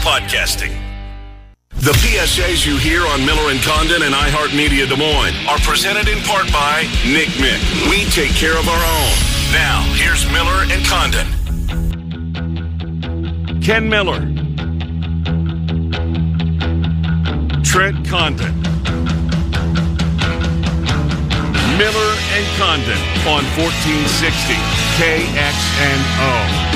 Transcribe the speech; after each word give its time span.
podcasting. 0.00 0.72
The 1.80 1.92
PSAs 1.92 2.66
you 2.66 2.76
hear 2.78 3.06
on 3.06 3.24
Miller 3.24 3.50
and 3.50 3.60
Condon 3.60 4.02
and 4.02 4.14
iHeartMedia 4.14 4.88
Des 4.88 4.96
Moines 4.96 5.36
are 5.46 5.58
presented 5.58 6.08
in 6.08 6.18
part 6.24 6.50
by 6.52 6.84
NCMIC. 7.04 7.88
We 7.90 8.04
take 8.10 8.34
care 8.34 8.58
of 8.58 8.68
our 8.68 8.82
own. 8.82 9.12
Now, 9.52 9.82
here's 9.96 10.24
Miller 10.32 10.64
and 10.72 10.84
Condon. 10.86 11.26
Ken 13.62 13.88
Miller. 13.88 14.20
Trent 17.62 18.06
Condon. 18.08 18.60
Miller 21.76 22.12
and 22.36 22.46
Condon 22.56 23.00
on 23.28 23.44
1460 23.56 24.54
KXNO. 24.96 26.70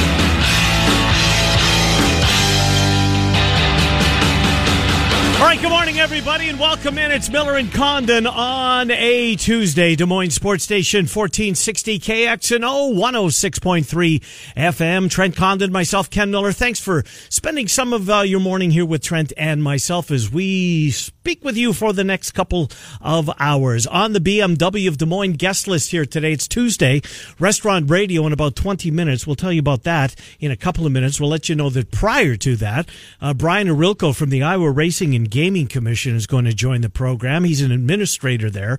All 5.44 5.50
right, 5.50 5.61
good 5.61 5.68
morning, 5.68 5.98
everybody, 5.98 6.48
and 6.48 6.58
welcome 6.58 6.96
in. 6.96 7.12
It's 7.12 7.29
Miller 7.29 7.57
and 7.57 7.71
Condon 7.71 8.26
on 8.26 8.90
a 8.90 9.36
Tuesday. 9.36 9.94
Des 9.94 10.07
Moines 10.07 10.30
Sports 10.30 10.64
Station, 10.64 11.00
1460 11.00 11.98
KXNO, 11.98 12.94
106.3 12.94 14.22
FM. 14.57 15.11
Trent 15.11 15.36
Condon, 15.36 15.70
myself, 15.70 16.08
Ken 16.08 16.30
Miller. 16.30 16.50
Thanks 16.50 16.80
for 16.80 17.04
spending 17.29 17.68
some 17.68 17.93
of 17.93 18.08
uh, 18.08 18.20
your 18.20 18.40
morning 18.40 18.70
here 18.70 18.86
with 18.86 19.03
Trent 19.03 19.34
and 19.36 19.62
myself 19.62 20.11
as 20.11 20.32
we 20.32 20.94
speak 21.25 21.43
with 21.43 21.57
you 21.57 21.73
for 21.73 21.95
the 21.95 22.05
next 22.05 22.33
couple 22.33 22.71
of 23.01 23.31
hours. 23.41 23.87
On 23.87 24.13
the 24.13 24.21
BMW 24.21 24.87
of 24.87 24.99
Des 24.99 25.07
Moines 25.07 25.32
guest 25.32 25.67
list 25.67 25.91
here 25.91 26.05
today, 26.05 26.32
it's 26.32 26.46
Tuesday. 26.46 27.01
Restaurant 27.39 27.91
Radio 27.91 28.27
in 28.27 28.35
about 28.35 28.55
20 28.57 28.91
minutes. 28.91 29.27
We'll 29.27 29.35
tell 29.35 29.51
you 29.51 29.61
about 29.61 29.85
that 29.85 30.15
in 30.39 30.51
a 30.51 30.57
couple 30.57 30.85
of 30.85 30.93
minutes. 30.93 31.18
We'll 31.18 31.31
let 31.31 31.49
you 31.49 31.55
know 31.55 31.71
that 31.71 31.91
prior 31.91 32.37
to 32.37 32.56
that, 32.56 32.91
uh, 33.23 33.33
Brian 33.33 33.69
Ohorilko 33.69 34.15
from 34.15 34.29
the 34.29 34.42
Iowa 34.42 34.70
Racing 34.70 35.15
and 35.15 35.31
Gaming 35.31 35.67
Commission 35.67 36.15
is 36.15 36.27
going 36.27 36.45
to 36.45 36.53
join 36.53 36.83
the 36.83 36.91
program. 36.91 37.45
He's 37.45 37.63
an 37.63 37.73
administrator 37.73 38.51
there. 38.51 38.79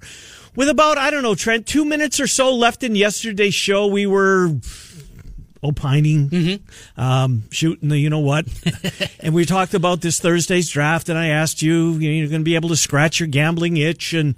With 0.56 0.70
about, 0.70 1.00
I 1.00 1.10
don't 1.10 1.24
know, 1.24 1.34
Trent, 1.34 1.66
two 1.66 1.84
minutes 1.84 2.20
or 2.20 2.28
so 2.28 2.54
left 2.54 2.84
in 2.84 2.96
yesterday's 2.96 3.56
show, 3.56 3.88
we 3.88 4.06
were 4.06 4.52
opining, 5.64 6.60
um, 6.98 7.44
shooting 7.52 7.90
the 7.90 7.98
you 7.98 8.10
know 8.10 8.20
what. 8.20 8.46
and 9.20 9.34
we 9.34 9.46
talked 9.46 9.74
about 9.74 10.02
this 10.02 10.20
Thursday's 10.20 10.70
draft, 10.70 11.10
and 11.10 11.18
I 11.18 11.28
asked 11.28 11.62
you, 11.62 11.94
you 11.94 12.10
know, 12.10 12.16
you're 12.18 12.28
going 12.30 12.42
to 12.42 12.46
be 12.46 12.56
able 12.56 12.70
to 12.70 12.76
scratch 12.76 13.20
your 13.20 13.28
gambling 13.28 13.78
itch. 13.78 14.14
And 14.14 14.38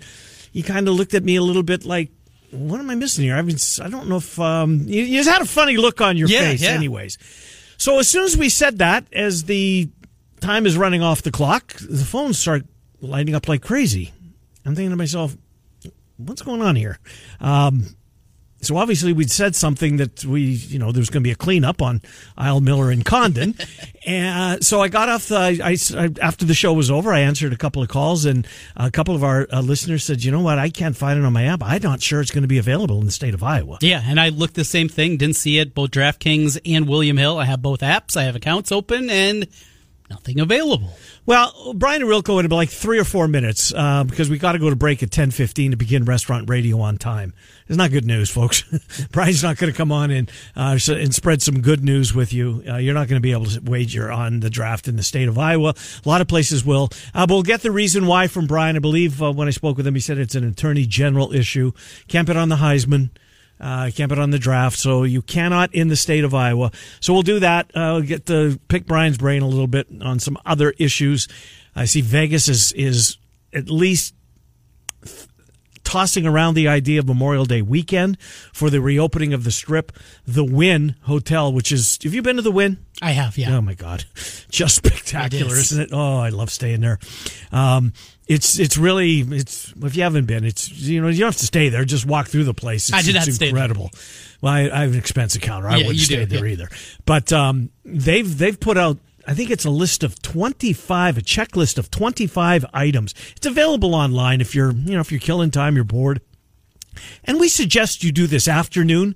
you 0.53 0.63
kind 0.63 0.87
of 0.87 0.95
looked 0.95 1.13
at 1.13 1.23
me 1.23 1.35
a 1.35 1.41
little 1.43 1.63
bit 1.63 1.85
like, 1.85 2.09
what 2.51 2.79
am 2.79 2.89
I 2.89 2.95
missing 2.95 3.25
here? 3.25 3.35
I 3.35 3.41
mean, 3.41 3.57
I 3.81 3.89
don't 3.89 4.07
know 4.07 4.17
if 4.17 4.39
um, 4.39 4.81
you, 4.85 5.03
you 5.03 5.17
just 5.17 5.29
had 5.29 5.41
a 5.41 5.45
funny 5.45 5.75
look 5.77 5.99
on 6.01 6.15
your 6.17 6.29
Yeah, 6.29 6.39
face, 6.39 6.61
yeah. 6.63 6.69
anyways. 6.69 7.17
So 7.77 7.99
as 7.99 8.07
soon 8.07 8.23
as 8.23 8.37
we 8.37 8.49
said 8.49 8.77
that, 8.79 9.05
as 9.11 9.43
the 9.43 9.89
time 10.39 10.65
is 10.65 10.77
running 10.77 11.01
off 11.03 11.21
the 11.21 11.31
clock, 11.31 11.73
the 11.77 12.05
phones 12.05 12.39
start 12.39 12.63
lighting 13.01 13.35
up 13.35 13.47
like 13.47 13.61
crazy. 13.61 14.13
I'm 14.65 14.75
thinking 14.75 14.91
to 14.91 14.95
myself, 14.95 15.35
what's 16.17 16.41
going 16.41 16.61
on 16.61 16.75
here? 16.75 16.99
Um, 17.39 17.85
so 18.61 18.75
obviously 18.77 19.13
we'd 19.13 19.29
said 19.31 19.55
something 19.55 19.97
that 19.97 20.25
we, 20.25 20.41
you 20.41 20.79
know, 20.79 20.91
there's 20.91 21.09
going 21.09 21.21
to 21.21 21.27
be 21.27 21.31
a 21.31 21.35
cleanup 21.35 21.81
on 21.81 22.01
Aisle 22.37 22.61
Miller 22.61 22.89
and 22.91 23.05
Condon. 23.05 23.55
and 24.05 24.59
uh, 24.59 24.63
so 24.63 24.81
I 24.81 24.87
got 24.87 25.09
off 25.09 25.27
the, 25.27 25.37
I, 25.63 25.77
I- 26.01 26.25
after 26.25 26.45
the 26.45 26.53
show 26.55 26.73
was 26.73 26.89
over, 26.89 27.13
I 27.13 27.19
answered 27.19 27.53
a 27.53 27.57
couple 27.57 27.81
of 27.83 27.89
calls 27.89 28.25
and 28.25 28.47
a 28.75 28.89
couple 28.89 29.13
of 29.15 29.23
our 29.23 29.47
uh, 29.53 29.61
listeners 29.61 30.03
said, 30.03 30.23
you 30.23 30.31
know 30.31 30.41
what? 30.41 30.57
I 30.57 30.69
can't 30.69 30.97
find 30.97 31.19
it 31.19 31.25
on 31.25 31.33
my 31.33 31.43
app. 31.43 31.61
I'm 31.63 31.81
not 31.83 32.01
sure 32.01 32.19
it's 32.21 32.31
going 32.31 32.41
to 32.41 32.47
be 32.47 32.57
available 32.57 32.99
in 32.99 33.05
the 33.05 33.11
state 33.11 33.33
of 33.33 33.43
Iowa. 33.43 33.77
Yeah, 33.81 34.01
and 34.03 34.19
I 34.19 34.29
looked 34.29 34.55
the 34.55 34.65
same 34.65 34.89
thing. 34.89 35.17
Didn't 35.17 35.35
see 35.35 35.59
it. 35.59 35.75
Both 35.75 35.91
DraftKings 35.91 36.59
and 36.65 36.87
William 36.87 37.17
Hill. 37.17 37.37
I 37.37 37.45
have 37.45 37.61
both 37.61 37.81
apps. 37.81 38.17
I 38.17 38.23
have 38.23 38.35
accounts 38.35 38.71
open 38.71 39.09
and 39.09 39.47
nothing 40.09 40.39
available. 40.39 40.89
Well, 41.27 41.73
Brian 41.75 42.01
Ohorilko 42.01 42.41
in 42.41 42.49
like 42.49 42.69
three 42.69 42.99
or 42.99 43.03
four 43.03 43.27
minutes 43.27 43.73
uh, 43.75 44.05
because 44.05 44.29
we 44.29 44.37
got 44.37 44.53
to 44.53 44.59
go 44.59 44.69
to 44.69 44.77
break 44.77 45.03
at 45.03 45.11
ten 45.11 45.29
fifteen 45.29 45.71
to 45.71 45.77
begin 45.77 46.05
restaurant 46.05 46.49
radio 46.49 46.79
on 46.79 46.97
time. 46.97 47.33
It's 47.67 47.77
not 47.77 47.91
good 47.91 48.05
news, 48.05 48.29
folks. 48.29 48.63
Brian's 49.11 49.43
not 49.43 49.57
going 49.57 49.69
to 49.69 49.75
come 49.75 49.91
on 49.91 50.09
and 50.09 50.31
uh, 50.55 50.79
and 50.87 51.13
spread 51.13 51.41
some 51.41 51.59
good 51.59 51.83
news 51.83 52.15
with 52.15 52.31
you. 52.31 52.63
Uh, 52.65 52.77
you're 52.77 52.93
not 52.93 53.09
going 53.09 53.17
to 53.17 53.21
be 53.21 53.33
able 53.33 53.43
to 53.43 53.59
wager 53.59 54.09
on 54.09 54.39
the 54.39 54.49
draft 54.49 54.87
in 54.87 54.95
the 54.95 55.03
state 55.03 55.27
of 55.27 55.37
Iowa. 55.37 55.73
A 56.05 56.07
lot 56.07 56.21
of 56.21 56.29
places 56.29 56.63
will. 56.63 56.87
Uh, 57.13 57.27
but 57.27 57.33
we'll 57.33 57.43
get 57.43 57.59
the 57.59 57.71
reason 57.71 58.07
why 58.07 58.27
from 58.27 58.47
Brian. 58.47 58.77
I 58.77 58.79
believe 58.79 59.21
uh, 59.21 59.33
when 59.33 59.49
I 59.49 59.51
spoke 59.51 59.75
with 59.75 59.85
him, 59.85 59.95
he 59.95 59.99
said 59.99 60.17
it's 60.19 60.35
an 60.35 60.47
attorney 60.47 60.85
general 60.85 61.33
issue. 61.33 61.73
Can't 62.07 62.29
on 62.29 62.47
the 62.47 62.55
Heisman. 62.55 63.09
Uh, 63.59 63.89
can't 63.93 64.09
bet 64.09 64.19
on 64.19 64.29
the 64.29 64.39
draft, 64.39 64.77
so 64.77 65.03
you 65.03 65.21
cannot 65.21 65.73
in 65.73 65.87
the 65.87 65.95
state 65.95 66.23
of 66.23 66.33
Iowa. 66.33 66.71
So 66.99 67.13
we'll 67.13 67.23
do 67.23 67.39
that. 67.39 67.67
Uh, 67.73 67.97
we'll 67.97 68.01
get 68.01 68.25
to 68.27 68.59
pick 68.67 68.85
Brian's 68.85 69.17
brain 69.17 69.41
a 69.41 69.47
little 69.47 69.67
bit 69.67 69.87
on 70.01 70.19
some 70.19 70.37
other 70.45 70.73
issues. 70.77 71.27
I 71.75 71.85
see 71.85 72.01
Vegas 72.01 72.47
is 72.47 72.71
is 72.73 73.17
at 73.53 73.69
least 73.69 74.13
tossing 75.87 76.27
around 76.27 76.55
the 76.55 76.67
idea 76.67 76.99
of 76.99 77.07
Memorial 77.07 77.45
Day 77.45 77.61
weekend 77.61 78.19
for 78.21 78.69
the 78.69 78.81
reopening 78.81 79.33
of 79.33 79.45
the 79.45 79.51
Strip, 79.51 79.93
the 80.25 80.43
Wynn 80.43 80.95
Hotel, 81.03 81.51
which 81.51 81.71
is. 81.71 81.97
Have 82.03 82.13
you 82.13 82.21
been 82.21 82.35
to 82.35 82.41
the 82.41 82.51
Wynn? 82.51 82.85
I 83.01 83.11
have, 83.11 83.37
yeah. 83.37 83.55
Oh 83.55 83.61
my 83.61 83.73
God, 83.73 84.03
just 84.49 84.75
spectacular, 84.75 85.53
is. 85.53 85.71
isn't 85.71 85.83
it? 85.83 85.89
Oh, 85.93 86.17
I 86.17 86.29
love 86.29 86.51
staying 86.51 86.81
there. 86.81 86.99
Um, 87.51 87.93
it's 88.27 88.59
it's 88.59 88.77
really 88.77 89.19
it's 89.21 89.73
if 89.83 89.95
you 89.95 90.03
haven't 90.03 90.25
been, 90.25 90.43
it's 90.43 90.69
you 90.69 91.01
know 91.01 91.07
you 91.07 91.19
don't 91.19 91.27
have 91.27 91.37
to 91.37 91.45
stay 91.45 91.69
there. 91.69 91.85
Just 91.85 92.05
walk 92.05 92.27
through 92.27 92.43
the 92.43 92.53
place. 92.53 92.89
It's, 92.89 92.97
I 92.97 93.01
did 93.01 93.15
not 93.15 93.27
it's 93.27 93.41
incredible. 93.41 93.91
Well, 94.41 94.53
I, 94.53 94.69
I 94.69 94.81
have 94.81 94.93
an 94.93 94.99
expense 94.99 95.35
account. 95.35 95.65
I 95.65 95.77
Yeah, 95.77 95.87
wouldn't 95.87 95.99
stay 95.99 96.25
do, 96.25 96.25
there 96.25 96.45
yeah. 96.45 96.53
either. 96.53 96.69
But 97.05 97.31
um, 97.31 97.69
they've 97.85 98.37
they've 98.37 98.59
put 98.59 98.77
out. 98.77 98.97
I 99.29 99.33
think 99.33 99.49
it's 99.49 99.65
a 99.65 99.69
list 99.69 100.03
of 100.03 100.21
25, 100.21 101.17
a 101.17 101.21
checklist 101.21 101.77
of 101.77 101.91
25 101.91 102.65
items. 102.73 103.13
It's 103.35 103.45
available 103.45 103.93
online 103.93 104.39
if 104.39 104.55
you're, 104.55 104.71
you 104.71 104.93
know, 104.93 105.01
if 105.01 105.11
you're 105.11 105.19
killing 105.19 105.51
time, 105.51 105.75
you're 105.75 105.83
bored. 105.83 106.21
And 107.25 107.37
we 107.37 107.49
suggest 107.49 108.05
you 108.05 108.13
do 108.13 108.25
this 108.25 108.47
afternoon, 108.47 109.15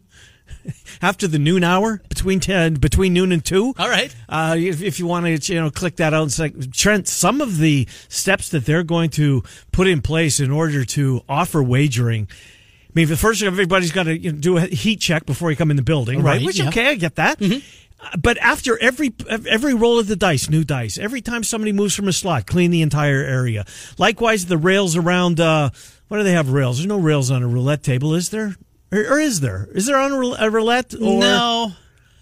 after 1.02 1.30
the 1.30 1.40
noon 1.40 1.64
hour, 1.64 2.02
between 2.22 2.40
10, 2.40 2.76
between 2.76 3.14
noon 3.14 3.32
and 3.32 3.44
2. 3.44 3.74
All 3.80 3.90
right. 3.90 4.16
Uh, 4.30 4.56
if, 4.56 4.84
if 4.84 5.00
you 5.00 5.08
want 5.08 5.26
to, 5.26 5.54
you 5.54 5.60
know, 5.60 5.72
click 5.72 5.96
that 5.96 6.14
out 6.14 6.22
and 6.22 6.32
say, 6.32 6.52
Trent, 6.72 7.08
some 7.08 7.42
of 7.42 7.58
the 7.58 7.88
steps 8.10 8.50
that 8.50 8.64
they're 8.64 8.84
going 8.84 9.10
to 9.12 9.44
put 9.72 9.88
in 9.88 10.04
place 10.04 10.40
in 10.40 10.52
order 10.52 10.86
to 10.86 11.22
offer 11.28 11.64
wagering. 11.64 12.28
I 12.30 12.92
mean, 12.94 13.08
the 13.08 13.18
first 13.18 13.42
everybody's 13.42 13.92
got 13.92 14.04
to 14.04 14.16
you 14.16 14.34
know, 14.34 14.38
do 14.38 14.58
a 14.58 14.62
heat 14.68 15.00
check 15.00 15.26
before 15.26 15.50
you 15.50 15.58
come 15.58 15.72
in 15.72 15.78
the 15.78 15.84
building, 15.84 16.22
right? 16.22 16.38
Right, 16.38 16.46
Which 16.46 16.60
yeah. 16.60 16.68
okay, 16.68 16.90
I 16.90 16.96
get 16.96 17.16
that. 17.16 17.42
Uh, 17.42 17.60
But 18.20 18.38
after 18.38 18.78
every 18.80 19.14
every 19.28 19.74
roll 19.74 19.98
of 19.98 20.06
the 20.08 20.16
dice, 20.16 20.48
new 20.48 20.64
dice. 20.64 21.00
Every 21.00 21.22
time 21.22 21.44
somebody 21.44 21.72
moves 21.72 21.96
from 21.96 22.08
a 22.08 22.14
slot, 22.14 22.46
clean 22.46 22.70
the 22.70 22.84
entire 22.84 23.24
area. 23.24 23.66
Likewise, 23.98 24.46
the 24.46 24.58
rails 24.58 24.96
around. 24.96 25.40
Uh, 25.40 25.72
what 26.08 26.18
do 26.18 26.24
they 26.24 26.34
have 26.34 26.50
rails? 26.50 26.78
There's 26.78 26.88
no 26.88 27.00
rails 27.00 27.32
on 27.32 27.42
a 27.42 27.48
roulette 27.48 27.82
table, 27.82 28.14
is 28.14 28.30
there? 28.30 28.56
Or, 28.92 29.00
or 29.00 29.20
is 29.20 29.40
there? 29.40 29.70
Is 29.74 29.86
there 29.86 29.98
on 29.98 30.12
a 30.12 30.46
a 30.46 30.50
roulette 30.50 30.94
or 30.94 31.20
no. 31.20 31.72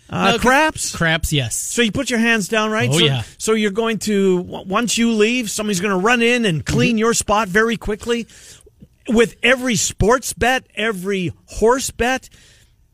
Uh, 0.10 0.32
No, 0.34 0.38
craps? 0.40 0.96
Craps, 0.96 1.32
yes. 1.34 1.56
So 1.56 1.82
you 1.82 1.92
put 1.92 2.10
your 2.10 2.20
hands 2.20 2.48
down, 2.48 2.72
right? 2.72 2.90
Oh, 2.90 2.98
so, 3.00 3.06
yeah. 3.06 3.24
So 3.38 3.54
you're 3.54 3.72
going 3.72 4.00
to 4.00 4.38
once 4.42 4.98
you 4.98 5.12
leave, 5.14 5.50
somebody's 5.52 5.80
going 5.82 5.94
to 5.98 6.04
run 6.06 6.22
in 6.22 6.46
and 6.46 6.66
clean 6.66 6.92
Mm-hmm. 6.92 6.98
your 7.00 7.14
spot 7.14 7.48
very 7.48 7.78
quickly. 7.78 8.28
With 9.08 9.38
every 9.42 9.76
sports 9.76 10.34
bet, 10.34 10.66
every 10.76 11.32
horse 11.48 11.90
bet, 11.90 12.30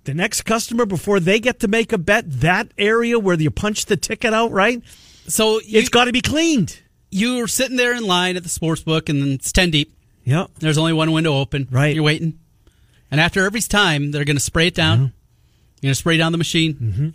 the 0.05 0.13
next 0.13 0.43
customer 0.43 0.85
before 0.85 1.19
they 1.19 1.39
get 1.41 1.59
to 1.61 1.67
make 1.67 1.91
a 1.91 1.97
bet, 1.97 2.23
that 2.41 2.71
area 2.77 3.19
where 3.19 3.35
you 3.39 3.51
punch 3.51 3.85
the 3.85 3.97
ticket 3.97 4.33
out, 4.33 4.51
right? 4.51 4.81
So 5.27 5.59
you, 5.61 5.79
It's 5.79 5.89
got 5.89 6.05
to 6.05 6.13
be 6.13 6.21
cleaned. 6.21 6.79
you're 7.11 7.47
sitting 7.47 7.75
there 7.75 7.93
in 7.95 8.03
line 8.05 8.37
at 8.37 8.43
the 8.43 8.49
sports 8.49 8.81
book 8.83 9.09
and 9.09 9.23
it's 9.33 9.51
10 9.51 9.71
deep. 9.71 9.91
Yep. 10.23 10.51
There's 10.59 10.77
only 10.77 10.93
one 10.93 11.11
window 11.11 11.33
open. 11.33 11.67
Right. 11.69 11.93
You're 11.95 12.03
waiting. 12.03 12.39
And 13.11 13.19
after 13.21 13.45
every 13.45 13.61
time, 13.61 14.11
they're 14.11 14.25
going 14.25 14.37
to 14.37 14.41
spray 14.43 14.67
it 14.67 14.75
down. 14.75 14.99
You're 14.99 15.11
going 15.85 15.91
to 15.91 15.95
spray 15.95 16.17
down 16.17 16.31
the 16.31 16.37
machine. 16.37 16.73
Mm-hmm. 16.75 17.09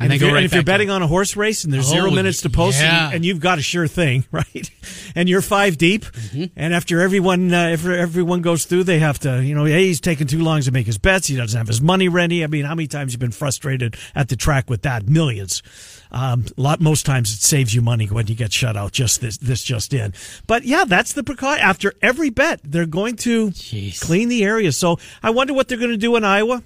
And 0.00 0.12
if, 0.12 0.20
you're, 0.20 0.36
and 0.36 0.44
if 0.44 0.54
you're 0.54 0.62
betting 0.62 0.90
on 0.90 1.02
a 1.02 1.08
horse 1.08 1.34
race 1.34 1.64
and 1.64 1.74
there's 1.74 1.86
zero 1.88 2.06
Oh, 2.06 2.14
minutes 2.14 2.42
to 2.42 2.50
post, 2.50 2.78
and, 2.78 2.84
yeah. 2.86 3.08
you, 3.10 3.16
and 3.16 3.24
you've 3.24 3.40
got 3.40 3.58
a 3.58 3.62
sure 3.62 3.88
thing, 3.88 4.24
right? 4.30 4.70
And 5.16 5.28
you're 5.28 5.42
five 5.42 5.76
deep, 5.76 6.04
Mm-hmm. 6.04 6.44
and 6.54 6.72
after 6.72 7.00
everyone, 7.00 7.52
uh, 7.52 7.56
after 7.70 7.92
everyone 7.98 8.40
goes 8.40 8.64
through, 8.64 8.84
they 8.84 9.00
have 9.00 9.18
to, 9.20 9.42
you 9.42 9.56
know, 9.56 9.64
hey, 9.64 9.86
he's 9.86 10.00
taking 10.00 10.28
too 10.28 10.38
long 10.40 10.60
to 10.60 10.70
make 10.70 10.86
his 10.86 10.98
bets. 10.98 11.26
He 11.26 11.34
doesn't 11.34 11.58
have 11.58 11.66
his 11.66 11.80
money 11.80 12.08
ready. 12.08 12.44
I 12.44 12.46
mean, 12.46 12.64
how 12.64 12.76
many 12.76 12.86
times 12.86 13.12
you've 13.12 13.18
been 13.18 13.32
frustrated 13.32 13.96
at 14.14 14.28
the 14.28 14.36
track 14.36 14.70
with 14.70 14.82
that? 14.82 15.08
Millions. 15.08 15.64
Um, 16.12 16.44
a 16.56 16.60
lot, 16.60 16.80
most 16.80 17.04
times 17.04 17.32
it 17.32 17.40
saves 17.42 17.74
you 17.74 17.82
money 17.82 18.06
when 18.06 18.28
you 18.28 18.36
get 18.36 18.52
shut 18.52 18.76
out. 18.76 18.92
Just 18.92 19.20
this, 19.20 19.36
this 19.38 19.64
just 19.64 19.92
in. 19.92 20.14
But 20.46 20.62
yeah, 20.62 20.84
that's 20.86 21.12
the 21.14 21.24
precaution. 21.24 21.60
After 21.64 21.92
every 22.02 22.30
bet, 22.30 22.60
they're 22.62 22.86
going 22.86 23.16
to 23.16 23.48
Jeez. 23.48 24.00
clean 24.00 24.28
the 24.28 24.44
area. 24.44 24.70
So 24.70 25.00
I 25.24 25.30
wonder 25.30 25.54
what 25.54 25.66
they're 25.66 25.76
going 25.76 25.90
to 25.90 25.96
do 25.96 26.14
in 26.14 26.22
Iowa. 26.22 26.62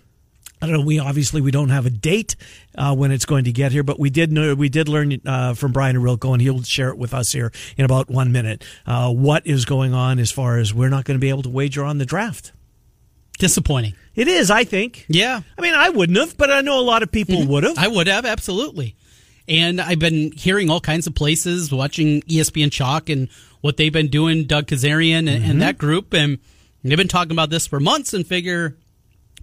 I 0.62 0.66
don't 0.66 0.76
know. 0.78 0.86
We 0.86 1.00
obviously 1.00 1.40
we 1.40 1.50
don't 1.50 1.70
have 1.70 1.86
a 1.86 1.90
date 1.90 2.36
uh, 2.78 2.94
when 2.94 3.10
it's 3.10 3.24
going 3.26 3.44
to 3.44 3.52
get 3.52 3.72
here, 3.72 3.82
but 3.82 3.98
we 3.98 4.10
did 4.10 4.30
know 4.30 4.54
we 4.54 4.68
did 4.68 4.88
learn 4.88 5.20
uh, 5.26 5.54
from 5.54 5.72
Brian 5.72 5.96
Ohorilko, 5.96 6.32
and 6.32 6.40
he'll 6.40 6.62
share 6.62 6.90
it 6.90 6.96
with 6.98 7.12
us 7.12 7.32
here 7.32 7.50
in 7.76 7.84
about 7.84 8.08
one 8.08 8.30
minute. 8.30 8.64
Uh, 8.86 9.10
what 9.12 9.44
is 9.46 9.64
going 9.64 9.92
on 9.92 10.18
as 10.20 10.30
far 10.30 10.58
as 10.58 10.72
we're 10.72 10.88
not 10.88 11.04
going 11.04 11.16
to 11.16 11.20
be 11.20 11.30
able 11.30 11.42
to 11.42 11.48
wager 11.50 11.84
on 11.84 11.98
the 11.98 12.06
draft? 12.06 12.52
Disappointing. 13.38 13.94
It 14.14 14.28
is, 14.28 14.50
I 14.50 14.62
think. 14.64 15.04
Yeah. 15.08 15.40
I 15.58 15.60
mean, 15.60 15.74
I 15.74 15.88
wouldn't 15.88 16.16
have, 16.18 16.36
but 16.36 16.50
I 16.50 16.60
know 16.60 16.78
a 16.78 16.82
lot 16.82 17.02
of 17.02 17.10
people 17.10 17.44
would 17.46 17.64
have. 17.64 17.76
I 17.78 17.88
would 17.88 18.06
have, 18.06 18.24
absolutely. 18.24 18.94
And 19.48 19.80
I've 19.80 19.98
been 19.98 20.30
hearing 20.32 20.70
all 20.70 20.80
kinds 20.80 21.08
of 21.08 21.14
places, 21.16 21.72
watching 21.72 22.22
ESPN 22.22 22.70
Chalk 22.70 23.08
and 23.08 23.28
what 23.62 23.76
they've 23.78 23.92
been 23.92 24.08
doing, 24.08 24.44
Doug 24.44 24.66
Kezirian 24.66 25.20
and, 25.20 25.28
Mm-hmm. 25.28 25.50
and 25.50 25.62
that 25.62 25.76
group. 25.78 26.12
And 26.14 26.38
they've 26.84 26.96
been 26.96 27.08
talking 27.08 27.32
about 27.32 27.50
this 27.50 27.66
for 27.66 27.80
months 27.80 28.14
and 28.14 28.24
figure, 28.24 28.76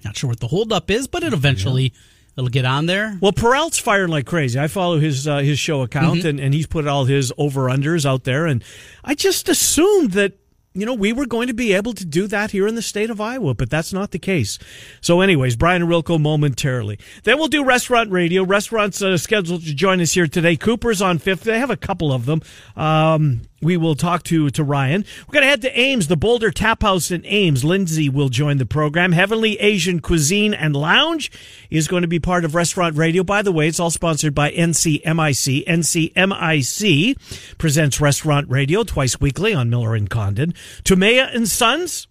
not 0.04 0.18
sure 0.18 0.30
what 0.30 0.40
the 0.40 0.48
holdup 0.48 0.90
is, 0.92 1.08
but 1.08 1.24
it 1.24 1.34
eventually 1.34 1.94
it'll 2.38 2.50
get 2.50 2.66
on 2.66 2.86
there. 2.86 3.18
Well, 3.22 3.34
Peralt's 3.34 3.78
firing 3.80 4.10
like 4.10 4.26
crazy. 4.26 4.60
I 4.60 4.68
follow 4.68 5.00
his 5.00 5.28
uh, 5.28 5.40
his 5.40 5.60
show 5.60 5.82
account, 5.82 6.24
and, 6.26 6.40
and 6.40 6.54
he's 6.54 6.68
put 6.68 6.88
all 6.88 7.06
his 7.06 7.34
over 7.38 7.64
unders 7.64 8.06
out 8.06 8.24
there, 8.24 8.46
and 8.46 8.64
I 9.04 9.16
just 9.16 9.50
assumed 9.50 10.12
that 10.12 10.34
you 10.74 10.86
know 10.86 10.94
we 10.94 11.12
were 11.12 11.26
going 11.26 11.48
to 11.48 11.54
be 11.54 11.74
able 11.74 11.94
to 11.94 12.06
do 12.06 12.28
that 12.28 12.52
here 12.52 12.68
in 12.68 12.76
the 12.76 12.82
state 12.82 13.10
of 13.10 13.20
Iowa, 13.20 13.54
but 13.56 13.70
that's 13.70 13.92
not 13.92 14.12
the 14.12 14.20
case. 14.20 14.58
So, 15.02 15.20
anyways, 15.22 15.56
Brian 15.58 15.82
Ohorilko 15.82 16.20
momentarily. 16.22 17.00
Then 17.24 17.38
we'll 17.38 17.48
do 17.48 17.64
restaurant 17.66 18.12
radio. 18.12 18.44
Restaurants 18.44 19.02
uh, 19.02 19.18
scheduled 19.18 19.64
to 19.64 19.74
join 19.74 20.00
us 20.00 20.14
here 20.14 20.28
today. 20.28 20.56
Cooper's 20.56 21.02
on 21.02 21.18
Fifth. 21.18 21.42
They 21.42 21.60
have 21.60 21.72
a 21.72 21.78
couple 21.78 22.14
of 22.14 22.26
them. 22.26 22.42
Um, 22.78 23.42
we 23.62 23.78
will 23.78 23.96
talk 23.96 24.24
to 24.24 24.50
to 24.50 24.64
Ryan. 24.64 25.06
We're 25.28 25.34
going 25.34 25.44
to 25.44 25.50
head 25.50 25.62
to 25.62 25.80
Ames, 25.80 26.08
the 26.08 26.18
Boulder 26.18 26.52
Tap 26.52 26.82
House 26.82 27.12
in 27.12 27.26
Ames. 27.26 27.64
Lindsay 27.64 28.10
will 28.10 28.30
join 28.30 28.58
the 28.58 28.66
program. 28.66 29.12
Heavenly 29.12 29.60
Asian 29.60 30.00
Cuisine 30.00 30.54
and 30.54 30.76
Lounge 30.76 31.32
is 31.70 31.88
going 31.88 32.02
to 32.02 32.08
be 32.08 32.20
part 32.20 32.46
of 32.46 32.56
Restaurant 32.56 32.96
Radio. 32.98 33.24
By 33.24 33.42
the 33.42 33.52
way, 33.52 33.68
it's 33.68 33.80
all 33.80 33.92
sponsored 33.92 34.34
by 34.34 34.52
NCMIC. 34.52 35.66
NCMIC 35.66 37.58
presents 37.58 38.02
Restaurant 38.02 38.50
Radio 38.50 38.84
twice 38.84 39.20
weekly 39.20 39.54
on 39.54 39.70
Miller 39.70 39.96
and 39.96 40.10
Condon. 40.10 40.54
Tumea 40.84 41.34
and 41.36 41.48
Sons. 41.48 42.08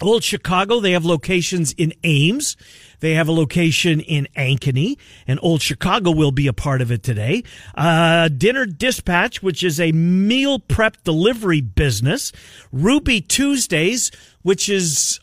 Old 0.00 0.24
Chicago, 0.24 0.80
they 0.80 0.92
have 0.92 1.04
locations 1.04 1.72
in 1.72 1.92
Ames. 2.02 2.56
They 3.02 3.14
have 3.14 3.26
a 3.26 3.32
location 3.32 3.98
in 3.98 4.28
Ankeny, 4.36 4.96
and 5.26 5.40
Old 5.42 5.60
Chicago 5.60 6.12
will 6.12 6.30
be 6.30 6.46
a 6.46 6.52
part 6.52 6.80
of 6.80 6.92
it 6.92 7.02
today. 7.02 7.42
Uh, 7.74 8.28
Dinner 8.28 8.64
Dispatch, 8.64 9.42
which 9.42 9.64
is 9.64 9.80
a 9.80 9.90
meal 9.90 10.60
prep 10.60 11.02
delivery 11.02 11.60
business. 11.60 12.30
Ruby 12.70 13.20
Tuesdays, 13.20 14.12
which 14.42 14.68
is 14.68 15.18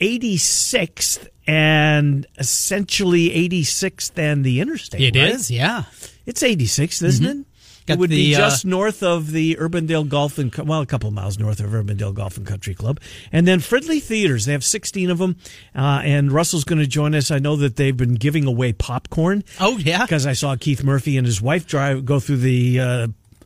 86th 0.00 1.28
and 1.46 2.26
essentially 2.38 3.30
86th 3.30 4.18
and 4.18 4.44
the 4.44 4.60
interstate. 4.60 5.14
It 5.14 5.16
right? 5.16 5.32
is, 5.32 5.52
yeah. 5.52 5.84
It's 6.26 6.42
86th, 6.42 7.04
isn't 7.04 7.24
it? 7.24 7.46
Got 7.86 7.94
it 7.94 8.00
would 8.00 8.10
be 8.10 8.34
the, 8.34 8.36
uh, 8.36 8.48
just 8.48 8.64
north 8.64 9.02
of 9.02 9.30
the 9.30 9.56
Urbandale 9.56 10.08
Golf 10.08 10.38
and 10.38 10.54
well, 10.54 10.80
a 10.80 10.86
couple 10.86 11.08
of 11.08 11.14
miles 11.14 11.38
north 11.38 11.60
of 11.60 11.70
Urbandale 11.70 12.14
Golf 12.14 12.36
and 12.38 12.46
Country 12.46 12.74
Club, 12.74 12.98
and 13.30 13.46
then 13.46 13.60
Fridley 13.60 14.02
Theaters. 14.02 14.46
They 14.46 14.52
have 14.52 14.64
16 14.64 15.10
of 15.10 15.18
them, 15.18 15.36
uh, 15.74 16.00
and 16.04 16.32
Russell's 16.32 16.64
going 16.64 16.78
to 16.78 16.86
join 16.86 17.14
us. 17.14 17.30
I 17.30 17.38
know 17.38 17.56
that 17.56 17.76
they've 17.76 17.96
been 17.96 18.14
giving 18.14 18.46
away 18.46 18.72
popcorn 18.72 19.44
Oh, 19.60 19.76
yeah. 19.78 20.02
because 20.02 20.26
I 20.26 20.32
saw 20.32 20.56
Keith 20.56 20.82
Murphy 20.82 21.16
and 21.18 21.26
his 21.26 21.42
wife 21.42 21.66
drive 21.66 22.04
go 22.04 22.20
through 22.20 22.38
the 22.38 22.80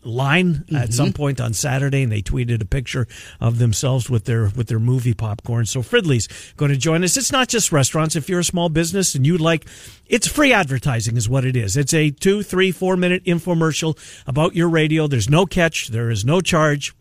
line 0.03 0.65
at 0.75 0.93
some 0.93 1.13
point 1.13 1.41
on 1.41 1.53
Saturday, 1.53 2.03
and 2.03 2.13
they 2.13 2.23
tweeted 2.23 2.63
a 2.63 2.65
picture 2.65 3.07
of 3.41 3.59
themselves 3.59 4.09
with 4.09 4.25
their 4.25 4.51
with 4.57 4.69
their 4.69 4.79
movie 4.79 5.15
popcorn. 5.15 5.67
So 5.67 5.83
Fridley's 5.83 6.29
going 6.57 6.71
to 6.71 6.77
join 6.77 7.05
us. 7.05 7.17
It's 7.17 7.33
not 7.33 7.49
just 7.49 7.73
restaurants. 7.73 8.17
If 8.17 8.29
you're 8.29 8.41
a 8.41 8.45
small 8.45 8.69
business 8.69 9.15
and 9.15 9.27
you 9.27 9.39
like, 9.39 9.67
it's 10.07 10.27
free 10.27 10.53
advertising, 10.53 11.17
is 11.17 11.29
what 11.29 11.45
it 11.45 11.57
is. 11.57 11.77
It's 11.77 11.95
a 11.95 12.11
two, 12.11 12.43
three, 12.43 12.71
four 12.71 12.97
minute 12.97 13.25
infomercial 13.25 13.99
about 14.27 14.55
your 14.55 14.69
radio. 14.69 15.07
There's 15.07 15.31
no 15.31 15.47
catch. 15.47 15.89
There 15.89 16.11
is 16.11 16.25
no 16.25 16.41
charge. 16.41 16.95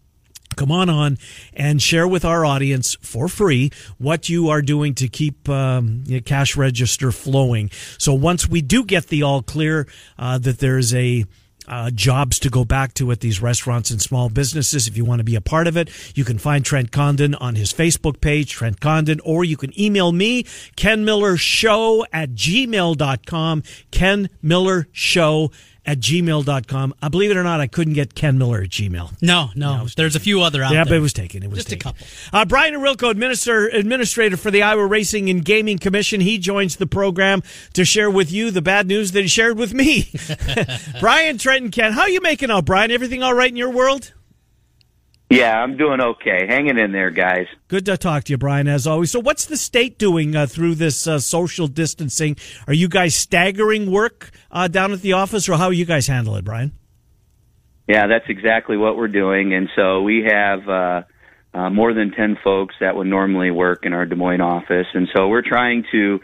Come 0.56 0.72
on 0.72 0.90
on 0.90 1.18
and 1.54 1.82
share 1.82 2.08
with 2.08 2.26
our 2.26 2.44
audience 2.46 2.98
for 3.02 3.28
free 3.28 3.72
what 3.98 4.28
you 4.28 4.50
are 4.50 4.62
doing 4.62 4.96
to 4.96 5.08
keep 5.08 5.48
um, 5.50 6.04
your 6.08 6.22
cash 6.22 6.58
register 6.58 7.12
flowing. 7.12 7.70
So 8.00 8.14
once 8.14 8.48
we 8.50 8.62
do 8.62 8.84
get 8.84 9.08
the 9.08 9.24
all 9.24 9.44
clear 9.44 9.88
uh, 10.18 10.40
that 10.40 10.60
there's 10.60 10.96
a 10.96 11.26
uh, 11.68 11.92
jobs 11.92 12.40
to 12.40 12.50
go 12.50 12.66
back 12.66 12.94
to 12.96 13.12
at 13.12 13.20
these 13.20 13.42
restaurants 13.42 13.92
and 13.92 14.02
small 14.02 14.30
businesses. 14.30 14.88
If 14.88 14.98
you 14.98 15.06
want 15.06 15.20
to 15.20 15.24
be 15.24 15.36
a 15.36 15.42
part 15.42 15.68
of 15.68 15.78
it, 15.78 15.90
you 16.16 16.24
can 16.24 16.38
find 16.38 16.64
Trent 16.64 16.92
Condon 16.92 17.36
on 17.36 17.56
his 17.56 17.74
Facebook 17.74 18.22
page, 18.22 18.52
Trent 18.52 18.80
Condon, 18.80 19.20
or 19.22 19.44
you 19.44 19.58
can 19.58 19.78
email 19.80 20.12
me, 20.12 20.46
Ken 20.76 21.06
Miller 21.06 21.38
Show 21.38 22.06
at 22.14 22.32
gmail.com, 22.32 23.64
Ken 23.92 24.30
Miller 24.42 24.88
Show 24.92 25.52
at 25.88 26.00
gmail.com. 26.00 26.94
I 27.02 27.08
believe 27.08 27.32
it 27.32 27.38
or 27.38 27.44
not, 27.44 27.62
I 27.62 27.68
couldn't 27.68 27.94
get 27.94 28.14
Ken 28.14 28.38
Miller 28.38 28.62
at 28.62 28.70
Gmail. 28.70 29.14
No, 29.22 29.50
no. 29.56 29.88
There's 29.96 30.16
a 30.16 30.20
few 30.20 30.42
other 30.42 30.62
out 30.62 30.72
Yeah, 30.74 30.84
there. 30.84 30.92
but 30.92 30.98
it 30.98 31.00
was 31.00 31.14
taken. 31.14 31.42
It 31.44 31.50
was 31.50 31.60
Just 31.60 31.68
a 31.70 31.72
taken. 31.78 31.94
couple. 31.94 32.08
Uh, 32.34 32.46
Brian 32.46 32.74
Ohorilko, 32.74 33.10
administrator, 33.10 33.68
administrator 33.70 34.36
for 34.38 34.52
the 34.52 34.62
Iowa 34.62 34.86
Racing 34.86 35.30
and 35.30 35.44
Gaming 35.46 35.78
Commission. 35.80 36.20
He 36.22 36.38
joins 36.38 36.76
the 36.76 36.88
program 36.88 37.42
to 37.74 37.86
share 37.86 38.12
with 38.12 38.32
you 38.32 38.52
the 38.52 38.62
bad 38.62 38.86
news 38.88 39.14
that 39.14 39.22
he 39.22 39.28
shared 39.28 39.58
with 39.58 39.74
me. 39.74 40.12
Brian 41.00 41.38
Trenton 41.38 41.72
Ken, 41.72 41.94
how 41.94 42.06
you 42.08 42.20
making 42.22 42.52
out, 42.52 42.66
Brian? 42.66 42.92
Everything 42.92 43.24
all 43.24 43.34
right 43.34 43.50
in 43.50 43.56
your 43.56 43.70
world? 43.72 44.12
Yeah, 45.30 45.62
I'm 45.62 45.76
doing 45.76 46.00
okay. 46.00 46.48
Hanging 46.48 46.78
in 46.78 46.94
there, 46.94 47.10
guys. 47.10 47.48
Good 47.68 47.86
to 47.88 47.98
talk 47.98 48.24
to 48.26 48.34
you, 48.34 48.38
Brian, 48.38 48.68
as 48.68 48.88
always. 48.88 49.12
So, 49.12 49.20
what's 49.20 49.46
the 49.46 49.58
state 49.58 49.98
doing 49.98 50.36
uh, 50.36 50.46
through 50.46 50.76
this 50.76 51.06
uh, 51.06 51.20
social 51.20 51.68
distancing? 51.68 52.38
Are 52.66 52.74
you 52.74 52.88
guys 52.88 53.14
staggering 53.14 53.92
work 53.92 54.32
uh, 54.52 54.70
down 54.70 54.94
at 54.94 55.02
the 55.02 55.14
office, 55.14 55.50
or 55.50 55.58
how 55.58 55.70
you 55.70 55.84
guys 55.84 56.08
handle 56.08 56.36
it, 56.38 56.46
Brian? 56.46 56.72
Yeah, 57.88 58.08
that's 58.08 58.26
exactly 58.30 58.78
what 58.78 58.98
we're 58.98 59.08
doing. 59.08 59.54
And 59.54 59.70
so 59.76 60.02
we 60.02 60.26
have 60.30 60.68
uh, 60.68 61.04
uh, 61.54 61.70
more 61.70 61.94
than 61.94 62.12
10 62.12 62.38
folks 62.44 62.76
that 62.82 62.96
would 62.96 63.08
normally 63.08 63.50
work 63.50 63.86
in 63.86 63.94
our 63.94 64.06
Des 64.06 64.16
Moines 64.16 64.42
office. 64.42 64.88
And 64.94 65.08
so 65.16 65.30
we're 65.30 65.42
trying 65.42 65.86
to 65.92 66.20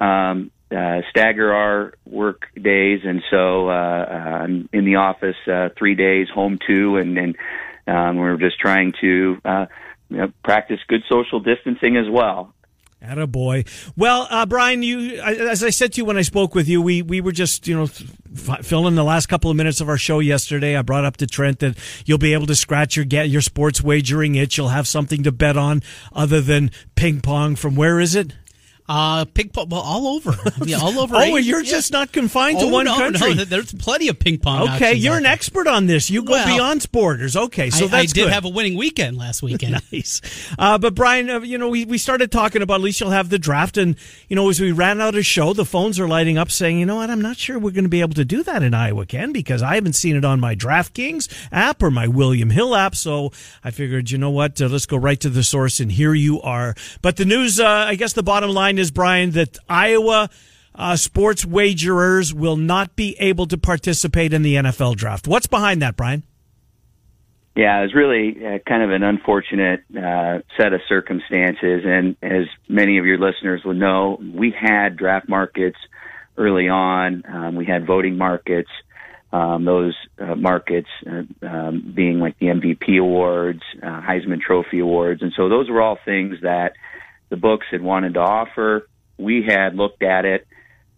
um, 0.00 0.50
uh, 0.76 1.02
stagger 1.10 1.52
our 1.52 1.94
work 2.04 2.46
days. 2.60 3.00
And 3.04 3.22
so 3.30 3.68
uh, 3.68 3.72
I'm 3.72 4.68
in 4.72 4.84
the 4.84 4.96
office 4.96 5.36
uh, 5.46 5.68
three 5.78 5.94
days, 5.94 6.28
home 6.28 6.58
two, 6.66 6.96
and, 6.96 7.16
and 7.16 7.36
um, 7.86 8.16
we're 8.16 8.36
just 8.36 8.58
trying 8.58 8.92
to 9.00 9.38
uh, 9.44 9.66
you 10.08 10.16
know, 10.18 10.32
practice 10.42 10.80
good 10.88 11.02
social 11.08 11.40
distancing 11.40 11.96
as 11.96 12.08
well. 12.08 12.52
boy. 13.26 13.64
Well, 13.96 14.26
uh, 14.28 14.44
Brian, 14.44 14.82
you, 14.82 15.20
as 15.22 15.64
I 15.64 15.70
said 15.70 15.94
to 15.94 15.98
you 15.98 16.04
when 16.04 16.18
I 16.18 16.22
spoke 16.22 16.54
with 16.54 16.68
you, 16.68 16.82
we, 16.82 17.00
we 17.00 17.22
were 17.22 17.32
just, 17.32 17.66
you 17.66 17.74
know, 17.74 17.84
f- 17.84 18.66
filling 18.66 18.94
the 18.94 19.04
last 19.04 19.26
couple 19.26 19.50
of 19.50 19.56
minutes 19.56 19.80
of 19.80 19.88
our 19.88 19.96
show 19.96 20.18
yesterday. 20.18 20.76
I 20.76 20.82
brought 20.82 21.06
up 21.06 21.16
to 21.18 21.26
Trent 21.26 21.60
that 21.60 21.78
you'll 22.04 22.18
be 22.18 22.34
able 22.34 22.46
to 22.46 22.54
scratch 22.54 22.96
your 22.96 23.06
get 23.06 23.30
your 23.30 23.40
sports 23.40 23.82
wagering 23.82 24.34
itch. 24.34 24.58
You'll 24.58 24.68
have 24.68 24.86
something 24.86 25.22
to 25.22 25.32
bet 25.32 25.56
on 25.56 25.82
other 26.12 26.42
than 26.42 26.72
ping 26.94 27.22
pong 27.22 27.56
from 27.56 27.74
where 27.74 28.00
is 28.00 28.14
it? 28.14 28.34
Uh, 28.92 29.24
ping 29.24 29.48
pong, 29.50 29.68
well, 29.68 29.80
all 29.82 30.08
over. 30.08 30.30
I 30.60 30.64
mean, 30.64 30.74
all 30.74 30.98
over. 30.98 31.14
Oh, 31.14 31.36
you're 31.36 31.62
Yeah. 31.62 31.70
just 31.70 31.92
not 31.92 32.10
confined 32.10 32.58
to 32.58 32.66
one 32.66 32.86
no, 32.86 32.96
country. 32.96 33.34
No, 33.34 33.44
there's 33.44 33.72
plenty 33.72 34.08
of 34.08 34.18
ping 34.18 34.38
pong. 34.38 34.68
Okay, 34.74 34.94
you're 34.94 35.16
an 35.16 35.22
there. 35.22 35.32
expert 35.32 35.68
on 35.68 35.86
this. 35.86 36.10
You 36.10 36.24
go 36.24 36.32
Well, 36.32 36.46
beyond 36.56 36.90
borders. 36.90 37.36
Okay, 37.36 37.70
so 37.70 37.84
I, 37.84 37.88
that's 37.88 38.10
I 38.10 38.14
did 38.14 38.24
good. 38.24 38.32
have 38.32 38.44
a 38.44 38.48
winning 38.48 38.76
weekend 38.76 39.16
last 39.16 39.44
weekend. 39.44 39.80
nice. 39.92 40.20
Uh, 40.58 40.76
but 40.76 40.96
Brian, 40.96 41.30
uh, 41.30 41.38
you 41.38 41.56
know, 41.56 41.68
we, 41.68 41.84
we 41.84 41.98
started 41.98 42.32
talking 42.32 42.62
about 42.62 42.74
at 42.74 42.80
least 42.80 42.98
you'll 42.98 43.10
have 43.10 43.28
the 43.28 43.38
draft, 43.38 43.76
and 43.76 43.94
you 44.28 44.34
know, 44.34 44.48
as 44.50 44.58
we 44.58 44.72
ran 44.72 45.00
out 45.00 45.14
of 45.14 45.24
show, 45.24 45.52
the 45.52 45.64
phones 45.64 46.00
are 46.00 46.08
lighting 46.08 46.36
up 46.36 46.50
saying, 46.50 46.80
you 46.80 46.84
know 46.86 46.96
what, 46.96 47.10
I'm 47.10 47.22
not 47.22 47.36
sure 47.36 47.60
we're 47.60 47.70
going 47.70 47.84
to 47.84 47.88
be 47.88 48.00
able 48.00 48.14
to 48.14 48.24
do 48.24 48.42
that 48.42 48.64
in 48.64 48.74
Iowa, 48.74 49.06
Ken, 49.06 49.30
because 49.30 49.62
I 49.62 49.76
haven't 49.76 49.92
seen 49.92 50.16
it 50.16 50.24
on 50.24 50.40
my 50.40 50.56
DraftKings 50.56 51.28
app 51.52 51.80
or 51.80 51.92
my 51.92 52.08
William 52.08 52.50
Hill 52.50 52.74
app. 52.74 52.96
So 52.96 53.30
I 53.62 53.70
figured, 53.70 54.10
you 54.10 54.18
know 54.18 54.30
what, 54.30 54.60
uh, 54.60 54.66
let's 54.66 54.86
go 54.86 54.96
right 54.96 55.20
to 55.20 55.28
the 55.28 55.44
source, 55.44 55.78
and 55.78 55.92
here 55.92 56.12
you 56.12 56.42
are. 56.42 56.74
But 57.02 57.18
the 57.18 57.24
news, 57.24 57.60
uh, 57.60 57.68
I 57.68 57.94
guess, 57.94 58.14
the 58.14 58.24
bottom 58.24 58.50
line 58.50 58.79
is, 58.80 58.90
Brian, 58.90 59.30
that 59.32 59.58
Iowa. 59.68 60.30
Uh, 60.72 60.96
sports 60.96 61.44
wagerers 61.44 62.32
will 62.32 62.56
not 62.56 62.94
be 62.94 63.16
able 63.18 63.44
to 63.44 63.58
participate 63.58 64.32
in 64.32 64.42
the 64.42 64.54
NFL 64.54 64.96
draft. 64.96 65.26
What's 65.26 65.48
behind 65.48 65.82
that, 65.82 65.96
Brian? 65.96 66.22
Yeah, 67.56 67.80
it 67.80 67.82
was 67.82 67.94
really 67.94 68.36
uh, 68.46 68.58
kind 68.66 68.82
of 68.82 68.90
an 68.90 69.02
unfortunate 69.02 69.80
uh, 69.90 70.38
set 70.56 70.72
of 70.72 70.80
circumstances. 70.88 71.82
And 71.84 72.16
as 72.22 72.46
many 72.68 72.98
of 72.98 73.04
your 73.04 73.18
listeners 73.18 73.62
will 73.64 73.74
know, 73.74 74.18
we 74.22 74.54
had 74.58 74.96
draft 74.96 75.28
markets 75.28 75.76
early 76.38 76.68
on. 76.68 77.24
Um, 77.28 77.56
we 77.56 77.66
had 77.66 77.86
voting 77.86 78.16
markets. 78.16 78.70
Um, 79.32 79.64
those 79.64 79.94
uh, 80.18 80.34
markets 80.34 80.88
uh, 81.06 81.22
um, 81.46 81.92
being 81.94 82.18
like 82.18 82.38
the 82.38 82.46
MVP 82.46 82.98
awards, 82.98 83.62
uh, 83.80 84.00
Heisman 84.00 84.40
Trophy 84.40 84.80
awards, 84.80 85.22
and 85.22 85.32
so 85.36 85.48
those 85.48 85.70
were 85.70 85.80
all 85.80 85.98
things 86.04 86.38
that 86.42 86.72
the 87.30 87.36
books 87.36 87.66
had 87.70 87.80
wanted 87.80 88.14
to 88.14 88.20
offer. 88.20 88.86
We 89.16 89.44
had 89.46 89.74
looked 89.74 90.02
at 90.02 90.24
it. 90.24 90.46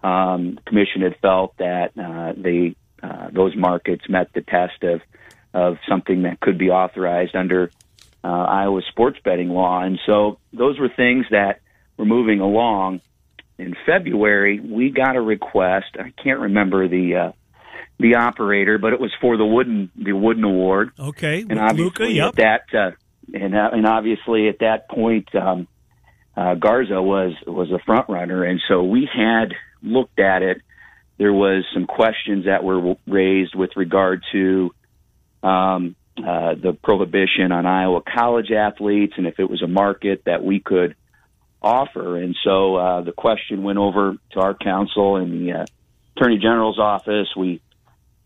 Um, 0.02 0.56
the 0.56 0.62
commission 0.66 1.02
had 1.02 1.16
felt 1.20 1.56
that 1.58 1.92
uh, 1.96 2.32
they 2.36 2.74
uh, 3.02 3.30
those 3.32 3.54
markets 3.56 4.08
met 4.08 4.32
the 4.32 4.42
test 4.42 4.82
of 4.82 5.00
of 5.54 5.76
something 5.88 6.22
that 6.22 6.40
could 6.40 6.58
be 6.58 6.70
authorized 6.70 7.36
under 7.36 7.70
uh, 8.24 8.26
Iowa 8.26 8.80
sports 8.88 9.18
betting 9.22 9.50
law, 9.50 9.82
and 9.82 9.98
so 10.06 10.38
those 10.52 10.78
were 10.78 10.88
things 10.88 11.26
that 11.30 11.60
were 11.96 12.04
moving 12.04 12.40
along. 12.40 13.00
In 13.58 13.76
February, 13.86 14.58
we 14.58 14.90
got 14.90 15.14
a 15.14 15.20
request. 15.20 15.96
I 15.98 16.12
can't 16.22 16.40
remember 16.40 16.88
the 16.88 17.16
uh, 17.16 17.32
the 17.98 18.16
operator, 18.16 18.78
but 18.78 18.92
it 18.92 19.00
was 19.00 19.12
for 19.20 19.36
the 19.36 19.46
Wooden 19.46 19.90
the 19.94 20.12
Wooden 20.12 20.44
Award 20.44 20.92
Okay, 20.98 21.44
and 21.48 21.58
obviously 21.60 21.84
Luka, 21.84 22.12
yep. 22.12 22.38
at 22.38 22.64
that 22.72 22.78
uh, 22.78 22.90
and 23.34 23.54
uh, 23.54 23.70
and 23.72 23.86
obviously 23.86 24.48
at 24.48 24.58
that 24.60 24.88
point 24.88 25.32
um, 25.34 25.68
uh, 26.36 26.54
Garza 26.54 27.00
was 27.00 27.32
was 27.46 27.70
a 27.70 27.78
front 27.84 28.08
runner, 28.08 28.44
and 28.44 28.60
so 28.68 28.82
we 28.82 29.08
had 29.12 29.54
looked 29.82 30.18
at 30.18 30.42
it 30.42 30.62
there 31.22 31.32
was 31.32 31.64
some 31.72 31.86
questions 31.86 32.46
that 32.46 32.64
were 32.64 32.96
raised 33.06 33.54
with 33.54 33.70
regard 33.76 34.24
to 34.32 34.74
um, 35.42 35.94
uh, 36.18 36.54
the 36.54 36.76
prohibition 36.82 37.52
on 37.52 37.64
Iowa 37.64 38.02
college 38.02 38.50
athletes 38.50 39.14
and 39.16 39.28
if 39.28 39.38
it 39.38 39.48
was 39.48 39.62
a 39.62 39.68
market 39.68 40.22
that 40.26 40.42
we 40.44 40.58
could 40.58 40.96
offer. 41.62 42.16
And 42.16 42.36
so 42.42 42.74
uh, 42.74 43.00
the 43.02 43.12
question 43.12 43.62
went 43.62 43.78
over 43.78 44.16
to 44.32 44.40
our 44.40 44.54
counsel 44.54 45.16
in 45.16 45.30
the 45.30 45.52
uh, 45.52 45.66
Attorney 46.16 46.38
General's 46.38 46.80
office. 46.80 47.28
We 47.36 47.62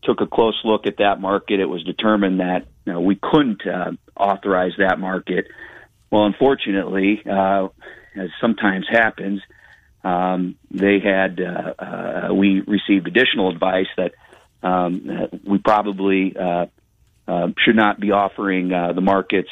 took 0.03 0.23
a 0.23 0.27
close 0.27 0.59
look 0.65 0.87
at 0.87 0.97
that 0.97 1.21
market. 1.21 1.61
It 1.61 1.69
was 1.69 1.85
determined 1.85 2.41
that 2.41 2.67
you 2.87 2.95
know, 2.95 3.01
we 3.01 3.17
couldn't 3.17 3.67
uh, 3.67 3.93
authorize 4.17 4.73
that 4.79 4.99
market. 4.99 5.49
Well, 6.11 6.25
unfortunately, 6.27 7.23
uh, 7.29 7.69
as 8.17 8.31
sometimes 8.41 8.87
happens, 8.89 9.41
um, 10.05 10.57
they 10.71 11.01
had 11.01 11.41
uh, 11.41 11.75
uh, 12.31 12.35
we 12.35 12.61
received 12.61 13.09
additional 13.09 13.51
advice 13.51 13.89
that 13.97 14.13
um, 14.63 15.29
we 15.45 15.59
probably 15.59 16.35
uh, 16.37 16.67
uh, 17.27 17.49
should 17.65 17.77
not 17.77 17.99
be 17.99 18.13
offering 18.13 18.73
uh, 18.73 18.93
the 18.93 19.01
markets 19.01 19.51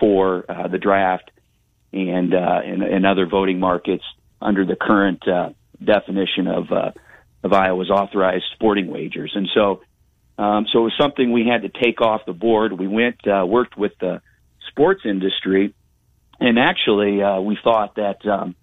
for 0.00 0.44
the 0.70 0.78
draft 0.80 1.30
and, 1.92 2.32
and, 2.34 2.82
and 2.82 3.06
other 3.06 3.26
voting 3.26 3.60
markets 3.60 4.02
under 4.40 4.64
the 4.64 4.76
current 4.76 5.22
definition 5.82 6.48
of 6.48 6.72
of 6.72 7.52
Iowa's 7.52 7.90
authorized 7.90 8.44
sporting 8.54 8.86
wagers. 8.86 9.32
And 9.34 9.48
so, 9.54 9.82
um, 10.38 10.66
so 10.72 10.80
it 10.80 10.84
was 10.84 10.94
something 10.98 11.30
we 11.30 11.46
had 11.46 11.62
to 11.62 11.68
take 11.68 12.00
off 12.00 12.22
the 12.26 12.32
board. 12.32 12.72
We 12.72 12.88
went 12.88 13.16
worked 13.26 13.76
with 13.76 13.92
the 14.00 14.22
sports 14.74 15.02
industry, 15.04 15.72
and 16.40 16.58
actually, 16.58 17.22
uh, 17.22 17.40
we 17.40 17.56
thought 17.62 17.94
that 17.94 18.26
um, 18.26 18.56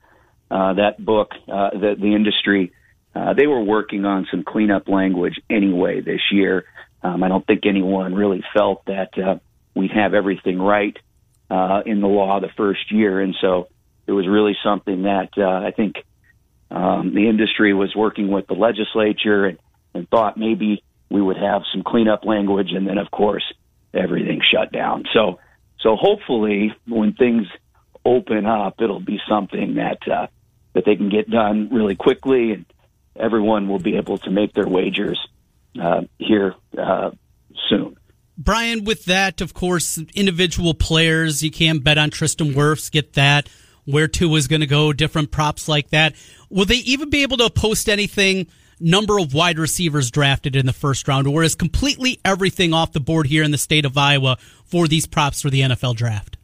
uh, 0.50 0.74
that 0.74 1.04
book, 1.04 1.32
uh, 1.48 1.70
the, 1.72 1.96
the 1.98 2.14
industry, 2.14 2.74
uh, 3.16 3.34
they 3.34 3.48
were 3.48 3.64
working 3.64 4.04
on 4.04 4.28
some 4.30 4.44
cleanup 4.44 4.90
language 4.90 5.36
anyway 5.50 6.02
this 6.02 6.20
year. 6.32 6.66
Um, 7.02 7.24
I 7.24 7.30
don't 7.30 7.48
think 7.48 7.62
anyone 7.66 8.14
really 8.14 8.44
felt 8.54 8.86
that 8.86 9.18
uh, 9.18 9.40
we'd 9.74 9.92
have 9.92 10.14
everything 10.14 10.60
right 10.60 10.98
uh, 11.50 11.82
in 11.86 12.02
the 12.02 12.08
law 12.08 12.40
the 12.42 12.50
first 12.58 12.92
year, 12.92 13.22
and 13.22 13.36
so 13.40 13.70
it 14.06 14.12
was 14.12 14.28
really 14.28 14.58
something 14.64 15.04
that 15.04 15.30
uh, 15.38 15.66
I 15.66 15.72
think 15.72 15.96
um, 16.70 17.14
the 17.14 17.30
industry 17.30 17.74
was 17.74 17.94
working 17.96 18.30
with 18.30 18.48
the 18.48 18.54
legislature 18.54 19.46
and, 19.46 19.58
and 19.94 20.10
thought 20.10 20.38
maybe 20.38 20.84
we 21.10 21.22
would 21.22 21.38
have 21.38 21.64
some 21.74 21.84
cleanup 21.84 22.26
language, 22.26 22.72
and 22.74 22.86
then 22.88 22.98
of 22.98 23.10
course 23.10 23.44
everything 23.94 24.42
shut 24.54 24.72
down. 24.72 25.04
So, 25.14 25.40
so 25.82 25.96
hopefully 25.96 26.74
when 26.88 27.14
things 27.14 27.48
open 28.06 28.46
up, 28.46 28.82
it'll 28.82 29.00
be 29.00 29.20
something 29.28 29.76
that 29.76 30.08
uh, 30.08 30.28
that 30.74 30.86
they 30.86 30.96
can 30.96 31.10
get 31.10 31.30
done 31.30 31.70
really 31.72 31.96
quickly, 31.96 32.52
and 32.52 32.66
everyone 33.16 33.68
will 33.68 33.80
be 33.80 33.98
able 33.98 34.18
to 34.20 34.32
make 34.32 34.54
their 34.54 34.68
wagers 34.68 35.20
uh, 35.82 36.02
here 36.18 36.56
uh, 36.78 37.12
soon. 37.70 37.98
Brian, 38.38 38.86
with 38.86 39.06
that, 39.06 39.42
of 39.42 39.54
course, 39.54 40.00
individual 40.16 40.74
players, 40.74 41.44
you 41.44 41.52
can 41.52 41.80
bet 41.80 41.98
on 41.98 42.10
Tristan 42.10 42.54
Wirfs, 42.54 42.92
get 42.92 43.14
that, 43.14 43.50
where 43.86 44.08
Tua 44.08 44.38
is 44.38 44.48
going 44.48 44.62
to 44.62 44.68
go, 44.68 44.94
different 44.94 45.32
props 45.32 45.68
like 45.68 45.90
that. 45.90 46.16
Will 46.50 46.66
they 46.66 46.76
even 46.76 47.10
be 47.10 47.24
able 47.24 47.38
to 47.38 47.50
post 47.50 47.90
anything? 47.90 48.48
Number 48.82 49.20
of 49.20 49.34
wide 49.34 49.60
receivers 49.60 50.10
drafted 50.10 50.56
in 50.56 50.66
the 50.66 50.74
first 50.74 51.08
round, 51.08 51.28
or 51.28 51.44
is 51.44 51.54
completely 51.54 52.20
everything 52.26 52.74
off 52.74 52.94
the 52.94 53.00
board 53.00 53.28
here 53.28 53.44
in 53.44 53.52
the 53.52 53.58
state 53.58 53.86
of 53.86 53.96
Iowa 53.96 54.38
for 54.66 54.88
these 54.88 55.06
props 55.06 55.42
for 55.42 55.52
the 55.52 55.62
NFL 55.62 55.96
draft? 55.96 56.38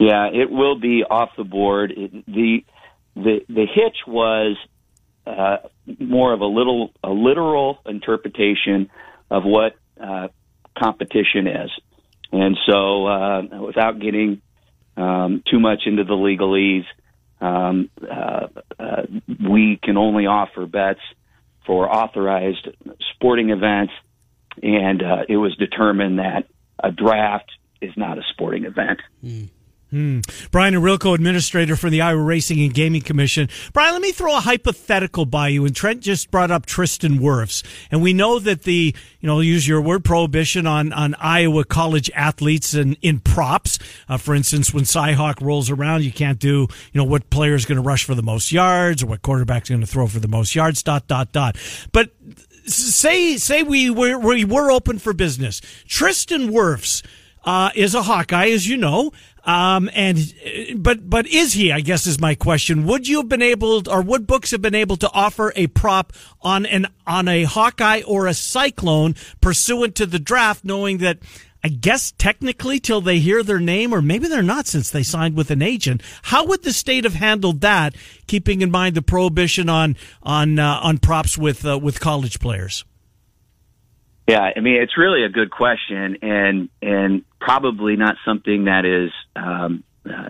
Yeah, 0.00 0.28
it 0.32 0.50
will 0.50 0.78
be 0.78 1.04
off 1.04 1.30
the 1.36 1.44
board. 1.44 1.92
It, 1.96 2.26
the 2.26 2.64
the 3.14 3.40
the 3.48 3.66
hitch 3.72 3.98
was 4.06 4.56
uh, 5.26 5.58
more 6.00 6.32
of 6.32 6.40
a 6.40 6.46
little 6.46 6.92
a 7.02 7.10
literal 7.10 7.78
interpretation 7.86 8.90
of 9.30 9.44
what 9.44 9.76
uh, 10.00 10.28
competition 10.76 11.46
is, 11.46 11.70
and 12.32 12.56
so 12.66 13.06
uh, 13.06 13.42
without 13.60 14.00
getting 14.00 14.40
um, 14.96 15.42
too 15.48 15.60
much 15.60 15.82
into 15.86 16.04
the 16.04 16.14
legalese, 16.14 16.86
um, 17.40 17.90
uh, 18.02 18.48
uh, 18.78 19.02
we 19.48 19.78
can 19.82 19.96
only 19.96 20.26
offer 20.26 20.66
bets 20.66 21.00
for 21.66 21.88
authorized 21.88 22.68
sporting 23.14 23.50
events, 23.50 23.92
and 24.62 25.02
uh, 25.02 25.24
it 25.28 25.36
was 25.36 25.54
determined 25.56 26.18
that 26.18 26.46
a 26.82 26.90
draft 26.90 27.50
is 27.80 27.92
not 27.96 28.18
a 28.18 28.22
sporting 28.32 28.64
event. 28.64 29.00
Mm. 29.24 29.48
Hmm. 29.90 30.20
Brian 30.50 30.74
Ohorilko, 30.74 31.14
administrator 31.14 31.74
for 31.74 31.88
the 31.88 32.02
Iowa 32.02 32.22
Racing 32.22 32.60
and 32.60 32.74
Gaming 32.74 33.00
Commission. 33.00 33.48
Brian, 33.72 33.94
let 33.94 34.02
me 34.02 34.12
throw 34.12 34.36
a 34.36 34.40
hypothetical 34.40 35.24
by 35.24 35.48
you. 35.48 35.64
And 35.64 35.74
Trent 35.74 36.00
just 36.00 36.30
brought 36.30 36.50
up 36.50 36.66
Tristan 36.66 37.20
Wirfs, 37.20 37.62
and 37.90 38.02
we 38.02 38.12
know 38.12 38.38
that 38.38 38.64
the 38.64 38.94
you 39.20 39.26
know 39.26 39.40
use 39.40 39.66
your 39.66 39.80
word 39.80 40.04
prohibition 40.04 40.66
on 40.66 40.92
on 40.92 41.14
Iowa 41.14 41.64
college 41.64 42.10
athletes 42.14 42.74
and 42.74 42.98
in 43.00 43.20
props. 43.20 43.78
Uh, 44.10 44.18
for 44.18 44.34
instance, 44.34 44.74
when 44.74 44.84
Cyhawk 44.84 45.40
rolls 45.40 45.70
around, 45.70 46.04
you 46.04 46.12
can't 46.12 46.38
do 46.38 46.66
you 46.92 46.98
know 46.98 47.04
what 47.04 47.30
player 47.30 47.54
is 47.54 47.64
going 47.64 47.76
to 47.76 47.82
rush 47.82 48.04
for 48.04 48.14
the 48.14 48.22
most 48.22 48.52
yards 48.52 49.02
or 49.02 49.06
what 49.06 49.22
quarterback 49.22 49.62
is 49.62 49.68
going 49.70 49.80
to 49.80 49.86
throw 49.86 50.06
for 50.06 50.20
the 50.20 50.28
most 50.28 50.54
yards. 50.54 50.82
Dot 50.82 51.06
dot 51.06 51.32
dot. 51.32 51.56
But 51.92 52.10
say 52.66 53.38
say 53.38 53.62
we 53.62 53.88
were 53.88 54.18
we 54.18 54.44
were 54.44 54.70
open 54.70 54.98
for 54.98 55.14
business. 55.14 55.62
Tristan 55.86 56.50
Wirfs. 56.50 57.02
Uh, 57.44 57.70
is 57.74 57.94
a 57.94 58.02
Hawkeye, 58.02 58.48
as 58.50 58.68
you 58.68 58.76
know. 58.76 59.10
Um, 59.44 59.88
and 59.94 60.18
but 60.76 61.08
but 61.08 61.26
is 61.26 61.54
he? 61.54 61.72
I 61.72 61.80
guess 61.80 62.06
is 62.06 62.20
my 62.20 62.34
question. 62.34 62.86
Would 62.86 63.08
you 63.08 63.18
have 63.18 63.28
been 63.28 63.42
able, 63.42 63.88
or 63.88 64.02
would 64.02 64.26
books 64.26 64.50
have 64.50 64.62
been 64.62 64.74
able 64.74 64.96
to 64.96 65.10
offer 65.12 65.52
a 65.56 65.68
prop 65.68 66.12
on 66.42 66.66
an 66.66 66.86
on 67.06 67.28
a 67.28 67.44
Hawkeye 67.44 68.02
or 68.06 68.26
a 68.26 68.34
Cyclone 68.34 69.14
pursuant 69.40 69.94
to 69.96 70.06
the 70.06 70.18
draft, 70.18 70.64
knowing 70.64 70.98
that? 70.98 71.18
I 71.60 71.70
guess 71.70 72.12
technically 72.12 72.78
till 72.78 73.00
they 73.00 73.18
hear 73.18 73.42
their 73.42 73.58
name, 73.58 73.92
or 73.92 74.00
maybe 74.00 74.28
they're 74.28 74.44
not 74.44 74.68
since 74.68 74.90
they 74.90 75.02
signed 75.02 75.36
with 75.36 75.50
an 75.50 75.60
agent. 75.60 76.02
How 76.22 76.46
would 76.46 76.62
the 76.62 76.72
state 76.72 77.02
have 77.02 77.14
handled 77.14 77.62
that, 77.62 77.96
keeping 78.28 78.62
in 78.62 78.70
mind 78.70 78.94
the 78.94 79.02
prohibition 79.02 79.68
on 79.68 79.96
on 80.22 80.60
uh, 80.60 80.78
on 80.80 80.98
props 80.98 81.36
with 81.36 81.66
uh, 81.66 81.76
with 81.76 81.98
college 81.98 82.38
players? 82.38 82.84
Yeah, 84.28 84.50
I 84.54 84.60
mean 84.60 84.82
it's 84.82 84.98
really 84.98 85.24
a 85.24 85.30
good 85.30 85.50
question, 85.50 86.18
and 86.20 86.68
and 86.82 87.24
probably 87.40 87.96
not 87.96 88.16
something 88.26 88.66
that 88.66 88.84
is 88.84 89.10
um, 89.34 89.82
uh, 90.08 90.28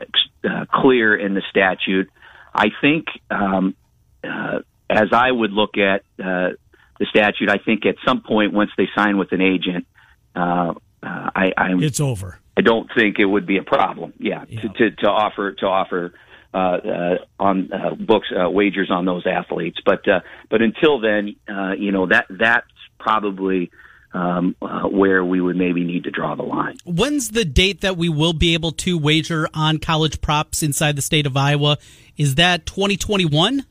uh, 0.48 0.64
clear 0.72 1.16
in 1.16 1.34
the 1.34 1.42
statute. 1.50 2.08
I 2.54 2.68
think, 2.80 3.06
um, 3.30 3.74
uh, 4.22 4.60
as 4.88 5.08
I 5.12 5.30
would 5.30 5.50
look 5.50 5.76
at 5.78 6.02
uh, 6.18 6.54
the 6.98 7.06
statute, 7.10 7.50
I 7.50 7.58
think 7.58 7.86
at 7.86 7.96
some 8.06 8.22
point 8.22 8.52
once 8.52 8.70
they 8.78 8.88
sign 8.96 9.18
with 9.18 9.32
an 9.32 9.40
agent, 9.40 9.86
uh, 10.34 10.74
uh, 11.02 11.30
I, 11.34 11.52
I'm, 11.56 11.82
it's 11.82 12.00
over. 12.00 12.38
I 12.56 12.60
don't 12.60 12.88
think 12.96 13.18
it 13.18 13.26
would 13.26 13.46
be 13.46 13.58
a 13.58 13.62
problem. 13.62 14.12
Yeah, 14.18 14.44
yeah. 14.48 14.60
To, 14.62 14.68
to, 14.68 14.90
to 14.90 15.08
offer 15.08 15.52
to 15.54 15.66
offer 15.66 16.14
uh, 16.54 16.56
uh, 16.56 17.14
on 17.38 17.72
uh, 17.72 17.94
books 17.94 18.28
uh, 18.32 18.48
wagers 18.48 18.90
on 18.90 19.04
those 19.04 19.26
athletes. 19.26 19.78
But 19.84 20.08
uh, 20.08 20.20
but 20.50 20.62
until 20.62 21.00
then, 21.00 21.36
uh, 21.48 21.72
you 21.72 21.92
know 21.92 22.06
that 22.06 22.26
that's 22.30 22.66
probably 22.98 23.70
um, 24.12 24.56
uh, 24.62 24.82
where 24.88 25.24
we 25.24 25.40
would 25.40 25.56
maybe 25.56 25.84
need 25.84 26.04
to 26.04 26.10
draw 26.10 26.34
the 26.34 26.42
line. 26.42 26.76
When's 26.84 27.30
the 27.30 27.44
date 27.44 27.82
that 27.82 27.96
we 27.96 28.08
will 28.08 28.32
be 28.32 28.54
able 28.54 28.72
to 28.72 28.98
wager 28.98 29.48
on 29.54 29.78
college 29.78 30.20
props 30.20 30.62
inside 30.62 30.96
the 30.96 31.02
state 31.02 31.26
of 31.26 31.36
Iowa? 31.36 31.78
Is 32.16 32.36
that 32.36 32.66
2021? 32.66 33.64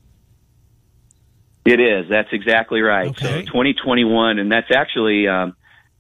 It 1.65 1.81
is. 1.81 2.05
That's 2.09 2.29
exactly 2.31 2.81
right. 2.81 3.09
Okay. 3.09 3.45
So 3.45 3.51
2021, 3.51 4.39
and 4.39 4.51
that's 4.51 4.71
actually, 4.73 5.27
um, 5.27 5.55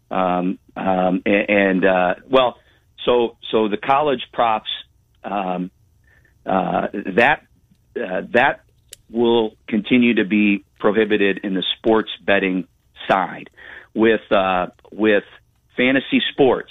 um, 0.09 0.59
um, 0.77 1.21
and, 1.25 1.49
and 1.49 1.85
uh, 1.85 2.15
well, 2.29 2.57
so 3.03 3.37
so 3.51 3.67
the 3.67 3.77
college 3.77 4.21
props 4.31 4.69
um, 5.25 5.71
uh, 6.45 6.87
that 7.15 7.41
uh, 7.95 8.21
that 8.31 8.61
will 9.09 9.55
continue 9.67 10.13
to 10.15 10.25
be 10.25 10.63
prohibited 10.79 11.39
in 11.43 11.53
the 11.53 11.63
sports 11.77 12.11
betting 12.25 12.67
side 13.07 13.49
with 13.97 14.31
uh, 14.31 14.67
with 14.91 15.23
fantasy 15.75 16.21
sports, 16.31 16.69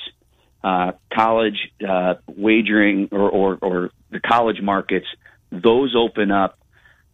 uh, 0.62 0.92
college 1.12 1.59
uh, 1.87 2.14
wagering, 2.28 3.09
or, 3.11 3.28
or, 3.28 3.59
or 3.61 3.90
the 4.11 4.21
college 4.21 4.62
markets. 4.62 5.06
Those 5.50 5.95
open 5.97 6.30
up, 6.30 6.59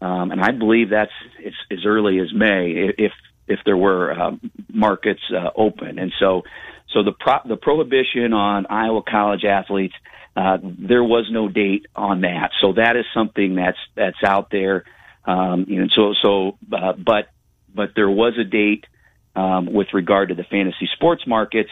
um, 0.01 0.31
and 0.31 0.41
I 0.41 0.53
believe 0.53 0.91
that's 0.91 1.13
it's 1.39 1.57
as 1.71 1.87
early 1.87 2.21
as 2.21 2.33
May 2.33 2.93
if 2.99 3.13
if 3.49 3.61
there 3.65 3.77
were 3.77 4.13
uh, 4.13 4.33
markets 4.73 5.23
uh, 5.35 5.51
open. 5.57 5.99
And 5.99 6.13
so, 6.21 6.43
so 6.93 7.03
the 7.03 7.13
pro- 7.13 7.47
the 7.49 7.57
prohibition 7.57 8.33
on 8.35 8.67
Iowa 8.67 9.03
college 9.03 9.45
athletes. 9.45 9.95
Uh, 10.35 10.57
there 10.63 11.05
was 11.05 11.29
no 11.31 11.47
date 11.47 11.85
on 11.95 12.23
that, 12.23 12.53
so 12.63 12.73
that 12.73 12.97
is 12.97 13.05
something 13.13 13.55
that's 13.55 13.77
that's 13.95 14.17
out 14.27 14.51
there. 14.51 14.85
Um, 15.27 15.67
you 15.69 15.79
know, 15.79 15.89
so 15.95 16.15
so, 16.23 16.59
uh, 16.73 16.95
but 16.95 17.29
but 17.75 17.91
there 17.95 18.09
was 18.09 18.33
a 18.41 18.45
date 18.45 18.87
um, 19.35 19.73
with 19.73 19.89
regard 19.93 20.29
to 20.31 20.35
the 20.35 20.45
fantasy 20.45 20.89
sports 20.95 21.27
markets, 21.27 21.71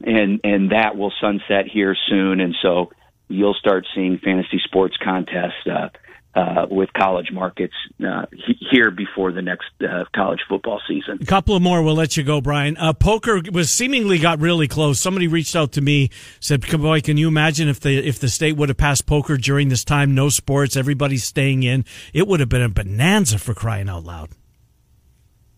and 0.00 0.40
and 0.44 0.72
that 0.72 0.96
will 0.96 1.12
sunset 1.20 1.66
here 1.72 1.96
soon. 2.08 2.40
And 2.40 2.54
so 2.62 2.90
you'll 3.28 3.54
start 3.54 3.86
seeing 3.94 4.18
fantasy 4.18 4.60
sports 4.64 4.96
contests 5.02 5.66
uh, 5.70 5.88
uh, 6.34 6.66
with 6.70 6.92
college 6.92 7.32
markets 7.32 7.74
uh, 8.06 8.24
here 8.70 8.90
before 8.90 9.32
the 9.32 9.42
next 9.42 9.66
uh, 9.82 10.04
college 10.14 10.40
football 10.48 10.80
season. 10.86 11.18
A 11.20 11.26
couple 11.26 11.56
of 11.56 11.62
more, 11.62 11.82
we'll 11.82 11.96
let 11.96 12.16
you 12.16 12.22
go, 12.22 12.40
Brian. 12.40 12.76
Uh, 12.76 12.92
poker 12.92 13.40
was 13.52 13.70
seemingly 13.70 14.18
got 14.18 14.38
really 14.40 14.68
close. 14.68 15.00
Somebody 15.00 15.26
reached 15.26 15.56
out 15.56 15.72
to 15.72 15.80
me, 15.80 16.10
said, 16.38 16.60
"Boy, 16.60 17.00
can 17.00 17.16
you 17.16 17.26
imagine 17.26 17.68
if 17.68 17.80
the 17.80 17.96
if 17.96 18.20
the 18.20 18.28
state 18.28 18.56
would 18.56 18.68
have 18.68 18.78
passed 18.78 19.06
poker 19.06 19.36
during 19.36 19.68
this 19.68 19.84
time? 19.84 20.14
No 20.14 20.28
sports, 20.28 20.76
everybody's 20.76 21.24
staying 21.24 21.64
in. 21.64 21.84
It 22.12 22.28
would 22.28 22.40
have 22.40 22.48
been 22.48 22.62
a 22.62 22.68
bonanza 22.68 23.38
for 23.38 23.54
crying 23.54 23.88
out 23.88 24.04
loud." 24.04 24.30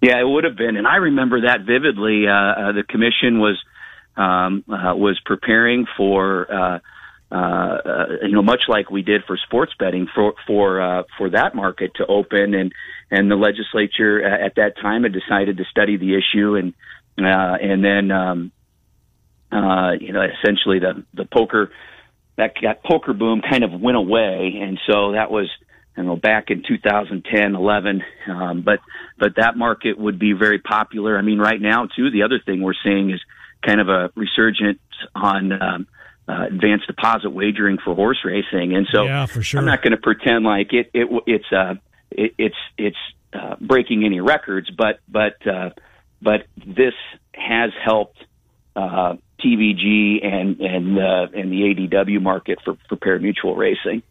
Yeah, 0.02 0.18
it 0.18 0.28
would 0.28 0.42
have 0.42 0.56
been, 0.56 0.76
and 0.76 0.86
I 0.86 0.96
remember 0.96 1.42
that 1.42 1.60
vividly. 1.60 2.26
Uh, 2.26 2.32
uh, 2.32 2.72
the 2.72 2.82
commission 2.82 3.38
was 3.38 3.56
um, 4.16 4.64
uh, 4.68 4.96
was 4.96 5.18
preparing 5.24 5.86
for 5.96 6.52
uh, 6.52 6.78
uh, 7.30 7.34
uh, 7.34 8.06
you 8.22 8.32
know 8.32 8.42
much 8.42 8.64
like 8.66 8.90
we 8.90 9.02
did 9.02 9.22
for 9.28 9.36
sports 9.36 9.72
betting 9.78 10.08
for 10.12 10.34
for 10.44 10.80
uh, 10.82 11.02
for 11.16 11.30
that 11.30 11.54
market 11.54 11.92
to 11.94 12.06
open, 12.06 12.52
and 12.52 12.72
and 13.12 13.30
the 13.30 13.36
legislature 13.36 14.20
uh, 14.26 14.44
at 14.44 14.56
that 14.56 14.76
time 14.76 15.04
had 15.04 15.12
decided 15.12 15.56
to 15.58 15.64
study 15.70 15.96
the 15.96 16.16
issue, 16.16 16.56
and 16.56 16.74
uh, 17.24 17.56
and 17.62 17.84
then 17.84 18.10
um, 18.10 18.52
uh, 19.52 19.92
you 20.00 20.12
know 20.12 20.22
essentially 20.22 20.80
the 20.80 21.04
the 21.14 21.26
poker 21.26 21.70
that 22.36 22.54
that 22.62 22.82
poker 22.82 23.12
boom 23.12 23.40
kind 23.40 23.62
of 23.62 23.80
went 23.80 23.96
away, 23.96 24.58
and 24.60 24.80
so 24.84 25.12
that 25.12 25.30
was 25.30 25.48
you 25.96 26.02
know, 26.04 26.16
back 26.16 26.50
in 26.50 26.62
2010, 26.66 27.54
11. 27.54 28.02
Um, 28.28 28.62
but, 28.62 28.80
but 29.18 29.36
that 29.36 29.56
market 29.56 29.98
would 29.98 30.18
be 30.18 30.32
very 30.32 30.58
popular. 30.58 31.18
I 31.18 31.22
mean, 31.22 31.38
right 31.38 31.60
now 31.60 31.86
too, 31.86 32.10
the 32.10 32.22
other 32.22 32.40
thing 32.44 32.62
we're 32.62 32.72
seeing 32.82 33.10
is 33.10 33.20
kind 33.64 33.80
of 33.80 33.88
a 33.88 34.10
resurgence 34.14 34.80
on, 35.14 35.52
um, 35.52 35.86
uh, 36.28 36.46
advanced 36.46 36.86
deposit 36.86 37.30
wagering 37.30 37.78
for 37.84 37.94
horse 37.94 38.18
racing. 38.24 38.74
And 38.74 38.86
so 38.92 39.04
yeah, 39.04 39.26
for 39.26 39.42
sure. 39.42 39.60
I'm 39.60 39.66
not 39.66 39.82
going 39.82 39.90
to 39.90 39.98
pretend 39.98 40.44
like 40.44 40.72
it, 40.72 40.90
it, 40.94 41.08
it's, 41.26 41.52
uh, 41.52 41.74
it, 42.10 42.34
it's, 42.38 42.56
it's, 42.78 42.96
uh, 43.32 43.56
breaking 43.60 44.04
any 44.04 44.20
records, 44.20 44.70
but, 44.70 45.00
but, 45.08 45.46
uh, 45.46 45.70
but 46.20 46.46
this 46.56 46.94
has 47.34 47.70
helped, 47.84 48.18
uh, 48.76 49.14
TVG 49.44 50.24
and, 50.24 50.60
and, 50.60 50.98
uh, 50.98 51.26
and 51.34 51.50
the 51.50 51.90
ADW 51.90 52.22
market 52.22 52.58
for, 52.64 52.76
for 52.88 52.96
pari-mutuel 52.96 53.56
racing. 53.56 54.02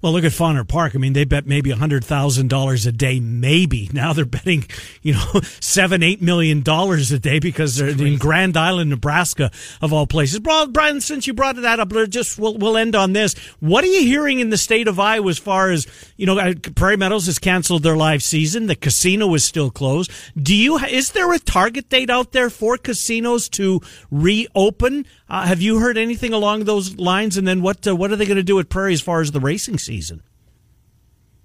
Well, 0.00 0.12
look 0.12 0.24
at 0.24 0.32
Fonner 0.32 0.66
Park. 0.66 0.94
I 0.94 0.98
mean, 0.98 1.12
they 1.12 1.24
bet 1.24 1.46
maybe 1.46 1.70
hundred 1.70 2.04
thousand 2.04 2.48
dollars 2.48 2.86
a 2.86 2.92
day, 2.92 3.20
maybe. 3.20 3.90
Now 3.92 4.12
they're 4.12 4.24
betting, 4.24 4.66
you 5.02 5.14
know, 5.14 5.40
seven, 5.60 6.02
eight 6.02 6.22
million 6.22 6.62
dollars 6.62 7.12
a 7.12 7.18
day 7.18 7.38
because 7.38 7.76
they're 7.76 7.88
in 7.88 8.16
Grand 8.16 8.56
Island, 8.56 8.90
Nebraska, 8.90 9.50
of 9.80 9.92
all 9.92 10.06
places. 10.06 10.40
Brian, 10.40 11.00
since 11.00 11.26
you 11.26 11.34
brought 11.34 11.56
that 11.56 11.80
up, 11.80 11.92
just 12.08 12.38
we'll, 12.38 12.56
we'll 12.56 12.76
end 12.76 12.94
on 12.94 13.12
this. 13.12 13.34
What 13.60 13.84
are 13.84 13.88
you 13.88 14.02
hearing 14.02 14.40
in 14.40 14.50
the 14.50 14.56
state 14.56 14.88
of 14.88 14.98
Iowa 15.00 15.28
as 15.28 15.38
far 15.38 15.70
as 15.70 15.86
you 16.16 16.26
know? 16.26 16.38
Uh, 16.38 16.54
Prairie 16.74 16.96
Meadows 16.96 17.26
has 17.26 17.38
canceled 17.38 17.82
their 17.82 17.96
live 17.96 18.22
season. 18.22 18.66
The 18.66 18.76
casino 18.76 19.32
is 19.34 19.44
still 19.44 19.70
closed. 19.70 20.10
Do 20.40 20.54
you? 20.54 20.78
Is 20.78 21.12
there 21.12 21.32
a 21.32 21.38
target 21.38 21.88
date 21.88 22.10
out 22.10 22.32
there 22.32 22.50
for 22.50 22.76
casinos 22.76 23.48
to 23.50 23.80
reopen? 24.10 25.06
Uh, 25.28 25.46
have 25.46 25.60
you 25.60 25.80
heard 25.80 25.96
anything 25.96 26.32
along 26.32 26.64
those 26.64 26.96
lines? 26.96 27.36
And 27.36 27.46
then 27.46 27.62
what? 27.62 27.86
Uh, 27.86 27.96
what 27.96 28.10
are 28.10 28.16
they 28.16 28.26
going 28.26 28.36
to 28.36 28.42
do 28.42 28.58
at 28.60 28.68
Prairie 28.68 28.92
as 28.92 29.00
far 29.00 29.20
as 29.20 29.32
the 29.32 29.40
race? 29.40 29.63
Racing 29.64 29.78
season? 29.78 30.22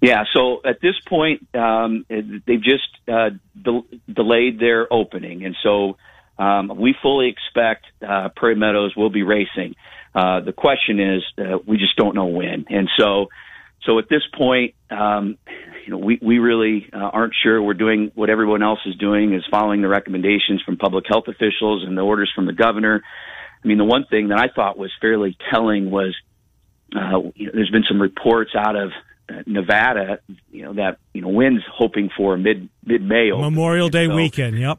Yeah, 0.00 0.24
so 0.32 0.60
at 0.64 0.80
this 0.80 0.94
point, 1.06 1.46
um, 1.54 2.06
they've 2.08 2.62
just 2.62 2.88
uh, 3.06 3.30
de- 3.60 4.00
delayed 4.10 4.58
their 4.58 4.90
opening, 4.90 5.44
and 5.44 5.54
so 5.62 5.98
um, 6.38 6.72
we 6.78 6.94
fully 7.02 7.28
expect 7.28 7.84
uh, 8.06 8.30
Prairie 8.34 8.56
Meadows 8.56 8.94
will 8.96 9.10
be 9.10 9.22
racing. 9.22 9.74
Uh, 10.14 10.40
the 10.40 10.52
question 10.52 11.00
is, 11.00 11.22
uh, 11.38 11.58
we 11.66 11.76
just 11.76 11.96
don't 11.96 12.14
know 12.14 12.26
when, 12.26 12.64
and 12.70 12.88
so 12.98 13.28
so 13.84 13.98
at 13.98 14.08
this 14.08 14.22
point, 14.36 14.74
um, 14.90 15.36
you 15.84 15.90
know, 15.90 15.98
we 15.98 16.18
we 16.22 16.38
really 16.38 16.88
uh, 16.94 16.96
aren't 16.98 17.34
sure. 17.42 17.62
We're 17.62 17.74
doing 17.74 18.10
what 18.14 18.30
everyone 18.30 18.62
else 18.62 18.80
is 18.86 18.96
doing, 18.96 19.34
is 19.34 19.44
following 19.50 19.82
the 19.82 19.88
recommendations 19.88 20.62
from 20.64 20.78
public 20.78 21.04
health 21.08 21.28
officials 21.28 21.84
and 21.86 21.96
the 21.96 22.02
orders 22.02 22.30
from 22.34 22.46
the 22.46 22.54
governor. 22.54 23.02
I 23.62 23.68
mean, 23.68 23.76
the 23.76 23.84
one 23.84 24.06
thing 24.08 24.28
that 24.28 24.38
I 24.38 24.48
thought 24.48 24.78
was 24.78 24.90
fairly 24.98 25.36
telling 25.52 25.90
was 25.90 26.16
uh, 26.96 27.30
you 27.34 27.46
know, 27.46 27.52
there's 27.54 27.70
been 27.70 27.84
some 27.88 28.00
reports 28.00 28.50
out 28.56 28.76
of 28.76 28.90
uh, 29.28 29.42
Nevada, 29.46 30.18
you 30.50 30.62
know, 30.62 30.74
that, 30.74 30.98
you 31.12 31.22
know, 31.22 31.28
Wynn's 31.28 31.62
hoping 31.72 32.10
for 32.16 32.36
mid, 32.36 32.68
mid 32.84 33.02
May. 33.02 33.30
Memorial 33.30 33.88
Day 33.88 34.06
so, 34.06 34.14
weekend. 34.14 34.58
Yep. 34.58 34.78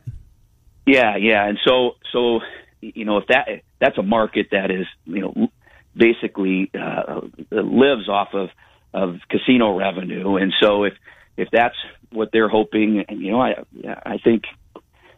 Yeah. 0.85 1.15
Yeah. 1.17 1.47
And 1.47 1.57
so, 1.65 1.95
so, 2.11 2.39
you 2.81 3.05
know, 3.05 3.17
if 3.17 3.27
that, 3.27 3.47
that's 3.79 3.97
a 3.97 4.03
market 4.03 4.47
that 4.51 4.71
is, 4.71 4.87
you 5.05 5.21
know, 5.21 5.47
basically, 5.95 6.71
uh, 6.73 7.21
lives 7.51 8.09
off 8.09 8.29
of, 8.33 8.49
of 8.93 9.19
casino 9.29 9.77
revenue. 9.77 10.35
And 10.35 10.53
so 10.61 10.83
if, 10.83 10.93
if 11.37 11.49
that's 11.51 11.75
what 12.11 12.29
they're 12.33 12.49
hoping, 12.49 13.05
and, 13.07 13.21
you 13.21 13.31
know, 13.31 13.41
I, 13.41 13.63
I 14.05 14.17
think, 14.17 14.43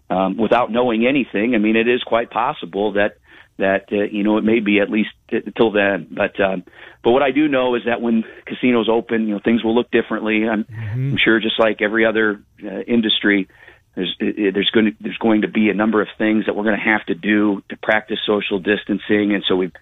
um, 0.09 0.37
without 0.37 0.71
knowing 0.71 1.07
anything, 1.07 1.55
I 1.55 1.57
mean, 1.57 1.75
it 1.75 1.87
is 1.87 2.03
quite 2.03 2.29
possible 2.29 2.93
that, 2.93 3.17
that 3.57 3.85
uh, 3.91 4.03
you 4.11 4.23
know 4.23 4.37
it 4.37 4.43
may 4.43 4.59
be 4.59 4.79
at 4.79 4.89
least 4.89 5.09
t- 5.29 5.41
till 5.55 5.71
then. 5.71 6.07
But 6.11 6.39
um, 6.39 6.63
but 7.03 7.11
what 7.11 7.21
I 7.21 7.31
do 7.31 7.47
know 7.47 7.75
is 7.75 7.83
that 7.85 8.01
when 8.01 8.23
casinos 8.45 8.89
open, 8.89 9.27
you 9.27 9.35
know 9.35 9.41
things 9.43 9.63
will 9.63 9.75
look 9.75 9.91
differently. 9.91 10.47
I'm, 10.47 10.63
mm-hmm. 10.63 11.11
I'm 11.11 11.17
sure, 11.23 11.39
just 11.39 11.59
like 11.59 11.81
every 11.81 12.05
other 12.05 12.41
uh, 12.63 12.79
industry, 12.81 13.47
there's 13.95 14.15
there's 14.19 14.71
going 14.73 14.85
to 14.85 14.91
there's 14.99 15.17
going 15.17 15.41
to 15.41 15.47
be 15.47 15.69
a 15.69 15.73
number 15.73 16.01
of 16.01 16.07
things 16.17 16.45
that 16.45 16.55
we're 16.55 16.63
going 16.63 16.79
to 16.79 16.85
have 16.85 17.05
to 17.07 17.15
do 17.15 17.61
to 17.69 17.77
practice 17.77 18.19
social 18.25 18.59
distancing, 18.59 19.33
and 19.33 19.43
so 19.47 19.55
we've 19.55 19.73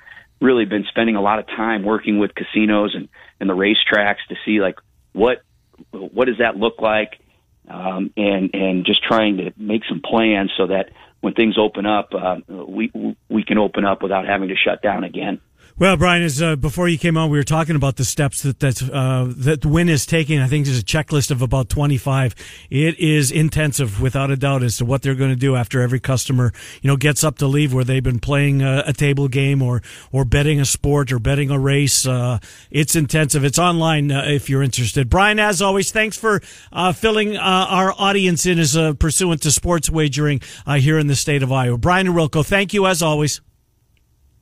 really 0.42 0.66
been 0.66 0.86
spending 0.90 1.16
a 1.16 1.22
lot 1.22 1.40
of 1.40 1.48
time 1.48 1.84
working 1.84 2.20
with 2.20 2.32
casinos 2.36 2.94
and 2.96 3.08
and 3.40 3.50
the 3.50 3.56
racetracks 3.56 4.26
to 4.30 4.36
see 4.46 4.60
like 4.60 4.76
what 5.14 5.44
what 5.92 6.26
does 6.26 6.38
that 6.40 6.58
look 6.58 6.82
like. 6.82 7.20
Um, 7.68 8.12
and 8.18 8.50
and 8.54 8.86
just 8.86 9.02
trying 9.04 9.38
to 9.38 9.54
make 9.56 9.84
some 9.88 10.02
plans 10.04 10.52
so 10.58 10.68
that 10.68 10.90
when 11.22 11.34
things 11.34 11.58
open 11.58 11.86
up, 11.86 12.14
uh, 12.14 12.38
we 12.68 12.92
we 13.30 13.44
can 13.44 13.58
open 13.58 13.86
up 13.86 14.02
without 14.02 14.26
having 14.26 14.50
to 14.50 14.56
shut 14.56 14.82
down 14.82 15.04
again. 15.04 15.40
Well, 15.80 15.98
Brian, 15.98 16.22
as 16.22 16.42
uh, 16.42 16.56
before 16.56 16.90
you 16.90 16.98
came 16.98 17.18
on, 17.18 17.30
we 17.30 17.38
were 17.38 17.44
talking 17.44 17.76
about 17.76 17.96
the 17.96 18.06
steps 18.06 18.44
that 18.44 18.60
that 18.60 18.90
uh, 18.92 19.26
that 19.30 19.66
Wynn 19.66 19.90
is 19.90 20.06
taking. 20.06 20.40
I 20.40 20.48
think 20.48 20.66
there's 20.66 20.80
a 20.80 20.84
checklist 20.84 21.32
of 21.32 21.42
about 21.42 21.70
25. 21.70 22.36
It 22.70 23.00
is 23.00 23.32
intensive, 23.32 24.02
without 24.02 24.30
a 24.32 24.36
doubt, 24.36 24.64
as 24.64 24.78
to 24.78 24.86
what 24.86 25.02
they're 25.02 25.16
going 25.16 25.32
to 25.32 25.36
do 25.36 25.56
after 25.56 25.82
every 25.82 26.00
customer, 26.00 26.52
you 26.82 26.88
know, 26.90 26.98
gets 26.98 27.24
up 27.24 27.38
to 27.38 27.48
leave 27.48 27.74
where 27.74 27.84
they've 27.84 28.04
been 28.04 28.20
playing 28.20 28.62
a, 28.62 28.84
a 28.88 28.94
table 28.94 29.28
game 29.28 29.62
or 29.62 29.82
or 30.12 30.26
betting 30.26 30.60
a 30.60 30.66
sport 30.66 31.12
or 31.12 31.20
betting 31.20 31.50
a 31.50 31.58
race. 31.58 32.06
Uh, 32.06 32.40
it's 32.70 32.96
intensive. 32.96 33.44
It's 33.44 33.60
online 33.60 34.12
uh, 34.12 34.24
if 34.28 34.50
you're 34.50 34.64
interested. 34.64 35.10
Brian, 35.10 35.40
as 35.40 35.62
always, 35.62 35.92
thanks 35.92 36.18
for 36.18 36.42
uh, 36.72 36.92
filling 36.92 37.38
uh, 37.38 37.40
our 37.42 37.94
audience 37.98 38.46
in 38.46 38.60
as 38.60 38.76
uh 38.76 38.94
pursuant 38.94 39.42
to 39.42 39.52
sports 39.52 39.90
wagering 39.90 40.42
here 40.78 41.00
in 41.00 41.08
the 41.08 41.16
state 41.16 41.44
of 41.44 41.52
Iowa. 41.52 41.78
Brian 41.78 42.08
Ohorilko, 42.08 42.46
thank 42.46 42.74
you 42.74 42.86
as 42.86 43.02
always. 43.02 43.42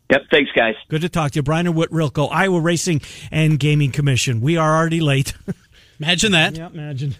Yep. 0.09 0.21
Thanks, 0.31 0.51
guys. 0.55 0.75
Good 0.87 1.01
to 1.01 1.09
talk 1.09 1.31
to 1.31 1.39
you. 1.39 1.43
Brian 1.43 1.67
and 1.67 1.75
Whit 1.75 1.91
Rilko, 1.91 2.29
Iowa 2.31 2.59
Racing 2.59 3.01
and 3.31 3.59
Gaming 3.59 3.91
Commission. 3.91 4.41
We 4.41 4.57
are 4.57 4.75
already 4.75 5.01
late. 5.01 5.33
imagine 5.99 6.31
that. 6.31 6.57
Yeah, 6.57 6.67
imagine. 6.67 7.15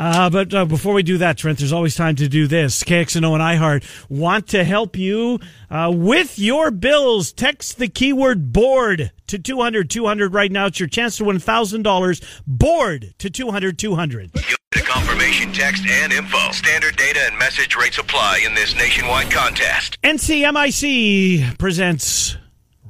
Uh, 0.00 0.30
but 0.30 0.54
uh, 0.54 0.64
before 0.64 0.94
we 0.94 1.02
do 1.02 1.18
that, 1.18 1.36
Trent, 1.36 1.58
there's 1.58 1.74
always 1.74 1.94
time 1.94 2.16
to 2.16 2.26
do 2.26 2.46
this. 2.46 2.82
KXNO 2.82 3.34
and 3.34 3.42
iHeart 3.42 3.84
want 4.08 4.48
to 4.48 4.64
help 4.64 4.96
you 4.96 5.38
uh, 5.68 5.92
with 5.94 6.38
your 6.38 6.70
bills. 6.70 7.32
Text 7.32 7.76
the 7.76 7.86
keyword 7.86 8.50
board 8.50 9.12
to 9.26 9.38
200 9.38 9.90
200 9.90 10.32
right 10.32 10.50
now. 10.50 10.66
It's 10.66 10.80
your 10.80 10.88
chance 10.88 11.18
to 11.18 11.24
win 11.24 11.36
$1,000. 11.36 12.40
Board 12.46 13.14
to 13.18 13.28
200 13.28 13.78
200. 13.78 14.32
The 14.32 14.80
confirmation 14.80 15.52
text 15.52 15.86
and 15.86 16.14
info. 16.14 16.50
Standard 16.52 16.96
data 16.96 17.20
and 17.24 17.38
message 17.38 17.76
rates 17.76 17.98
apply 17.98 18.42
in 18.46 18.54
this 18.54 18.74
nationwide 18.74 19.30
contest. 19.30 19.98
NCMIC 20.02 21.58
presents 21.58 22.38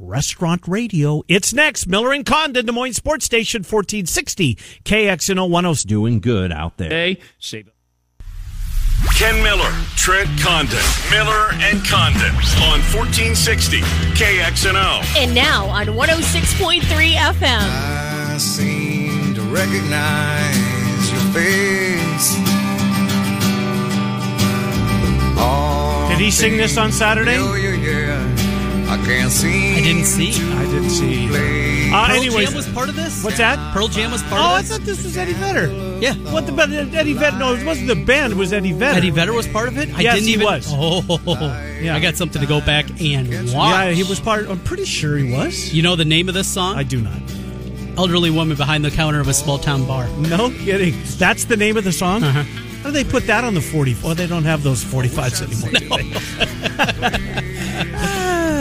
Restaurant 0.00 0.66
Radio. 0.66 1.22
It's 1.28 1.52
next. 1.52 1.86
Miller 1.86 2.12
and 2.12 2.24
Condon, 2.24 2.64
Des 2.64 2.72
Moines 2.72 2.94
Sports 2.94 3.26
Station, 3.26 3.60
1460 3.60 4.54
KXNO 4.84 5.74
10. 5.84 5.88
Doing 5.88 6.20
good 6.20 6.52
out 6.52 6.78
there. 6.78 6.88
Hey, 6.88 7.18
save 7.38 7.68
it. 7.68 7.74
Ken 9.16 9.42
Miller, 9.42 9.70
Trent 9.96 10.28
Condon, 10.40 10.78
Miller 11.10 11.52
and 11.60 11.84
Condon 11.84 12.34
on 12.64 12.80
1460 12.88 13.80
KXNO. 14.16 15.18
And 15.18 15.34
now 15.34 15.66
on 15.66 15.86
106.3 15.88 16.80
FM. 16.80 17.60
I 17.60 18.38
seem 18.38 19.34
to 19.34 19.42
recognize 19.42 21.12
your 21.12 21.20
face. 21.34 22.36
Did 26.08 26.18
he 26.18 26.30
sing 26.30 26.56
this 26.56 26.76
on 26.76 26.90
Saturday? 26.90 27.36
I 28.90 28.96
can't 29.04 29.30
see. 29.30 29.76
I 29.76 29.82
didn't 29.82 30.04
see. 30.04 30.32
I 30.52 30.64
didn't 30.64 30.90
see. 30.90 31.28
Uh, 31.28 32.06
Pearl 32.08 32.16
anyways, 32.16 32.48
Jam 32.48 32.56
was 32.56 32.68
part 32.70 32.88
of 32.88 32.96
this. 32.96 33.22
What's 33.22 33.38
that? 33.38 33.72
Pearl 33.72 33.86
Jam 33.86 34.10
was 34.10 34.20
part 34.24 34.42
oh, 34.42 34.56
of 34.56 34.62
this. 34.62 34.72
I 34.72 34.76
thought 34.76 34.84
this 34.84 35.04
was 35.04 35.16
Eddie 35.16 35.32
Vedder. 35.34 35.68
Yeah. 36.00 36.14
What 36.32 36.44
the 36.46 36.52
Eddie 36.92 37.12
Vedder? 37.12 37.38
No, 37.38 37.54
it 37.54 37.64
wasn't 37.64 37.86
the 37.86 37.94
band. 37.94 38.32
It 38.32 38.36
was 38.36 38.52
Eddie 38.52 38.72
Vedder. 38.72 38.98
Eddie 38.98 39.10
Vedder 39.10 39.32
was 39.32 39.46
part 39.46 39.68
of 39.68 39.78
it. 39.78 39.96
I 39.96 40.00
yes, 40.00 40.14
didn't 40.16 40.26
he 40.26 40.32
even, 40.34 40.44
was. 40.46 40.66
Oh, 40.68 41.04
yeah. 41.80 41.94
I 41.94 42.00
got 42.00 42.16
something 42.16 42.40
to 42.42 42.48
go 42.48 42.60
back 42.60 43.00
and 43.00 43.28
watch. 43.54 43.86
Yeah, 43.86 43.90
he 43.90 44.02
was 44.02 44.18
part. 44.18 44.48
I'm 44.48 44.58
pretty 44.58 44.86
sure 44.86 45.16
he 45.16 45.32
was. 45.32 45.72
You 45.72 45.84
know 45.84 45.94
the 45.94 46.04
name 46.04 46.28
of 46.28 46.34
this 46.34 46.48
song? 46.48 46.76
I 46.76 46.82
do 46.82 47.00
not. 47.00 47.22
elderly 47.96 48.30
woman 48.30 48.56
behind 48.56 48.84
the 48.84 48.90
counter 48.90 49.20
of 49.20 49.28
a 49.28 49.34
small 49.34 49.58
town 49.58 49.86
bar. 49.86 50.08
No 50.16 50.50
kidding. 50.50 50.94
That's 51.16 51.44
the 51.44 51.56
name 51.56 51.76
of 51.76 51.84
the 51.84 51.92
song? 51.92 52.24
Uh-huh. 52.24 52.42
How 52.42 52.86
do 52.86 52.90
they 52.90 53.04
put 53.04 53.28
that 53.28 53.44
on 53.44 53.54
the 53.54 53.60
40? 53.60 53.98
Oh, 54.02 54.14
they 54.14 54.26
don't 54.26 54.44
have 54.44 54.64
those 54.64 54.82
45s 54.82 55.42
anymore. 55.42 55.70
do 57.40 57.46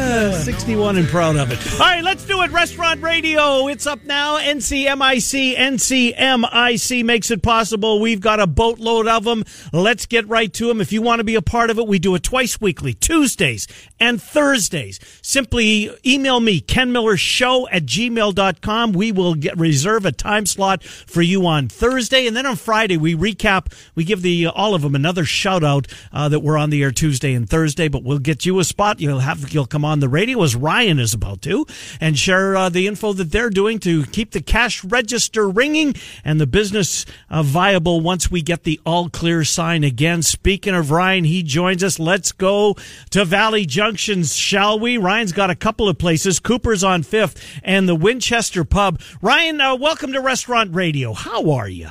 they? 0.10 0.34
Ah, 0.34 0.38
61 0.40 0.98
and 0.98 1.08
proud 1.08 1.36
of 1.36 1.52
it. 1.52 1.74
All 1.74 1.80
right, 1.80 2.04
let's 2.04 2.26
do 2.26 2.42
it. 2.42 2.52
Restaurant 2.52 3.02
Radio. 3.02 3.68
It's 3.68 3.86
up 3.86 4.04
now. 4.04 4.38
NCMIC. 4.38 5.56
NCMIC 5.56 7.06
makes 7.06 7.32
it 7.32 7.44
possible. 7.44 8.00
We've 8.00 8.20
got 8.20 8.40
a 8.40 8.48
boatload 8.48 9.08
of 9.08 9.24
them. 9.24 9.44
Let's 9.72 10.06
get 10.06 10.28
right 10.28 10.52
to 10.54 10.68
them. 10.68 10.82
If 10.82 10.92
you 10.92 11.02
want 11.02 11.20
to 11.20 11.24
be 11.24 11.36
a 11.36 11.42
part 11.42 11.70
of 11.70 11.78
it, 11.78 11.88
we 11.88 12.00
do 12.00 12.16
it 12.16 12.24
twice 12.24 12.60
weekly, 12.60 12.94
Tuesdays 12.94 13.68
and 14.00 14.22
Thursdays. 14.22 15.00
Simply 15.22 15.92
email 16.06 16.40
me, 16.40 16.60
Ken 16.60 16.92
Miller 16.92 17.18
Show 17.18 17.68
at 17.70 17.86
gmail.com. 17.86 18.94
We 18.94 19.12
will 19.12 19.36
get 19.36 19.58
reserve 19.58 20.06
a 20.06 20.12
time 20.12 20.46
slot 20.46 20.84
for 20.84 21.22
you 21.22 21.46
on 21.46 21.68
Thursday. 21.68 22.26
And 22.26 22.36
then 22.36 22.46
on 22.46 22.56
Friday, 22.56 22.98
we 22.98 23.16
recap, 23.16 23.72
we 23.96 24.04
give 24.04 24.22
the 24.22 24.48
all 24.48 24.74
of 24.74 24.82
them 24.82 24.96
another 24.96 25.26
shout 25.26 25.64
out 25.64 25.88
uh, 26.12 26.30
that 26.30 26.40
we're 26.40 26.58
on 26.58 26.70
the 26.70 26.82
air 26.82 26.92
Tuesday 26.92 27.34
and 27.34 27.50
Thursday, 27.50 27.88
but 27.88 28.04
we'll 28.04 28.20
get 28.20 28.46
you 28.46 28.60
a 28.60 28.64
spot. 28.64 29.00
You'll 29.00 29.20
have, 29.20 29.52
you'll 29.54 29.66
come 29.66 29.86
on 29.86 29.99
the 30.00 30.10
radio 30.10 30.42
as 30.44 30.56
Ryan 30.56 31.00
is 31.00 31.14
about 31.14 31.42
to 31.44 31.66
and 32.00 32.18
share 32.18 32.56
uh, 32.56 32.70
the 32.70 32.88
info 32.88 33.14
that 33.14 33.32
they're 33.32 33.50
doing 33.50 33.80
to 33.80 34.06
keep 34.08 34.32
the 34.32 34.42
cash 34.42 34.84
register 34.84 35.50
ringing 35.50 35.96
and 36.24 36.40
the 36.40 36.48
business 36.48 37.06
uh, 37.30 37.44
viable 37.44 38.02
once 38.02 38.32
we 38.32 38.42
get 38.42 38.64
the 38.64 38.80
all 38.86 39.10
clear 39.10 39.44
sign 39.44 39.84
again. 39.84 40.22
Speaking 40.22 40.76
of 40.76 40.92
Ryan, 40.92 41.24
he 41.24 41.44
joins 41.44 41.84
us. 41.84 42.00
Let's 42.00 42.32
go 42.32 42.76
to 43.12 43.26
Valley 43.26 43.66
Junction, 43.66 44.24
shall 44.24 44.80
we? 44.80 44.98
Ryan's 44.98 45.32
got 45.32 45.50
a 45.50 45.56
couple 45.56 45.88
of 45.88 45.98
places. 45.98 46.40
Cooper's 46.40 46.84
on 46.84 47.04
Fifth 47.04 47.60
and 47.64 47.88
the 47.88 47.96
Winchester 47.96 48.64
Pub. 48.64 49.00
Ryan, 49.22 49.62
uh, 49.62 49.76
welcome 49.76 50.14
to 50.14 50.22
Restaurant 50.22 50.74
Radio. 50.74 51.14
How 51.14 51.52
are 51.52 51.70
you? 51.70 51.90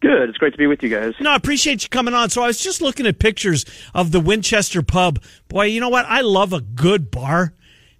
Good. 0.00 0.28
It's 0.28 0.38
great 0.38 0.52
to 0.52 0.58
be 0.58 0.66
with 0.66 0.82
you 0.82 0.88
guys. 0.88 1.14
No, 1.20 1.30
I 1.30 1.36
appreciate 1.36 1.82
you 1.82 1.88
coming 1.88 2.14
on. 2.14 2.30
So 2.30 2.42
I 2.42 2.46
was 2.46 2.60
just 2.60 2.80
looking 2.80 3.06
at 3.06 3.18
pictures 3.18 3.64
of 3.94 4.12
the 4.12 4.20
Winchester 4.20 4.82
Pub. 4.82 5.20
Boy, 5.48 5.64
you 5.64 5.80
know 5.80 5.88
what? 5.88 6.06
I 6.06 6.20
love 6.20 6.52
a 6.52 6.60
good 6.60 7.10
bar. 7.10 7.52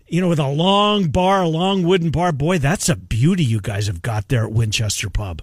You 0.06 0.20
know, 0.20 0.28
with 0.28 0.38
a 0.38 0.48
long 0.48 1.08
bar, 1.08 1.42
a 1.42 1.48
long 1.48 1.82
wooden 1.82 2.10
bar. 2.10 2.32
Boy, 2.32 2.58
that's 2.58 2.88
a 2.88 2.96
beauty 2.96 3.44
you 3.44 3.60
guys 3.60 3.88
have 3.88 4.00
got 4.00 4.28
there 4.28 4.44
at 4.44 4.52
Winchester 4.52 5.10
Pub. 5.10 5.42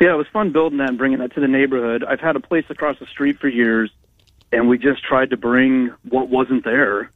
Yeah, 0.00 0.14
it 0.14 0.16
was 0.16 0.26
fun 0.32 0.52
building 0.52 0.78
that 0.78 0.90
and 0.90 0.98
bringing 0.98 1.18
that 1.20 1.34
to 1.34 1.40
the 1.40 1.48
neighborhood. 1.48 2.04
I've 2.04 2.20
had 2.20 2.36
a 2.36 2.40
place 2.40 2.64
across 2.68 2.98
the 2.98 3.06
street 3.06 3.38
for 3.38 3.48
years, 3.48 3.90
and 4.52 4.68
we 4.68 4.76
just 4.76 5.02
tried 5.02 5.30
to 5.30 5.36
bring 5.36 5.92
what 6.08 6.28
wasn't 6.28 6.64
there. 6.64 7.10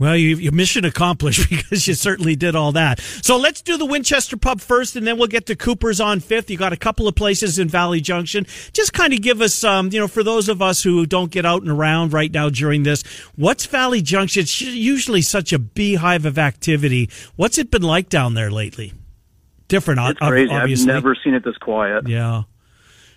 Well, 0.00 0.16
you, 0.16 0.36
you 0.36 0.52
mission 0.52 0.84
accomplished 0.84 1.50
because 1.50 1.88
you 1.88 1.94
certainly 1.94 2.36
did 2.36 2.54
all 2.54 2.70
that. 2.72 3.00
So 3.00 3.36
let's 3.36 3.60
do 3.62 3.76
the 3.76 3.84
Winchester 3.84 4.36
Pub 4.36 4.60
first, 4.60 4.94
and 4.94 5.04
then 5.06 5.18
we'll 5.18 5.26
get 5.26 5.46
to 5.46 5.56
Cooper's 5.56 6.00
on 6.00 6.20
Fifth. 6.20 6.50
You 6.50 6.56
got 6.56 6.72
a 6.72 6.76
couple 6.76 7.08
of 7.08 7.16
places 7.16 7.58
in 7.58 7.68
Valley 7.68 8.00
Junction. 8.00 8.46
Just 8.72 8.92
kind 8.92 9.12
of 9.12 9.20
give 9.22 9.40
us, 9.40 9.64
um, 9.64 9.90
you 9.92 9.98
know, 9.98 10.06
for 10.06 10.22
those 10.22 10.48
of 10.48 10.62
us 10.62 10.82
who 10.84 11.04
don't 11.04 11.32
get 11.32 11.44
out 11.44 11.62
and 11.62 11.70
around 11.70 12.12
right 12.12 12.30
now 12.30 12.48
during 12.48 12.84
this, 12.84 13.02
what's 13.34 13.66
Valley 13.66 14.00
Junction? 14.00 14.42
It's 14.42 14.60
usually 14.60 15.22
such 15.22 15.52
a 15.52 15.58
beehive 15.58 16.24
of 16.24 16.38
activity. 16.38 17.10
What's 17.34 17.58
it 17.58 17.70
been 17.70 17.82
like 17.82 18.08
down 18.08 18.34
there 18.34 18.50
lately? 18.52 18.92
Different, 19.66 20.00
It's 20.00 20.18
crazy. 20.20 20.52
obviously. 20.52 20.90
I've 20.92 21.02
never 21.02 21.16
seen 21.22 21.34
it 21.34 21.44
this 21.44 21.56
quiet. 21.58 22.08
Yeah, 22.08 22.44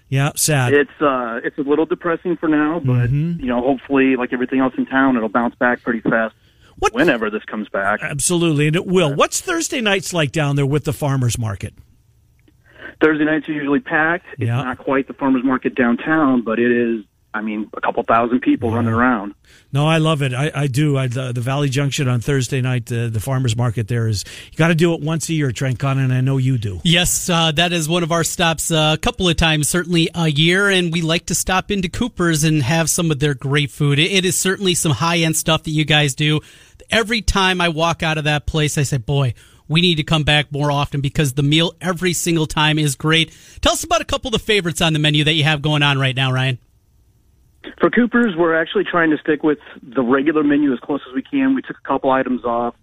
yeah, 0.10 0.32
sad. 0.36 0.74
It's 0.74 0.92
uh, 1.00 1.40
it's 1.44 1.58
a 1.58 1.62
little 1.62 1.86
depressing 1.86 2.36
for 2.38 2.50
now, 2.50 2.80
but 2.84 3.10
Mm-hmm. 3.10 3.40
you 3.40 3.46
know, 3.48 3.62
hopefully, 3.62 4.16
like 4.18 4.34
everything 4.34 4.60
else 4.60 4.74
in 4.78 4.86
town, 4.86 5.16
it'll 5.16 5.30
bounce 5.30 5.56
back 5.56 5.82
pretty 5.84 6.02
fast. 6.02 6.36
What- 6.82 6.94
Whenever 6.94 7.30
this 7.30 7.44
comes 7.46 7.70
back, 7.70 8.02
Absolutely, 8.04 8.68
and 8.68 8.76
it 8.76 8.86
will. 8.86 9.14
What's 9.16 9.40
Thursday 9.40 9.82
nights 9.82 10.14
like 10.14 10.32
down 10.32 10.56
there 10.58 10.66
with 10.66 10.84
the 10.84 10.94
farmers 10.94 11.38
market? 11.38 11.74
Thursday 13.02 13.26
nights 13.26 13.48
are 13.50 13.54
usually 13.54 13.80
packed. 13.80 14.26
It's 14.34 14.44
Yeah. 14.48 14.58
not 14.64 14.78
quite 14.78 15.08
the 15.08 15.14
farmers 15.14 15.44
market 15.44 15.76
downtown, 15.76 16.42
but 16.42 16.60
it 16.60 16.72
is. 16.72 17.06
I 17.34 17.40
mean, 17.40 17.70
a 17.74 17.80
couple 17.80 18.04
thousand 18.04 18.42
people 18.42 18.72
running 18.74 18.92
around. 18.94 19.36
No, 19.72 19.88
I 19.88 20.00
love 20.00 20.22
it. 20.22 20.34
I, 20.34 20.52
I 20.54 20.68
do. 20.68 20.98
I, 20.98 21.08
the, 21.08 21.32
the 21.32 21.40
Valley 21.40 21.70
Junction 21.70 22.10
on 22.10 22.20
Thursday 22.20 22.60
night, 22.60 22.92
uh, 22.92 23.08
the 23.08 23.22
farmers 23.22 23.56
market 23.56 23.88
there 23.88 24.10
is. 24.10 24.26
You 24.52 24.58
got 24.58 24.68
to 24.68 24.76
do 24.76 24.94
it 24.96 25.00
once 25.00 25.30
a 25.30 25.34
year, 25.34 25.54
Trent 25.54 25.80
Con, 25.80 25.98
and 25.98 26.12
I 26.12 26.20
know 26.20 26.36
you 26.36 26.58
do. 26.58 26.82
Yes, 26.84 27.30
uh, 27.30 27.54
that 27.54 27.72
is 27.72 27.88
one 27.88 28.04
of 28.04 28.12
our 28.12 28.26
stops 28.26 28.70
uh, 28.70 28.96
a 28.96 28.98
couple 28.98 29.30
of 29.30 29.38
times, 29.38 29.70
certainly 29.70 30.10
a 30.14 30.28
year, 30.28 30.70
and 30.70 30.92
we 30.92 31.02
like 31.02 31.28
to 31.28 31.36
stop 31.36 31.72
into 31.72 31.88
Cooper's 31.88 32.44
and 32.44 32.62
have 32.64 32.90
some 32.90 33.12
of 33.12 33.20
their 33.20 33.34
great 33.34 33.72
food. 33.72 33.98
It, 33.98 34.12
it 34.12 34.26
is 34.26 34.38
certainly 34.38 34.76
some 34.76 34.92
high 34.92 35.20
end 35.20 35.38
stuff 35.38 35.64
that 35.64 35.72
you 35.72 35.86
guys 35.86 36.14
do. 36.16 36.42
Every 36.92 37.22
time 37.22 37.62
I 37.62 37.70
walk 37.70 38.04
out 38.04 38.18
of 38.18 38.26
that 38.26 38.46
place, 38.46 38.78
I 38.78 38.84
say, 38.84 38.98
boy, 38.98 39.34
we 39.68 39.80
need 39.80 39.96
to 39.96 40.04
come 40.04 40.24
back 40.24 40.52
more 40.52 40.70
often 40.72 41.00
because 41.00 41.34
the 41.34 41.44
meal 41.44 41.74
every 41.80 42.14
single 42.14 42.46
time 42.46 42.78
is 42.78 42.96
great. 42.96 43.36
Tell 43.62 43.72
us 43.74 43.84
about 43.84 44.02
a 44.02 44.06
couple 44.06 44.28
of 44.28 44.34
the 44.34 44.40
favorites 44.40 44.82
on 44.82 44.94
the 44.94 45.00
menu 45.00 45.24
that 45.24 45.34
you 45.34 45.46
have 45.46 45.62
going 45.62 45.82
on 45.82 45.98
right 45.98 46.16
now, 46.16 46.32
Ryan. 46.32 46.60
For 47.80 47.90
Cooper's, 47.90 48.36
we're 48.36 48.60
actually 48.60 48.84
trying 48.84 49.12
to 49.12 49.18
stick 49.18 49.44
with 49.44 49.60
the 49.82 50.02
regular 50.02 50.44
menu 50.44 50.74
as 50.74 50.80
close 50.80 51.02
as 51.08 51.14
we 51.14 51.22
can. 51.22 51.56
We 51.56 51.62
took 51.62 51.78
a 51.78 51.88
couple 51.88 52.12
items 52.12 52.44
off 52.44 52.76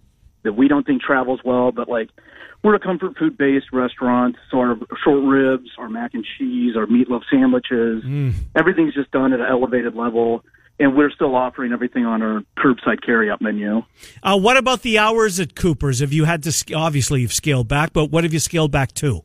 that 0.43 0.53
we 0.53 0.67
don't 0.67 0.85
think 0.85 1.01
travels 1.01 1.41
well, 1.43 1.71
but 1.71 1.89
like 1.89 2.09
we're 2.63 2.75
a 2.75 2.79
comfort 2.79 3.17
food 3.17 3.37
based 3.37 3.67
restaurant, 3.71 4.35
so 4.49 4.59
our 4.59 4.77
short 5.03 5.23
ribs, 5.23 5.69
our 5.77 5.89
mac 5.89 6.13
and 6.13 6.25
cheese, 6.37 6.75
our 6.75 6.85
meatloaf 6.85 7.21
sandwiches, 7.31 8.03
mm. 8.03 8.33
everything's 8.55 8.93
just 8.93 9.11
done 9.11 9.33
at 9.33 9.39
an 9.39 9.45
elevated 9.45 9.95
level. 9.95 10.43
And 10.79 10.95
we're 10.95 11.11
still 11.11 11.35
offering 11.35 11.73
everything 11.73 12.05
on 12.05 12.21
our 12.21 12.41
curbside 12.57 13.01
carryout 13.05 13.41
menu. 13.41 13.83
Uh, 14.23 14.39
what 14.39 14.55
about 14.55 14.81
the 14.81 14.97
hours 14.97 15.39
at 15.39 15.53
Cooper's? 15.53 15.99
Have 15.99 16.13
you 16.13 16.23
had 16.23 16.43
to, 16.43 16.73
obviously, 16.73 17.21
you've 17.21 17.33
scaled 17.33 17.67
back, 17.67 17.91
but 17.91 18.05
what 18.05 18.23
have 18.23 18.31
you 18.31 18.39
scaled 18.39 18.71
back 18.71 18.93
to? 18.93 19.23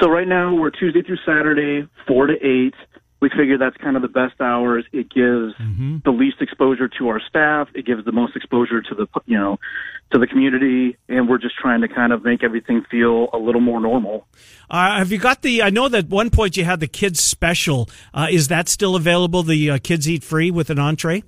So 0.00 0.10
right 0.10 0.26
now 0.26 0.54
we're 0.54 0.70
Tuesday 0.70 1.02
through 1.02 1.18
Saturday, 1.24 1.88
four 2.06 2.26
to 2.26 2.34
eight. 2.34 2.74
We 3.24 3.30
figure 3.30 3.56
that's 3.56 3.76
kind 3.78 3.96
of 3.96 4.02
the 4.02 4.08
best 4.08 4.38
hours. 4.38 4.84
It 4.92 5.08
gives 5.10 5.54
the 6.04 6.10
least 6.10 6.42
exposure 6.42 6.88
to 6.98 7.08
our 7.08 7.20
staff. 7.26 7.68
It 7.74 7.86
gives 7.86 8.04
the 8.04 8.12
most 8.12 8.36
exposure 8.36 8.82
to 8.82 8.94
the 8.94 9.06
you 9.24 9.38
know 9.38 9.58
to 10.12 10.18
the 10.18 10.26
community, 10.26 10.98
and 11.08 11.26
we're 11.26 11.38
just 11.38 11.56
trying 11.56 11.80
to 11.80 11.88
kind 11.88 12.12
of 12.12 12.22
make 12.22 12.44
everything 12.44 12.84
feel 12.90 13.30
a 13.32 13.38
little 13.38 13.62
more 13.62 13.80
normal. 13.80 14.26
Uh, 14.68 14.98
have 14.98 15.10
you 15.10 15.16
got 15.16 15.40
the? 15.40 15.62
I 15.62 15.70
know 15.70 15.88
that 15.88 16.08
one 16.10 16.28
point 16.28 16.58
you 16.58 16.64
had 16.66 16.80
the 16.80 16.86
kids 16.86 17.20
special. 17.20 17.88
Uh, 18.12 18.26
is 18.30 18.48
that 18.48 18.68
still 18.68 18.94
available? 18.94 19.42
The 19.42 19.70
uh, 19.70 19.78
kids 19.82 20.06
eat 20.06 20.22
free 20.22 20.50
with 20.50 20.68
an 20.68 20.78
entree. 20.78 21.22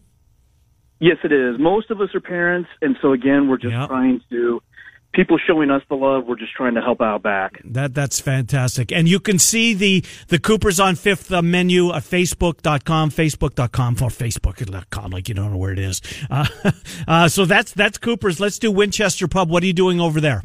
Yes, 1.00 1.16
it 1.24 1.32
is. 1.32 1.59
Most 1.59 1.90
of 1.90 2.02
us 2.02 2.14
are 2.14 2.20
parents, 2.20 2.68
and 2.82 2.96
so 3.00 3.12
again, 3.14 3.48
we're 3.48 3.56
just 3.56 3.72
Yep. 3.72 3.88
trying 3.88 4.20
to 4.28 4.62
people 5.16 5.38
showing 5.38 5.70
us 5.70 5.83
the 5.88 5.96
love. 5.96 6.26
We're 6.26 6.37
just 6.37 6.52
trying 6.52 6.74
to 6.74 6.83
help 6.83 7.00
out 7.00 7.22
back. 7.22 7.61
That 7.64 7.94
that's 7.94 8.20
fantastic. 8.20 8.92
And 8.92 9.09
you 9.09 9.18
can 9.18 9.38
see 9.38 9.74
the 9.74 10.05
the 10.29 10.38
Coopers 10.38 10.79
on 10.79 10.94
Fifth 10.94 11.33
uh, 11.33 11.42
menu 11.42 11.92
at 11.92 12.02
facebook.com, 12.02 13.11
facebook.com 13.11 13.94
or 13.94 14.11
facebook.com, 14.11 15.11
like 15.11 15.29
you 15.29 15.35
don't 15.35 15.52
know 15.52 15.57
where 15.57 15.72
it 15.72 15.81
is. 15.81 16.00
Uh, 16.29 16.44
uh, 17.07 17.29
so 17.29 17.44
that's 17.44 17.72
that's 17.72 17.98
Coopers. 17.98 18.40
Let's 18.40 18.59
do 18.59 18.70
Winchester 18.70 19.29
Pub. 19.29 19.48
What 19.48 19.62
are 19.62 19.66
you 19.66 19.72
doing 19.72 20.00
over 20.00 20.20
there? 20.20 20.42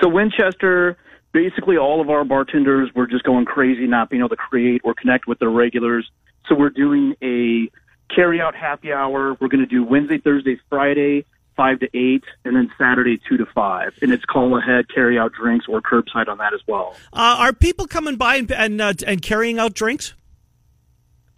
So 0.00 0.08
Winchester, 0.08 0.96
basically 1.32 1.76
all 1.76 2.00
of 2.00 2.08
our 2.08 2.24
bartenders 2.24 2.90
were 2.94 3.06
just 3.06 3.24
going 3.24 3.44
crazy, 3.44 3.86
not 3.86 4.08
being 4.08 4.22
able 4.22 4.30
to 4.30 4.36
create 4.36 4.80
or 4.84 4.94
connect 4.94 5.26
with 5.26 5.40
their 5.40 5.50
regulars. 5.50 6.10
So 6.48 6.54
we're 6.54 6.70
doing 6.70 7.14
a 7.22 7.68
carry 8.14 8.40
out 8.40 8.54
happy 8.54 8.92
hour. 8.92 9.36
We're 9.40 9.48
going 9.48 9.60
to 9.60 9.66
do 9.66 9.84
Wednesday, 9.84 10.18
Thursday, 10.18 10.58
Friday, 10.70 11.26
five 11.56 11.80
to 11.80 11.88
eight, 11.96 12.24
and 12.44 12.56
then 12.56 12.70
Saturday, 12.78 13.20
two 13.28 13.36
to 13.36 13.46
five. 13.46 13.92
And 14.02 14.12
it's 14.12 14.24
call 14.24 14.56
ahead, 14.58 14.86
carry 14.92 15.18
out 15.18 15.32
drinks 15.32 15.66
or 15.68 15.80
curbside 15.82 16.28
on 16.28 16.38
that 16.38 16.54
as 16.54 16.60
well. 16.66 16.96
Uh, 17.12 17.36
are 17.40 17.52
people 17.52 17.86
coming 17.86 18.16
by 18.16 18.36
and 18.36 18.50
and, 18.52 18.80
uh, 18.80 18.94
and 19.06 19.20
carrying 19.22 19.58
out 19.58 19.74
drinks? 19.74 20.14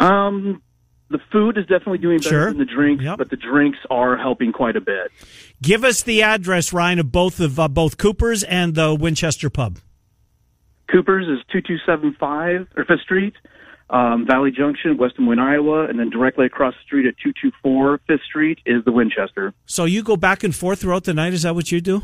Um, 0.00 0.62
the 1.10 1.18
food 1.30 1.56
is 1.58 1.64
definitely 1.66 1.98
doing 1.98 2.18
better 2.18 2.28
Sure. 2.30 2.46
than 2.46 2.58
the 2.58 2.64
drinks, 2.64 3.04
Yep. 3.04 3.18
but 3.18 3.30
the 3.30 3.36
drinks 3.36 3.78
are 3.90 4.16
helping 4.16 4.52
quite 4.52 4.76
a 4.76 4.80
bit. 4.80 5.12
Give 5.62 5.84
us 5.84 6.02
the 6.02 6.22
address, 6.22 6.72
Ryan, 6.72 6.98
of 6.98 7.12
both 7.12 7.40
of 7.40 7.58
uh, 7.60 7.68
both 7.68 7.96
Coopers 7.98 8.42
and 8.42 8.74
the 8.74 8.94
Winchester 8.94 9.48
Pub. 9.50 9.78
Cooper's 10.90 11.26
is 11.26 11.44
2275 11.52 12.68
or 12.76 12.84
Fifth 12.84 13.00
Street, 13.00 13.34
um, 13.90 14.26
Valley 14.26 14.50
Junction, 14.50 14.96
West 14.96 15.16
Des 15.16 15.22
Moines, 15.22 15.38
Iowa, 15.38 15.86
and 15.86 15.98
then 15.98 16.10
directly 16.10 16.46
across 16.46 16.74
the 16.74 16.82
street 16.84 17.06
at 17.06 17.16
224 17.18 18.00
Fifth 18.06 18.22
Street 18.22 18.58
is 18.64 18.84
the 18.84 18.92
Winchester. 18.92 19.52
So 19.66 19.84
you 19.84 20.02
go 20.02 20.16
back 20.16 20.42
and 20.42 20.54
forth 20.54 20.80
throughout 20.80 21.04
the 21.04 21.14
night. 21.14 21.32
Is 21.34 21.42
that 21.42 21.54
what 21.54 21.70
you 21.70 21.80
do? 21.80 22.02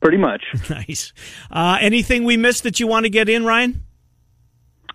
Pretty 0.00 0.18
much. 0.18 0.42
nice. 0.70 1.12
Uh, 1.50 1.78
anything 1.80 2.24
we 2.24 2.36
missed 2.36 2.62
that 2.64 2.78
you 2.78 2.86
want 2.86 3.04
to 3.04 3.10
get 3.10 3.28
in, 3.28 3.44
Ryan? 3.44 3.82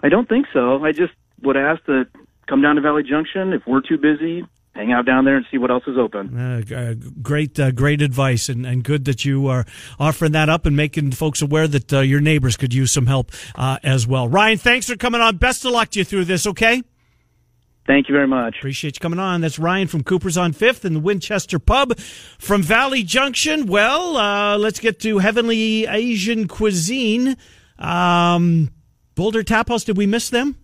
I 0.04 0.10
don't 0.10 0.30
think 0.30 0.48
so. 0.54 0.84
I 0.84 0.92
just 0.92 1.14
would 1.42 1.58
ask 1.58 1.84
to 1.86 2.06
come 2.48 2.62
down 2.62 2.76
to 2.76 2.82
Valley 2.82 3.04
Junction. 3.04 3.54
If 3.54 3.66
we're 3.66 3.82
too 3.82 3.98
busy, 3.98 4.46
hang 4.82 4.92
out 4.92 5.06
down 5.06 5.26
there 5.26 5.38
and 5.38 5.46
see 5.52 5.58
what 5.58 5.70
else 5.70 5.84
is 5.88 5.98
open. 5.98 6.38
Uh, 6.38 6.76
uh, 6.76 6.94
great, 7.22 7.60
uh, 7.60 7.72
great 7.72 8.02
advice, 8.02 8.50
and, 8.50 8.66
and 8.66 8.84
good 8.84 9.06
that 9.06 9.24
you 9.24 9.48
are 9.48 9.66
offering 10.00 10.32
that 10.32 10.50
up 10.50 10.66
and 10.66 10.76
making 10.76 11.12
folks 11.12 11.42
aware 11.42 11.68
that 11.68 11.94
uh, 11.94 12.00
your 12.00 12.20
neighbors 12.20 12.58
could 12.58 12.74
use 12.74 12.92
some 12.92 13.06
help 13.06 13.32
uh, 13.56 13.78
as 13.84 14.08
well. 14.08 14.28
Ryan, 14.28 14.58
thanks 14.58 14.88
for 14.88 14.96
coming 14.96 15.22
on. 15.22 15.38
Best 15.38 15.64
of 15.66 15.72
luck 15.72 15.90
to 15.90 16.00
you 16.00 16.06
through 16.06 16.26
this. 16.26 16.48
Okay. 16.48 16.82
Thank 17.88 18.10
you 18.10 18.14
very 18.14 18.28
much. 18.28 18.58
Appreciate 18.60 18.96
you 18.96 19.00
coming 19.00 19.20
on. 19.20 19.42
That's 19.42 19.58
Ryan 19.58 19.88
from 19.88 20.04
Cooper's 20.04 20.38
on 20.38 20.54
Fifth 20.54 20.86
and 20.86 20.96
the 20.96 21.00
Winchester 21.00 21.60
Pub 21.60 21.98
from 21.98 22.62
Valley 22.62 23.04
Junction. 23.04 23.66
Well, 23.66 24.18
uh, 24.18 24.58
let's 24.58 24.80
get 24.80 25.00
to 25.02 25.18
Heavenly 25.18 25.88
Asian 25.88 26.48
Cuisine. 26.48 27.36
Um, 27.80 28.70
Boulder 29.16 29.44
Tap 29.44 29.70
House. 29.70 29.84
Did 29.84 29.98
we 29.98 30.06
miss 30.06 30.30
them? 30.30 30.58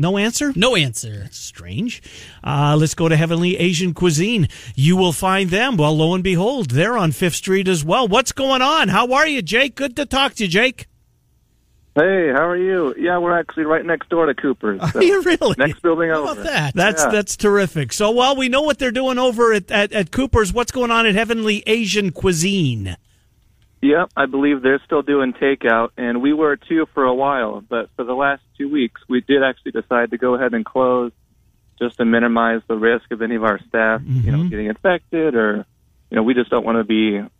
No 0.00 0.16
answer. 0.16 0.52
No 0.56 0.76
answer. 0.76 1.28
Strange. 1.30 2.02
Uh, 2.42 2.74
let's 2.80 2.94
go 2.94 3.06
to 3.08 3.16
Heavenly 3.16 3.58
Asian 3.58 3.92
Cuisine. 3.92 4.48
You 4.74 4.96
will 4.96 5.12
find 5.12 5.50
them. 5.50 5.76
Well, 5.76 5.94
lo 5.94 6.14
and 6.14 6.24
behold, 6.24 6.70
they're 6.70 6.96
on 6.96 7.12
Fifth 7.12 7.34
Street 7.34 7.68
as 7.68 7.84
well. 7.84 8.08
What's 8.08 8.32
going 8.32 8.62
on? 8.62 8.88
How 8.88 9.12
are 9.12 9.26
you, 9.26 9.42
Jake? 9.42 9.74
Good 9.74 9.96
to 9.96 10.06
talk 10.06 10.32
to 10.36 10.44
you, 10.44 10.48
Jake. 10.48 10.86
Hey, 11.94 12.30
how 12.32 12.48
are 12.48 12.56
you? 12.56 12.94
Yeah, 12.96 13.18
we're 13.18 13.38
actually 13.38 13.64
right 13.64 13.84
next 13.84 14.08
door 14.08 14.24
to 14.24 14.32
Cooper's. 14.34 14.80
Are 14.94 15.02
you 15.02 15.20
really? 15.22 15.54
Next 15.58 15.82
building 15.82 16.08
How 16.08 16.22
over. 16.22 16.32
about 16.32 16.44
that? 16.44 16.74
That's 16.74 17.02
Yeah. 17.02 17.10
that's 17.10 17.36
terrific. 17.36 17.92
So, 17.92 18.10
well, 18.12 18.36
we 18.36 18.48
know 18.48 18.62
what 18.62 18.78
they're 18.78 18.92
doing 18.92 19.18
over 19.18 19.52
at, 19.52 19.70
at, 19.70 19.92
at 19.92 20.10
Cooper's. 20.12 20.50
What's 20.50 20.72
going 20.72 20.90
on 20.90 21.04
at 21.04 21.14
Heavenly 21.14 21.62
Asian 21.66 22.10
Cuisine? 22.12 22.96
Yep, 23.82 24.10
I 24.14 24.26
believe 24.26 24.62
they're 24.62 24.82
still 24.84 25.02
doing 25.02 25.32
takeout, 25.32 25.90
and 25.96 26.20
we 26.20 26.34
were 26.34 26.56
too 26.56 26.86
for 26.92 27.04
a 27.04 27.14
while. 27.14 27.62
But 27.66 27.88
for 27.96 28.04
the 28.04 28.12
last 28.12 28.42
two 28.58 28.70
weeks, 28.70 29.00
we 29.08 29.22
did 29.22 29.42
actually 29.42 29.72
decide 29.72 30.10
to 30.10 30.18
go 30.18 30.34
ahead 30.34 30.52
and 30.52 30.64
close, 30.64 31.12
just 31.78 31.96
to 31.96 32.04
minimize 32.04 32.60
the 32.68 32.76
risk 32.76 33.10
of 33.10 33.22
any 33.22 33.36
of 33.36 33.44
our 33.44 33.58
staff, 33.68 34.02
you 34.04 34.32
know, 34.32 34.48
getting 34.50 34.66
infected, 34.66 35.34
or 35.34 35.64
you 36.10 36.16
know, 36.16 36.22
we 36.22 36.34
just 36.34 36.50
don't 36.50 36.64
want 36.66 36.76
to 36.76 36.84
be, 36.84 36.94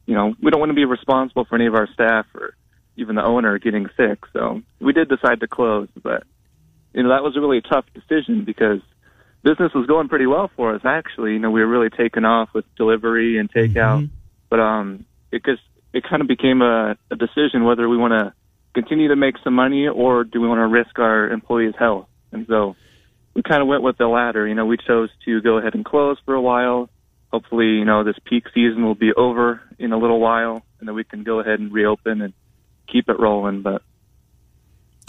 you 0.07 0.15
know, 0.15 0.35
we 0.41 0.51
don't 0.51 0.61
want 0.61 0.71
to 0.71 0.75
be 0.75 0.85
responsible 0.87 1.45
for 1.45 1.57
any 1.57 1.67
of 1.67 1.75
our 1.75 1.89
staff 1.93 2.27
or 2.35 2.55
even 2.97 3.17
the 3.17 3.23
owner 3.23 3.59
getting 3.59 3.89
sick. 3.97 4.21
So 4.33 4.63
we 4.81 4.93
did 4.93 5.09
decide 5.09 5.41
to 5.41 5.49
close, 5.49 5.89
but 6.03 6.23
you 6.95 7.03
know, 7.03 7.11
that 7.11 7.23
was 7.23 7.37
a 7.37 7.41
really 7.41 7.61
tough 7.61 7.85
decision 7.93 8.45
because 8.45 8.81
business 9.43 9.73
was 9.75 9.87
going 9.87 10.09
pretty 10.09 10.27
well 10.27 10.51
for 10.57 10.75
us. 10.75 10.83
Actually, 10.85 11.33
you 11.33 11.39
know, 11.39 11.51
we 11.51 11.61
were 11.61 11.67
really 11.67 11.91
taking 11.91 12.25
off 12.25 12.49
with 12.55 12.65
delivery 12.77 13.39
and 13.39 13.53
takeout, 13.53 14.09
but 14.49 14.61
um, 14.61 15.05
it 15.33 15.45
just 15.45 15.63
it 15.93 16.05
kind 16.09 16.23
of 16.23 16.29
became 16.29 16.63
a, 16.63 16.97
a 17.11 17.17
decision 17.17 17.65
whether 17.65 17.89
we 17.89 17.97
want 17.97 18.13
to 18.13 18.33
continue 18.75 19.09
to 19.09 19.17
make 19.17 19.35
some 19.43 19.55
money 19.55 19.89
or 19.89 20.25
do 20.25 20.41
we 20.41 20.49
want 20.49 20.59
to 20.59 20.67
risk 20.67 20.99
our 20.99 21.29
employees' 21.29 21.75
health. 21.79 22.07
And 22.33 22.47
so 22.49 22.77
we 23.35 23.43
kind 23.43 23.63
of 23.63 23.69
went 23.69 23.83
with 23.83 23.99
the 23.99 24.07
latter. 24.07 24.47
You 24.47 24.55
know, 24.55 24.67
we 24.67 24.77
chose 24.77 25.11
to 25.25 25.41
go 25.41 25.59
ahead 25.59 25.75
and 25.75 25.85
close 25.85 26.19
for 26.25 26.35
a 26.35 26.41
while. 26.41 26.89
Hopefully, 27.33 27.67
you 27.67 27.85
know, 27.85 28.05
this 28.05 28.17
peak 28.25 28.45
season 28.55 28.85
will 28.85 28.95
be 28.95 29.13
over 29.13 29.61
in 29.79 29.93
a 29.93 29.99
little 29.99 30.21
while, 30.21 30.63
and 30.79 30.89
then 30.89 30.95
we 30.95 31.05
can 31.05 31.23
go 31.23 31.41
ahead 31.41 31.61
and 31.61 31.73
reopen 31.73 32.23
and 32.23 32.33
keep 32.91 33.09
it 33.09 33.21
rolling. 33.21 33.63
But 33.63 33.83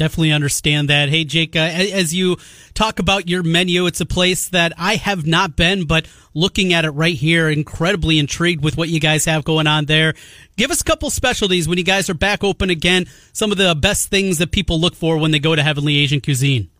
Definitely 0.01 0.31
understand 0.31 0.89
that. 0.89 1.09
Hey, 1.09 1.25
Jake, 1.25 1.55
uh, 1.55 1.59
as 1.59 2.11
you 2.11 2.37
talk 2.73 2.97
about 2.97 3.29
your 3.29 3.43
menu, 3.43 3.85
it's 3.85 4.01
a 4.01 4.05
place 4.07 4.49
that 4.49 4.73
I 4.75 4.95
have 4.95 5.27
not 5.27 5.55
been, 5.55 5.85
but 5.85 6.07
looking 6.33 6.73
at 6.73 6.85
it 6.85 6.89
right 6.89 7.13
here, 7.13 7.47
incredibly 7.47 8.17
intrigued 8.17 8.63
with 8.63 8.77
what 8.77 8.89
you 8.89 8.99
guys 8.99 9.25
have 9.25 9.43
going 9.43 9.67
on 9.67 9.85
there. 9.85 10.15
Give 10.57 10.71
us 10.71 10.81
a 10.81 10.83
couple 10.83 11.11
specialties 11.11 11.67
when 11.67 11.77
you 11.77 11.83
guys 11.83 12.09
are 12.09 12.15
back 12.15 12.43
open 12.43 12.71
again. 12.71 13.05
Some 13.31 13.51
of 13.51 13.59
the 13.59 13.75
best 13.75 14.09
things 14.09 14.39
that 14.39 14.51
people 14.51 14.79
look 14.79 14.95
for 14.95 15.19
when 15.19 15.29
they 15.29 15.37
go 15.37 15.55
to 15.55 15.61
Heavenly 15.61 15.97
Asian 15.97 16.19
Cuisine. 16.19 16.71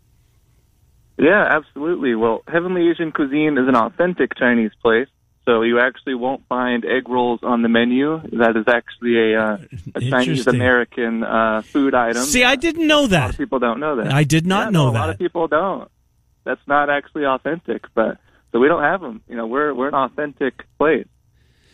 Yeah, 1.20 1.46
absolutely. 1.48 2.16
Well, 2.16 2.42
Heavenly 2.48 2.90
Asian 2.90 3.12
Cuisine 3.12 3.60
is 3.60 3.68
an 3.68 3.76
authentic 3.76 4.36
Chinese 4.36 4.72
place, 4.82 5.10
so 5.46 5.62
you 5.64 5.80
actually 5.80 6.14
won't 6.16 6.46
find 6.48 6.86
egg 6.86 7.10
rolls 7.10 7.40
on 7.44 7.62
the 7.62 7.70
menu. 7.70 8.20
That 8.34 8.56
is 8.58 8.66
actually 8.68 9.34
a, 9.34 9.42
uh, 9.42 9.58
a 9.96 10.00
Chinese 10.10 10.48
American 10.48 11.24
uh, 11.24 11.62
food 11.64 11.94
item. 11.96 12.24
See, 12.24 12.44
I 12.44 12.56
didn't 12.56 12.88
know 12.88 13.02
a 13.02 13.02
lot 13.02 13.10
that. 13.12 13.30
of 13.32 13.38
people 13.38 13.60
don't 13.60 13.80
know 13.80 13.96
that. 13.98 14.14
I 14.14 14.24
did 14.24 14.46
not 14.46 14.66
Yeah, 14.68 14.70
know 14.72 14.86
no, 14.86 14.92
A 14.92 14.94
lot 14.94 15.06
that. 15.08 15.14
of 15.14 15.20
people 15.20 15.48
don't. 15.48 15.90
That's 16.44 16.62
not 16.68 16.90
actually 16.90 17.26
authentic, 17.26 17.84
but 17.94 18.18
so 18.52 18.60
we 18.60 18.68
don't 18.68 18.84
have 18.84 19.02
them. 19.02 19.22
You 19.28 19.36
know, 19.38 19.48
we're 19.48 19.74
we're 19.74 19.88
an 19.88 19.94
authentic 19.96 20.54
place. 20.78 21.08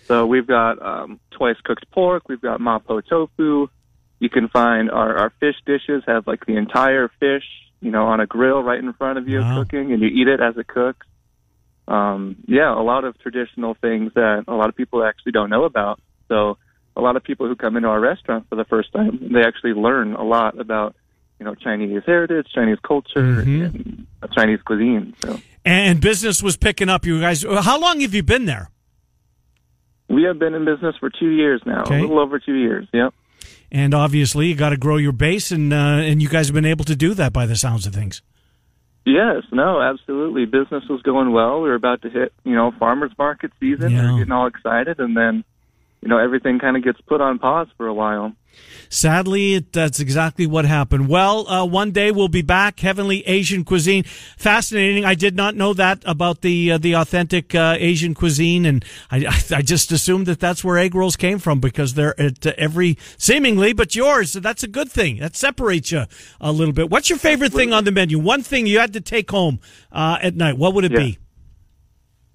So 0.07 0.25
we've 0.25 0.47
got 0.47 0.81
um, 0.81 1.19
twice 1.31 1.55
cooked 1.63 1.89
pork. 1.91 2.29
We've 2.29 2.41
got 2.41 2.59
mapo 2.61 3.01
tofu. 3.05 3.67
You 4.19 4.29
can 4.29 4.47
find 4.47 4.89
our 4.89 5.17
our 5.17 5.29
fish 5.39 5.55
dishes 5.65 6.03
have 6.07 6.25
like 6.27 6.45
the 6.45 6.55
entire 6.57 7.09
fish, 7.19 7.43
you 7.81 7.91
know, 7.91 8.05
on 8.07 8.19
a 8.19 8.25
grill 8.25 8.61
right 8.63 8.79
in 8.79 8.93
front 8.93 9.17
of 9.19 9.27
you 9.27 9.39
Wow. 9.39 9.57
cooking, 9.63 9.91
and 9.93 10.01
you 10.01 10.07
eat 10.07 10.27
it 10.27 10.39
as 10.41 10.57
it 10.57 10.67
cooks. 10.67 11.05
Um, 11.87 12.35
yeah, 12.47 12.73
a 12.73 12.83
lot 12.83 13.03
of 13.05 13.17
traditional 13.19 13.73
things 13.75 14.11
that 14.15 14.43
a 14.47 14.53
lot 14.53 14.69
of 14.69 14.75
people 14.75 15.03
actually 15.03 15.31
don't 15.31 15.49
know 15.49 15.63
about. 15.63 15.99
So 16.27 16.57
a 16.95 17.01
lot 17.01 17.15
of 17.15 17.23
people 17.23 17.47
who 17.47 17.55
come 17.55 17.77
into 17.77 17.87
our 17.87 17.99
restaurant 17.99 18.45
for 18.49 18.55
the 18.55 18.65
first 18.65 18.91
time, 18.91 19.29
they 19.33 19.41
actually 19.43 19.73
learn 19.73 20.13
a 20.13 20.23
lot 20.23 20.59
about, 20.59 20.95
you 21.39 21.45
know, 21.45 21.55
Chinese 21.55 22.01
heritage, 22.05 22.47
Chinese 22.53 22.79
culture, 22.85 23.21
Mm-hmm. 23.21 23.61
and 23.63 24.07
uh, 24.21 24.27
Chinese 24.35 24.59
cuisine. 24.65 25.13
So 25.21 25.39
And 25.63 26.01
business 26.01 26.43
was 26.43 26.57
picking 26.57 26.89
up. 26.89 27.05
You 27.05 27.21
guys, 27.21 27.43
how 27.43 27.79
long 27.79 28.01
have 28.01 28.13
you 28.13 28.23
been 28.23 28.45
there? 28.45 28.69
we 30.09 30.23
have 30.23 30.39
been 30.39 30.53
in 30.53 30.63
business 30.65 30.95
for 30.99 31.09
two 31.09 31.29
years 31.31 31.61
now, 31.65 31.81
Okay. 31.81 31.97
a 31.99 32.01
little 32.01 32.19
over 32.19 32.39
two 32.39 32.55
years. 32.55 32.87
Yep. 32.93 33.13
And 33.71 33.93
obviously, 33.93 34.47
you 34.47 34.55
got 34.55 34.69
to 34.69 34.77
grow 34.77 34.95
your 34.95 35.11
base, 35.11 35.51
and 35.51 35.73
uh, 35.73 35.99
and 36.09 36.21
you 36.21 36.29
guys 36.29 36.47
have 36.47 36.53
been 36.55 36.63
able 36.65 36.85
to 36.85 36.95
do 36.95 37.13
that 37.15 37.33
by 37.33 37.45
the 37.45 37.57
sounds 37.57 37.85
of 37.85 37.93
things. 37.93 38.21
Yes, 39.07 39.43
no, 39.53 39.81
absolutely. 39.81 40.43
Business 40.45 40.83
was 40.89 41.01
going 41.01 41.31
well. 41.31 41.61
We 41.61 41.69
were 41.69 41.75
about 41.75 42.01
to 42.01 42.09
hit, 42.09 42.33
you 42.43 42.53
know, 42.53 42.73
farmers 42.77 43.11
market 43.17 43.53
season. 43.57 43.87
We 43.87 43.93
Yeah. 43.93 44.11
were 44.11 44.17
getting 44.19 44.33
all 44.33 44.47
excited, 44.47 44.99
and 44.99 45.15
then, 45.15 45.45
you 46.01 46.07
know, 46.07 46.17
everything 46.17 46.59
kind 46.59 46.77
of 46.77 46.83
gets 46.83 46.99
put 47.01 47.21
on 47.21 47.39
pause 47.39 47.67
for 47.77 47.87
a 47.87 47.93
while. 47.93 48.33
Sadly, 48.89 49.59
that's 49.59 49.99
exactly 49.99 50.47
what 50.47 50.65
happened. 50.65 51.09
Well, 51.09 51.47
uh, 51.47 51.65
one 51.65 51.91
day 51.91 52.09
we'll 52.09 52.27
be 52.27 52.41
back. 52.41 52.79
Heavenly 52.79 53.21
Asian 53.27 53.63
cuisine, 53.63 54.03
fascinating. 54.37 55.05
I 55.05 55.13
did 55.13 55.35
not 55.35 55.55
know 55.55 55.73
that 55.73 56.01
about 56.05 56.41
the 56.41 56.71
uh, 56.71 56.77
the 56.77 56.93
authentic 56.95 57.53
uh, 57.53 57.75
Asian 57.77 58.13
cuisine, 58.15 58.65
and 58.65 58.83
I, 59.11 59.25
I 59.51 59.61
just 59.61 59.91
assumed 59.91 60.25
that 60.27 60.39
that's 60.39 60.63
where 60.63 60.77
egg 60.77 60.95
rolls 60.95 61.15
came 61.15 61.37
from 61.37 61.59
because 61.59 61.93
they're 61.93 62.19
at 62.19 62.45
every 62.45 62.97
seemingly, 63.17 63.73
but 63.73 63.95
yours. 63.95 64.31
So 64.31 64.39
that's 64.39 64.63
a 64.63 64.67
good 64.67 64.91
thing. 64.91 65.19
That 65.19 65.35
separates 65.35 65.91
you 65.91 66.05
a 66.41 66.51
little 66.51 66.73
bit. 66.73 66.89
What's 66.89 67.09
your 67.09 67.19
favorite 67.19 67.53
thing 67.53 67.73
on 67.73 67.83
the 67.83 67.91
menu? 67.91 68.17
One 68.17 68.41
thing 68.41 68.65
you 68.65 68.79
had 68.79 68.93
to 68.93 69.01
take 69.01 69.29
home 69.29 69.59
uh, 69.91 70.17
at 70.21 70.35
night. 70.35 70.57
What 70.57 70.73
would 70.73 70.85
it 70.85 70.93
Yeah. 70.93 70.99
be? 70.99 71.17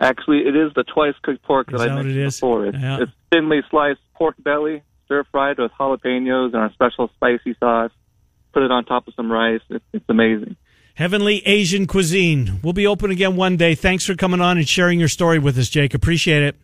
Actually, 0.03 0.39
it 0.49 0.57
is 0.57 0.73
the 0.75 0.83
twice 0.83 1.15
cooked 1.23 1.43
pork 1.45 1.69
that 1.71 1.81
I 1.81 1.87
that 1.87 1.95
what 1.95 2.05
mentioned 2.05 2.19
it 2.19 2.27
is? 2.27 2.37
before. 2.37 2.67
It's, 2.67 2.77
Yeah. 2.79 2.99
it's 3.03 3.13
thinly 3.31 3.61
sliced 3.71 4.01
pork 4.15 4.35
belly, 4.43 4.83
stir 5.07 5.25
fried 5.31 5.59
with 5.59 5.71
jalapenos 5.79 6.47
and 6.47 6.57
our 6.57 6.73
special 6.73 7.09
spicy 7.15 7.55
sauce. 7.61 7.93
Put 8.53 8.65
it 8.65 8.71
on 8.71 8.85
top 8.85 9.07
of 9.09 9.15
some 9.15 9.31
rice. 9.33 9.61
It's, 9.71 9.85
it's 9.93 10.05
amazing. 10.09 10.57
Heavenly 10.95 11.39
Asian 11.47 11.87
cuisine. 11.87 12.61
We'll 12.63 12.75
be 12.75 12.87
open 12.87 13.11
again 13.11 13.37
one 13.37 13.57
day. 13.57 13.75
Thanks 13.75 14.05
for 14.05 14.15
coming 14.15 14.41
on 14.43 14.59
and 14.59 14.69
sharing 14.69 14.99
your 14.99 15.09
story 15.09 15.39
with 15.39 15.57
us, 15.57 15.71
Jake. 15.71 15.95
Appreciate 15.95 16.43
it. 16.43 16.57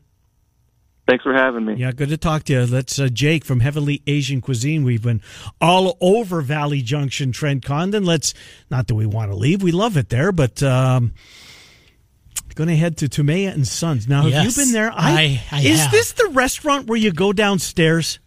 Thanks 1.08 1.24
for 1.24 1.32
having 1.32 1.64
me. 1.64 1.76
Yeah, 1.78 1.92
good 1.92 2.10
to 2.10 2.18
talk 2.18 2.42
to 2.44 2.52
you. 2.52 2.66
That's 2.66 2.98
uh, 2.98 3.08
Jake 3.08 3.42
from 3.46 3.60
Heavenly 3.60 4.02
Asian 4.06 4.42
Cuisine. 4.42 4.84
We've 4.84 5.02
been 5.02 5.22
all 5.58 5.96
over 6.02 6.42
Valley 6.42 6.82
Junction, 6.82 7.32
Trent 7.32 7.64
Condon. 7.64 8.04
Let's 8.04 8.34
not 8.70 8.88
that 8.88 8.94
we 8.94 9.06
want 9.06 9.30
to 9.30 9.36
leave. 9.36 9.62
We 9.62 9.72
love 9.72 9.96
it 9.96 10.10
there, 10.10 10.32
but 10.32 10.62
um, 10.62 11.14
going 12.58 12.68
to 12.68 12.76
head 12.76 12.96
to 12.98 13.08
Tumea 13.08 13.52
and 13.54 13.66
Sons. 13.66 14.08
Now, 14.08 14.22
have 14.22 14.30
Yes, 14.32 14.56
you 14.56 14.64
been 14.64 14.72
there? 14.72 14.90
I- 14.92 15.40
I 15.52 15.60
is 15.60 15.78
have. 15.80 15.90
this 15.92 16.10
the 16.12 16.26
restaurant 16.32 16.88
where 16.88 16.98
you 16.98 17.12
go 17.12 17.32
downstairs? 17.32 18.18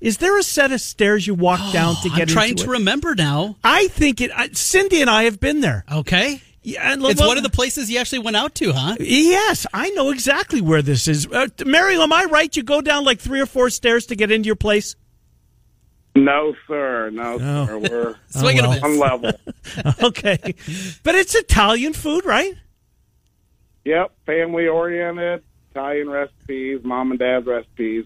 Is 0.00 0.16
there 0.16 0.38
a 0.38 0.42
set 0.42 0.72
of 0.72 0.80
stairs 0.80 1.26
you 1.26 1.34
walk 1.34 1.60
down 1.74 1.94
to 1.96 2.08
get 2.08 2.22
I'm 2.22 2.26
trying 2.28 2.50
into 2.52 2.64
to 2.64 2.70
it? 2.70 2.78
remember 2.78 3.14
now. 3.14 3.56
I 3.62 3.88
think 3.88 4.22
it. 4.22 4.30
I, 4.34 4.48
Cindy 4.52 5.02
and 5.02 5.10
I 5.10 5.24
have 5.24 5.38
been 5.38 5.60
there. 5.60 5.84
Okay. 5.92 6.40
Yeah, 6.62 6.92
and 6.92 7.04
It's 7.04 7.20
well- 7.20 7.28
one 7.28 7.36
of 7.36 7.42
the 7.42 7.50
places 7.50 7.90
you 7.90 7.98
actually 7.98 8.20
went 8.20 8.36
out 8.36 8.54
to, 8.56 8.72
huh? 8.72 8.96
Yes, 8.98 9.66
I 9.74 9.90
know 9.90 10.08
exactly 10.10 10.62
where 10.62 10.80
this 10.80 11.06
is. 11.06 11.26
Uh, 11.26 11.48
Mario, 11.66 12.00
am 12.00 12.14
I 12.14 12.24
right? 12.24 12.54
You 12.56 12.62
go 12.62 12.80
down 12.80 13.04
like 13.04 13.20
three 13.20 13.40
or 13.40 13.46
four 13.46 13.68
stairs 13.68 14.06
to 14.06 14.16
get 14.16 14.30
into 14.30 14.46
your 14.46 14.56
place. 14.56 14.96
No, 16.16 16.54
sir. 16.66 17.10
No, 17.10 17.34
Oh. 17.38 17.66
sir. 17.66 17.78
We're 17.78 18.14
Swing 18.30 18.56
well. 18.56 18.72
a 18.72 18.74
miss. 18.74 18.82
on 18.84 18.98
level. 18.98 19.32
okay, 20.08 20.54
but 21.02 21.14
it's 21.14 21.34
Italian 21.34 21.92
food, 21.92 22.24
right? 22.24 22.54
Yep, 23.84 24.12
family 24.26 24.66
oriented, 24.68 25.42
Italian 25.70 26.10
recipes, 26.10 26.80
mom 26.84 27.10
and 27.10 27.18
dad's 27.18 27.46
recipes. 27.46 28.04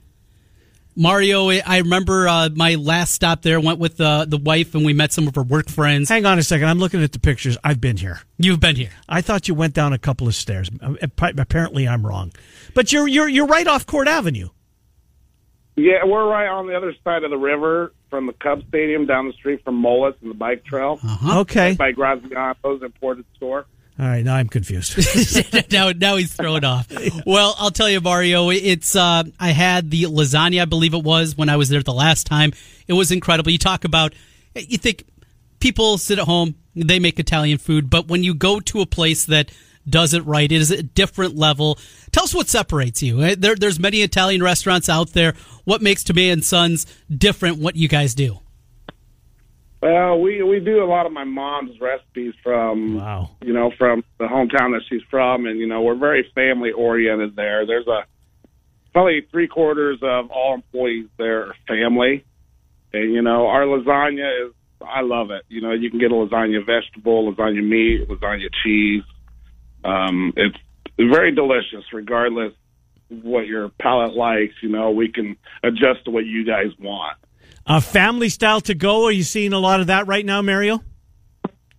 Mario, 0.96 1.50
I 1.50 1.78
remember 1.78 2.28
uh, 2.28 2.50
my 2.54 2.76
last 2.76 3.12
stop 3.14 3.42
there. 3.42 3.58
Went 3.58 3.80
with 3.80 4.00
uh, 4.00 4.26
the 4.26 4.36
wife, 4.38 4.76
and 4.76 4.84
we 4.86 4.92
met 4.92 5.12
some 5.12 5.26
of 5.26 5.34
her 5.34 5.42
work 5.42 5.68
friends. 5.68 6.08
Hang 6.08 6.24
on 6.24 6.38
a 6.38 6.42
second. 6.44 6.68
I'm 6.68 6.78
looking 6.78 7.02
at 7.02 7.10
the 7.10 7.18
pictures. 7.18 7.58
I've 7.64 7.80
been 7.80 7.96
here. 7.96 8.20
You've 8.38 8.60
been 8.60 8.76
here. 8.76 8.90
I 9.08 9.20
thought 9.20 9.48
you 9.48 9.54
went 9.56 9.74
down 9.74 9.92
a 9.92 9.98
couple 9.98 10.28
of 10.28 10.36
stairs. 10.36 10.70
Apparently, 11.02 11.88
I'm 11.88 12.06
wrong. 12.06 12.30
But 12.74 12.92
you're 12.92 13.08
you're 13.08 13.28
you're 13.28 13.46
right 13.46 13.66
off 13.66 13.86
Court 13.86 14.06
Avenue. 14.06 14.50
Yeah, 15.76 16.04
we're 16.04 16.28
right 16.28 16.46
on 16.46 16.68
the 16.68 16.76
other 16.76 16.94
side 17.02 17.24
of 17.24 17.30
the 17.30 17.36
river 17.36 17.92
from 18.08 18.28
the 18.28 18.32
Cub 18.34 18.62
Stadium, 18.68 19.06
down 19.06 19.26
the 19.26 19.32
street 19.32 19.64
from 19.64 19.74
Mullets 19.74 20.18
and 20.22 20.30
the 20.30 20.36
bike 20.36 20.64
trail, 20.64 21.00
Okay. 21.28 21.74
by 21.74 21.90
Graziano's 21.90 22.80
imported 22.84 23.24
store. 23.34 23.66
All 23.98 24.06
right. 24.06 24.24
Now 24.24 24.34
I'm 24.34 24.48
confused. 24.48 24.96
now, 25.72 25.90
now 25.92 26.16
he's 26.16 26.32
thrown 26.32 26.64
off. 26.64 26.88
Well, 27.24 27.54
I'll 27.58 27.70
tell 27.70 27.88
you, 27.88 28.00
Mario. 28.00 28.50
It's 28.50 28.96
uh, 28.96 29.22
I 29.38 29.50
had 29.50 29.90
the 29.90 30.04
lasagna, 30.04 30.62
I 30.62 30.64
believe 30.64 30.94
it 30.94 31.04
was, 31.04 31.36
when 31.36 31.48
I 31.48 31.56
was 31.56 31.68
there 31.68 31.82
the 31.82 31.92
last 31.94 32.26
time. 32.26 32.52
It 32.88 32.94
was 32.94 33.12
incredible. 33.12 33.52
You 33.52 33.58
talk 33.58 33.84
about, 33.84 34.12
you 34.56 34.78
think 34.78 35.04
people 35.60 35.96
sit 35.98 36.18
at 36.18 36.24
home, 36.24 36.56
They 36.74 36.98
make 36.98 37.20
Italian 37.20 37.58
food, 37.58 37.88
but 37.88 38.08
when 38.08 38.24
you 38.24 38.34
go 38.34 38.58
to 38.60 38.80
a 38.80 38.86
place 38.86 39.26
that 39.26 39.50
does 39.88 40.12
it 40.12 40.24
right, 40.26 40.50
it 40.50 40.60
is 40.60 40.70
a 40.72 40.82
different 40.82 41.36
level. 41.36 41.78
Tell 42.10 42.24
us 42.24 42.34
what 42.34 42.48
separates 42.48 43.02
you. 43.02 43.22
Eh, 43.22 43.36
There, 43.38 43.54
there's 43.54 43.78
many 43.78 43.98
Italian 43.98 44.42
restaurants 44.42 44.88
out 44.88 45.10
there. 45.12 45.34
What 45.64 45.82
makes 45.82 46.02
Tumea 46.02 46.32
and 46.32 46.44
Sons 46.44 46.86
different? 47.16 47.58
What 47.58 47.76
you 47.76 47.86
guys 47.86 48.14
do? 48.14 48.38
Well, 49.84 50.18
we 50.18 50.42
we 50.42 50.60
do 50.60 50.82
a 50.82 50.88
lot 50.88 51.04
of 51.04 51.12
my 51.12 51.24
mom's 51.24 51.78
recipes 51.78 52.32
from 52.42 52.96
Wow. 52.96 53.28
you 53.42 53.52
know 53.52 53.70
from 53.76 54.02
the 54.16 54.24
hometown 54.24 54.72
that 54.72 54.80
she's 54.88 55.02
from, 55.10 55.44
and 55.44 55.60
you 55.60 55.66
know 55.66 55.82
we're 55.82 55.94
very 55.94 56.26
family 56.34 56.72
oriented 56.72 57.36
there. 57.36 57.66
There's 57.66 57.86
a 57.86 58.06
probably 58.94 59.26
three 59.30 59.46
quarters 59.46 59.98
of 60.00 60.30
all 60.30 60.54
employees 60.54 61.08
there 61.18 61.48
are 61.48 61.54
family, 61.68 62.24
and 62.94 63.12
you 63.12 63.20
know 63.20 63.46
our 63.46 63.64
lasagna 63.66 64.46
is 64.46 64.54
I 64.80 65.02
love 65.02 65.30
it. 65.30 65.42
You 65.50 65.60
know 65.60 65.72
you 65.72 65.90
can 65.90 65.98
get 65.98 66.10
a 66.10 66.14
lasagna 66.14 66.64
vegetable, 66.64 67.30
lasagna 67.30 67.62
meat, 67.62 68.08
lasagna 68.08 68.48
cheese. 68.64 69.02
Um, 69.84 70.32
it's 70.34 70.56
very 70.96 71.34
delicious, 71.34 71.84
regardless 71.92 72.54
what 73.10 73.46
your 73.46 73.68
palate 73.68 74.14
likes. 74.14 74.54
You 74.62 74.70
know 74.70 74.92
we 74.92 75.12
can 75.12 75.36
adjust 75.62 76.06
to 76.06 76.10
what 76.10 76.24
you 76.24 76.46
guys 76.46 76.72
want. 76.80 77.18
Uh, 77.66 77.80
family 77.80 78.28
style 78.28 78.60
to 78.60 78.74
go. 78.74 79.06
Are 79.06 79.12
you 79.12 79.22
seeing 79.22 79.52
a 79.52 79.58
lot 79.58 79.80
of 79.80 79.86
that 79.86 80.06
right 80.06 80.24
now, 80.24 80.42
Mario? 80.42 80.80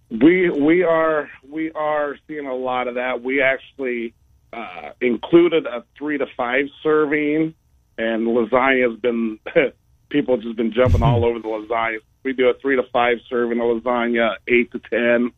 We 0.10 0.50
we 0.50 0.84
are 0.84 1.30
we 1.48 1.72
are 1.72 2.18
seeing 2.28 2.48
a 2.48 2.56
lot 2.56 2.88
of 2.88 2.96
that. 2.96 3.22
We 3.24 3.42
actually 3.42 4.14
uh, 4.52 4.92
included 5.02 5.66
a 5.66 5.84
three 5.98 6.18
to 6.18 6.26
five 6.36 6.66
serving, 6.82 7.54
and 7.98 8.28
lasagna 8.28 8.90
has 8.90 9.00
been 9.00 9.40
people 10.10 10.38
just 10.38 10.56
been 10.56 10.74
jumping 10.74 11.04
all 11.04 11.24
over 11.24 11.40
the 11.40 11.48
lasagna. 11.48 11.98
We 12.24 12.34
do 12.34 12.50
a 12.50 12.54
three 12.60 12.76
to 12.76 12.84
five 12.92 13.18
serving 13.30 13.60
of 13.60 13.84
lasagna, 13.84 14.36
eight 14.48 14.72
to 14.72 14.80
ten 14.80 15.32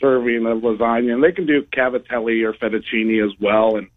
serving 0.00 0.46
of 0.46 0.58
lasagna, 0.58 1.14
and 1.14 1.22
they 1.22 1.32
can 1.32 1.46
do 1.46 1.62
cavatelli 1.62 2.44
or 2.44 2.54
fettuccine 2.54 3.24
as 3.24 3.32
well. 3.40 3.76
And 3.76 3.88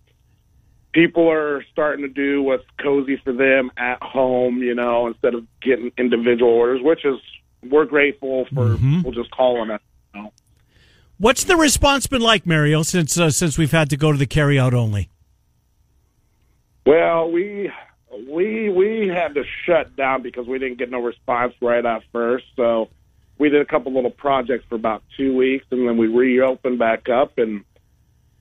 people 0.93 1.30
are 1.30 1.63
starting 1.71 2.04
to 2.04 2.10
do 2.10 2.41
what's 2.41 2.65
cozy 2.82 3.17
for 3.23 3.34
them 3.34 3.71
at 3.78 4.02
home, 4.02 4.62
you 4.63 4.75
know, 4.75 5.08
instead 5.08 5.36
of 5.36 5.45
getting 5.62 5.91
individual 5.97 6.52
orders, 6.52 6.82
which 6.82 7.06
is 7.06 7.19
we're 7.63 7.86
grateful 7.86 8.45
for 8.54 8.78
people 8.78 9.12
just 9.12 9.32
calling 9.32 9.69
us. 9.69 9.82
You 10.13 10.21
know. 10.21 10.34
What's 11.17 11.43
the 11.43 11.58
response 11.58 12.08
been 12.08 12.21
like, 12.21 12.45
Mario, 12.45 12.84
since 12.84 13.19
uh, 13.19 13.30
since 13.30 13.58
we've 13.58 13.71
had 13.71 13.89
to 13.89 13.97
go 13.97 14.12
to 14.12 14.17
the 14.17 14.25
carry 14.25 14.58
out 14.58 14.73
only? 14.73 15.10
Well, 16.86 17.30
we 17.32 17.71
we 18.28 18.69
we 18.69 19.08
had 19.08 19.36
to 19.36 19.43
shut 19.65 19.95
down 19.95 20.21
because 20.21 20.47
we 20.47 20.60
didn't 20.60 20.78
get 20.78 20.89
no 20.89 21.02
response 21.02 21.54
right 21.62 21.86
at 21.86 22.04
first. 22.12 22.45
So 22.56 22.89
we 23.38 23.49
did 23.49 23.62
a 23.62 23.65
couple 23.65 23.93
little 23.93 24.12
projects 24.12 24.65
for 24.69 24.75
about 24.75 25.04
two 25.17 25.36
weeks, 25.36 25.65
and 25.71 25.88
then 25.88 25.97
we 25.97 26.08
reopened 26.08 26.80
back 26.80 27.10
up. 27.10 27.38
And 27.38 27.63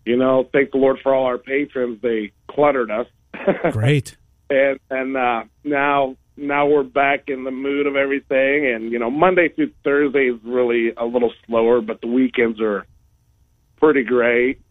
you 0.08 0.16
know, 0.16 0.48
thank 0.54 0.70
the 0.70 0.78
Lord 0.78 0.98
for 1.02 1.14
all 1.14 1.26
our 1.26 1.36
patrons. 1.36 2.00
They 2.00 2.32
cluttered 2.50 2.90
us, 2.90 3.06
Great. 3.72 4.16
and 4.48 4.80
and 4.90 5.16
uh, 5.16 5.44
now 5.64 6.16
now 6.34 6.66
we're 6.66 6.82
back 6.82 7.24
in 7.28 7.44
the 7.44 7.50
mood 7.50 7.86
of 7.86 7.94
everything. 7.94 8.66
And 8.66 8.90
you 8.90 8.98
know, 8.98 9.10
Monday 9.10 9.50
through 9.50 9.72
Thursday 9.84 10.30
is 10.30 10.40
really 10.42 10.92
a 10.96 11.04
little 11.04 11.32
slower, 11.46 11.82
but 11.82 12.00
the 12.00 12.06
weekends 12.06 12.58
are 12.58 12.86
pretty 13.76 14.02
great. 14.02 14.62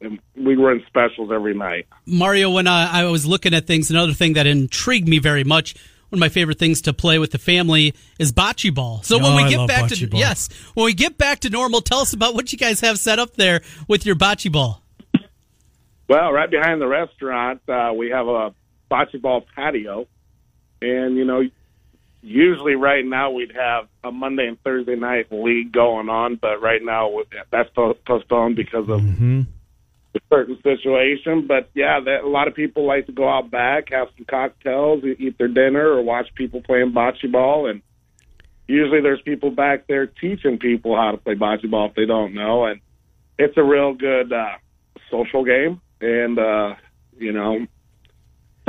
And 0.00 0.18
we 0.34 0.56
run 0.56 0.82
specials 0.88 1.30
every 1.32 1.54
night. 1.54 1.86
Mario, 2.04 2.50
when 2.50 2.66
I, 2.66 3.02
I 3.02 3.04
was 3.04 3.24
looking 3.24 3.54
at 3.54 3.68
things, 3.68 3.88
another 3.88 4.12
thing 4.12 4.32
that 4.32 4.48
intrigued 4.48 5.06
me 5.06 5.20
very 5.20 5.44
much, 5.44 5.76
one 6.12 6.18
of 6.18 6.20
my 6.20 6.28
favorite 6.28 6.58
things 6.58 6.82
to 6.82 6.92
play 6.92 7.18
with 7.18 7.30
the 7.30 7.38
family 7.38 7.94
is 8.18 8.32
bocce 8.32 8.72
ball. 8.74 9.00
So 9.02 9.16
when 9.16 9.32
Oh, 9.32 9.36
we 9.36 9.48
get 9.48 9.66
back 9.66 9.88
to 9.88 10.06
ball. 10.06 10.20
yes, 10.20 10.50
when 10.74 10.84
we 10.84 10.92
get 10.92 11.16
back 11.16 11.40
to 11.40 11.48
normal, 11.48 11.80
tell 11.80 12.00
us 12.00 12.12
about 12.12 12.34
what 12.34 12.52
you 12.52 12.58
guys 12.58 12.80
have 12.80 12.98
set 12.98 13.18
up 13.18 13.32
there 13.36 13.62
with 13.88 14.04
your 14.04 14.14
bocce 14.14 14.52
ball. 14.52 14.82
Well, 16.08 16.30
right 16.30 16.50
behind 16.50 16.82
the 16.82 16.86
restaurant, 16.86 17.62
uh, 17.66 17.94
we 17.96 18.10
have 18.10 18.28
a 18.28 18.52
bocce 18.90 19.18
ball 19.22 19.46
patio, 19.56 20.06
and 20.82 21.16
you 21.16 21.24
know, 21.24 21.48
usually 22.20 22.74
right 22.74 23.06
now 23.06 23.30
we'd 23.30 23.52
have 23.56 23.88
a 24.04 24.12
Monday 24.12 24.48
and 24.48 24.60
Thursday 24.62 24.96
night 24.96 25.28
league 25.32 25.72
going 25.72 26.10
on, 26.10 26.34
but 26.36 26.60
right 26.60 26.82
now 26.84 27.10
that's 27.50 27.70
postponed 28.04 28.56
because 28.56 28.86
of 28.90 29.00
a 30.14 30.20
certain 30.30 30.58
situation. 30.62 31.46
But 31.46 31.70
yeah, 31.74 32.00
that, 32.00 32.24
a 32.24 32.28
lot 32.28 32.48
of 32.48 32.54
people 32.54 32.86
like 32.86 33.06
to 33.06 33.12
go 33.12 33.28
out 33.28 33.50
back, 33.50 33.90
have 33.90 34.08
some 34.16 34.26
cocktails, 34.28 35.04
eat 35.04 35.38
their 35.38 35.48
dinner, 35.48 35.88
or 35.88 36.02
watch 36.02 36.26
people 36.34 36.62
playing 36.62 36.92
bocce 36.92 37.30
ball, 37.30 37.68
and 37.68 37.82
usually 38.66 39.00
there's 39.00 39.22
people 39.22 39.50
back 39.50 39.86
there 39.86 40.06
teaching 40.06 40.58
people 40.58 40.96
how 40.96 41.12
to 41.12 41.16
play 41.16 41.34
bocce 41.34 41.68
ball 41.70 41.88
if 41.88 41.94
they 41.94 42.06
don't 42.06 42.34
know, 42.34 42.64
and 42.64 42.80
it's 43.38 43.56
a 43.56 43.62
real 43.62 43.94
good 43.94 44.32
uh, 44.32 44.56
social 45.10 45.44
game. 45.44 45.80
And 46.00 46.38
uh, 46.38 46.74
you 47.18 47.32
know, 47.32 47.66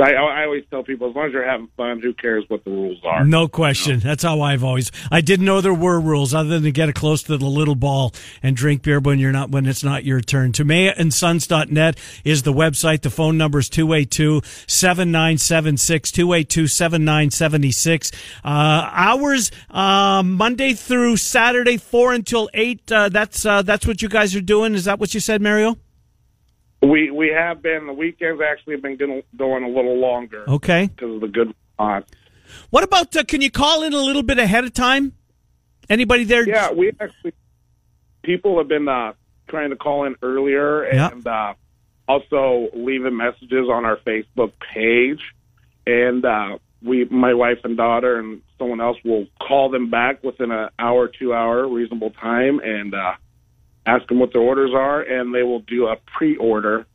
I, 0.04 0.12
I 0.12 0.44
always 0.44 0.64
tell 0.68 0.82
people 0.82 1.08
as 1.08 1.16
long 1.16 1.28
as 1.28 1.32
you're 1.32 1.48
having 1.48 1.68
fun, 1.78 1.98
who 2.00 2.12
cares 2.12 2.44
what 2.48 2.62
the 2.64 2.70
rules 2.70 2.98
are? 3.04 3.24
No 3.24 3.48
question. 3.48 4.00
That's 4.00 4.22
how 4.22 4.42
I've 4.42 4.62
always. 4.62 4.92
I 5.10 5.22
didn't 5.22 5.46
know 5.46 5.62
there 5.62 5.72
were 5.72 5.98
rules 5.98 6.34
other 6.34 6.50
than 6.50 6.64
to 6.64 6.72
get 6.72 6.94
close 6.94 7.22
to 7.24 7.38
the 7.38 7.46
little 7.46 7.74
ball 7.74 8.12
and 8.42 8.54
drink 8.54 8.82
beer 8.82 9.00
when 9.00 9.18
you're 9.18 9.32
not 9.32 9.50
when 9.50 9.64
it's 9.64 9.82
not 9.82 10.04
your 10.04 10.20
turn. 10.20 10.52
TumeaandSons.net 10.52 11.98
is 12.22 12.42
the 12.42 12.52
website. 12.52 13.00
The 13.00 13.08
phone 13.08 13.38
number 13.38 13.60
is 13.60 13.70
282-7976, 13.70 16.12
282-7976. 16.12 18.14
Uh, 18.44 18.90
hours 18.92 19.50
uh, 19.70 20.22
Monday 20.22 20.74
through 20.74 21.16
Saturday, 21.16 21.78
four 21.78 22.12
until 22.12 22.50
eight. 22.52 22.92
Uh, 22.92 23.08
that's 23.08 23.46
uh, 23.46 23.62
that's 23.62 23.86
what 23.86 24.02
you 24.02 24.10
guys 24.10 24.36
are 24.36 24.42
doing. 24.42 24.74
Is 24.74 24.84
that 24.84 24.98
what 24.98 25.14
you 25.14 25.20
said, 25.20 25.40
Mario? 25.40 25.78
We 26.84 27.10
we 27.10 27.28
have 27.28 27.62
been 27.62 27.86
the 27.86 27.92
weekends 27.92 28.40
actually 28.42 28.74
have 28.74 28.82
been 28.82 28.96
going 29.36 29.64
a 29.64 29.68
little 29.68 29.98
longer 29.98 30.44
Okay. 30.48 30.88
because 30.88 31.14
of 31.14 31.20
the 31.20 31.28
good 31.28 31.48
response. 31.48 32.06
What 32.70 32.84
about? 32.84 33.14
Uh, 33.16 33.24
can 33.24 33.40
you 33.40 33.50
call 33.50 33.82
in 33.82 33.92
a 33.94 33.98
little 33.98 34.22
bit 34.22 34.38
ahead 34.38 34.64
of 34.64 34.72
time? 34.72 35.12
Anybody 35.88 36.24
there? 36.24 36.46
Yeah, 36.48 36.72
we 36.72 36.92
actually 37.00 37.32
people 38.22 38.58
have 38.58 38.68
been 38.68 38.88
uh, 38.88 39.12
trying 39.48 39.70
to 39.70 39.76
call 39.76 40.04
in 40.04 40.16
earlier 40.22 40.86
Yeah. 40.92 41.10
and 41.10 41.26
uh, 41.26 41.54
also 42.08 42.68
leaving 42.74 43.16
messages 43.16 43.68
on 43.70 43.84
our 43.84 43.96
Facebook 43.98 44.52
page, 44.74 45.20
and 45.86 46.24
uh, 46.24 46.58
we, 46.82 47.04
my 47.06 47.34
wife 47.34 47.58
and 47.64 47.76
daughter 47.76 48.18
and 48.18 48.42
someone 48.58 48.80
else 48.80 48.98
will 49.04 49.26
call 49.40 49.70
them 49.70 49.90
back 49.90 50.22
within 50.22 50.50
an 50.50 50.68
hour, 50.78 51.08
two 51.08 51.32
hour 51.32 51.66
reasonable 51.68 52.10
time, 52.10 52.60
and 52.60 52.94
uh, 52.94 53.12
ask 53.86 54.06
them 54.08 54.18
what 54.18 54.32
their 54.32 54.42
orders 54.42 54.72
are, 54.74 55.00
and 55.00 55.34
they 55.34 55.42
will 55.42 55.60
do 55.60 55.86
a 55.86 55.96
pre-order. 56.16 56.86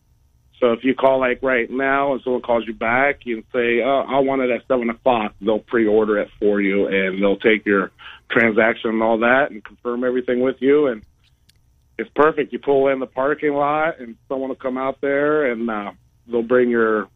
So 0.60 0.74
if 0.74 0.84
you 0.84 0.94
call 0.94 1.20
like 1.20 1.42
right 1.42 1.70
now 1.70 2.14
and 2.14 2.22
someone 2.22 2.42
calls 2.42 2.66
you 2.68 2.74
back, 2.74 3.26
you 3.26 3.44
say, 3.54 3.82
"Oh, 3.82 4.04
I 4.08 4.20
want 4.20 4.42
it 4.42 4.50
at 4.50 4.68
seven 4.68 4.90
o'clock." 4.90 5.34
They'll 5.40 5.60
pre-order 5.60 6.18
it 6.20 6.30
for 6.40 6.60
you, 6.60 6.88
and 6.88 7.22
they'll 7.22 7.38
take 7.38 7.66
your 7.66 7.92
transaction 8.30 8.92
and 8.92 9.02
all 9.02 9.20
that, 9.20 9.52
and 9.52 9.64
confirm 9.64 10.04
everything 10.04 10.42
with 10.42 10.58
you. 10.60 10.88
And 10.88 11.04
it's 11.98 12.10
perfect. 12.14 12.52
You 12.52 12.60
pull 12.60 12.90
in 12.90 13.00
the 13.00 13.06
parking 13.06 13.54
lot, 13.54 14.00
and 14.00 14.18
someone 14.28 14.50
will 14.50 14.56
come 14.56 14.78
out 14.78 15.00
there, 15.00 15.52
and 15.52 15.70
uh, 15.70 15.92
they'll 16.28 16.44
bring 16.44 16.70
your 16.70 17.08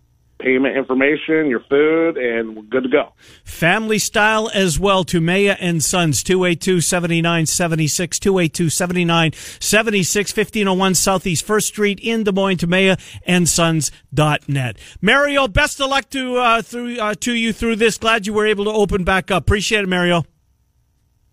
payment 0.44 0.76
information, 0.76 1.50
your 1.50 1.62
food, 1.62 2.18
and 2.18 2.56
we're 2.56 2.64
good 2.64 2.84
to 2.84 2.90
go. 2.90 3.14
Family 3.46 3.98
style 3.98 4.52
as 4.54 4.78
well 4.78 5.06
Tumea 5.06 5.56
and 5.60 5.82
Sons, 5.84 6.24
282-7976, 6.24 8.20
282-7976, 8.20 10.16
1501 10.38 10.96
Southeast 10.96 11.48
1st 11.48 11.64
Street 11.64 12.00
in 12.02 12.24
Des 12.24 12.32
Moines, 12.34 12.58
Tumea 12.58 13.00
and 13.26 13.48
Sons.net. 13.48 14.78
Mario, 15.02 15.48
best 15.48 15.80
of 15.80 15.90
luck 15.90 16.10
to, 16.10 16.36
uh, 16.36 16.62
through, 16.62 17.00
uh, 17.00 17.14
to 17.16 17.34
you 17.34 17.54
through 17.54 17.78
this. 17.78 17.98
Glad 17.98 18.28
you 18.28 18.34
were 18.34 18.46
able 18.46 18.66
to 18.66 18.72
open 18.72 19.04
back 19.06 19.32
up. 19.32 19.44
Appreciate 19.44 19.84
it, 19.84 19.90
Mario. 19.90 20.26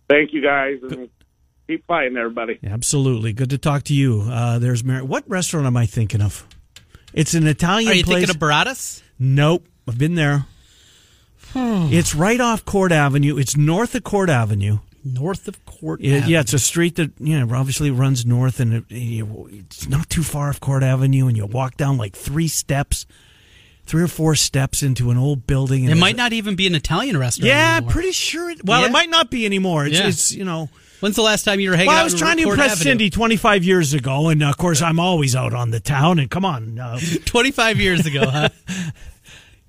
Thank 0.08 0.32
you 0.32 0.40
guys, 0.42 0.78
and 0.82 1.08
keep 1.66 1.84
fighting, 1.86 2.16
everybody. 2.16 2.58
Absolutely. 2.64 3.32
Good 3.32 3.50
to 3.50 3.58
talk 3.58 3.82
to 3.84 3.94
you. 3.94 4.22
Uh, 4.28 4.58
there's 4.58 4.82
Mario. 4.84 5.04
What 5.04 5.28
restaurant 5.28 5.66
am 5.66 5.76
I 5.76 5.86
thinking 5.86 6.20
of? 6.20 6.46
It's 7.12 7.34
an 7.34 7.46
Italian 7.46 7.90
Are 7.90 7.94
you 7.94 8.04
place. 8.04 8.18
thinking 8.26 8.34
of 8.34 8.38
Baratta's? 8.40 9.02
Nope. 9.18 9.66
I've 9.88 9.98
been 9.98 10.14
there. 10.14 10.46
Hmm. 11.52 11.88
it's 11.90 12.14
right 12.14 12.40
off 12.40 12.64
Court 12.64 12.92
Avenue. 12.92 13.36
It's 13.36 13.56
north 13.56 13.94
of 13.96 14.04
Court 14.04 14.30
Avenue. 14.30 14.78
North 15.04 15.48
of 15.48 15.64
Court. 15.66 16.00
It- 16.00 16.18
Avenue. 16.18 16.32
yeah, 16.34 16.40
it's 16.40 16.52
a 16.52 16.60
street 16.60 16.94
that 16.96 17.10
you 17.18 17.38
know 17.44 17.54
obviously 17.56 17.90
runs 17.90 18.24
north, 18.24 18.60
and 18.60 18.72
it, 18.74 18.84
it's 18.88 19.88
not 19.88 20.08
too 20.08 20.22
far 20.22 20.50
off 20.50 20.60
Court 20.60 20.84
Avenue. 20.84 21.26
And 21.26 21.36
you 21.36 21.44
walk 21.46 21.76
down 21.76 21.96
like 21.96 22.14
three 22.14 22.46
steps, 22.46 23.04
three 23.84 24.02
or 24.02 24.06
four 24.08 24.36
steps 24.36 24.82
into 24.84 25.10
an 25.10 25.16
old 25.16 25.48
building. 25.48 25.84
And 25.86 25.92
It 25.92 26.00
might 26.00 26.16
not 26.16 26.32
even 26.32 26.54
be 26.54 26.68
an 26.68 26.76
Italian 26.76 27.16
restaurant. 27.16 27.48
Yeah, 27.48 27.76
anymore. 27.78 27.90
pretty 27.92 28.12
sure. 28.12 28.50
It, 28.50 28.64
well, 28.64 28.82
Yeah. 28.82 28.86
it 28.86 28.92
might 28.92 29.10
not 29.10 29.28
be 29.30 29.44
anymore. 29.44 29.86
It's, 29.86 29.98
Yeah. 29.98 30.06
it's 30.06 30.30
you 30.32 30.44
know. 30.44 30.68
When's 31.00 31.16
the 31.16 31.22
last 31.22 31.44
time 31.44 31.60
you 31.60 31.70
were 31.70 31.76
hanging 31.76 31.88
Well, 31.88 31.96
out? 31.96 32.02
I 32.02 32.04
was 32.04 32.14
trying 32.14 32.36
to 32.36 32.42
impress 32.44 32.72
Avenue? 32.72 32.84
Cindy 32.90 33.10
25 33.10 33.64
years 33.64 33.94
ago, 33.94 34.28
and 34.28 34.42
of 34.42 34.56
course 34.58 34.82
I'm 34.82 35.00
always 35.00 35.34
out 35.34 35.54
on 35.54 35.70
the 35.70 35.80
town. 35.80 36.18
And 36.18 36.30
come 36.30 36.44
on, 36.44 36.78
uh, 36.78 36.98
25 37.24 37.80
years 37.80 38.06
ago, 38.06 38.26
huh? 38.28 38.48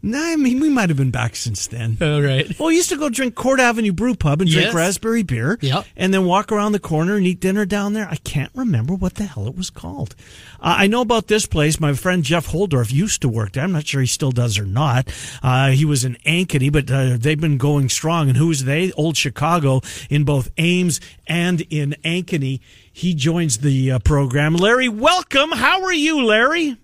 Nah, 0.03 0.17
I 0.19 0.35
mean, 0.35 0.59
we 0.59 0.69
might 0.69 0.89
have 0.89 0.97
been 0.97 1.11
back 1.11 1.35
since 1.35 1.67
then. 1.67 1.97
All 2.01 2.21
right. 2.21 2.57
Well, 2.59 2.69
we 2.69 2.75
used 2.75 2.89
to 2.89 2.97
go 2.97 3.07
drink 3.09 3.35
Court 3.35 3.59
Avenue 3.59 3.91
Brew 3.93 4.15
Pub 4.15 4.41
and 4.41 4.49
drink 4.49 4.65
Yes. 4.67 4.73
raspberry 4.73 5.21
beer. 5.21 5.59
Yep. 5.61 5.85
And 5.95 6.11
then 6.11 6.25
walk 6.25 6.51
around 6.51 6.71
the 6.71 6.79
corner 6.79 7.15
and 7.17 7.27
eat 7.27 7.39
dinner 7.39 7.65
down 7.65 7.93
there. 7.93 8.07
I 8.09 8.15
can't 8.15 8.51
remember 8.55 8.95
what 8.95 9.15
the 9.15 9.25
hell 9.25 9.45
it 9.47 9.55
was 9.55 9.69
called. 9.69 10.15
Uh, 10.59 10.75
I 10.79 10.87
know 10.87 11.01
about 11.01 11.27
this 11.27 11.45
place. 11.45 11.79
My 11.79 11.93
friend 11.93 12.23
Jeff 12.23 12.47
Holdorf 12.47 12.91
used 12.91 13.21
to 13.21 13.29
work 13.29 13.51
there. 13.51 13.63
I'm 13.63 13.71
not 13.73 13.85
sure 13.85 14.01
he 14.01 14.07
still 14.07 14.31
does 14.31 14.57
or 14.57 14.65
not. 14.65 15.07
Uh, 15.43 15.69
he 15.69 15.85
was 15.85 16.03
in 16.03 16.15
Ankeny, 16.25 16.71
but 16.71 16.89
uh, 16.89 17.17
they've 17.19 17.39
been 17.39 17.57
going 17.59 17.87
strong. 17.87 18.27
And 18.27 18.37
who's 18.37 18.63
they? 18.63 18.91
Old 18.93 19.17
Chicago 19.17 19.81
in 20.09 20.23
both 20.23 20.49
Ames 20.57 20.99
and 21.27 21.61
in 21.69 21.95
Ankeny. 22.03 22.59
He 22.91 23.13
joins 23.13 23.59
the 23.59 23.91
uh, 23.91 23.99
program. 23.99 24.55
Larry, 24.55 24.89
welcome. 24.89 25.51
How 25.51 25.83
are 25.83 25.93
you, 25.93 26.25
Larry? 26.25 26.77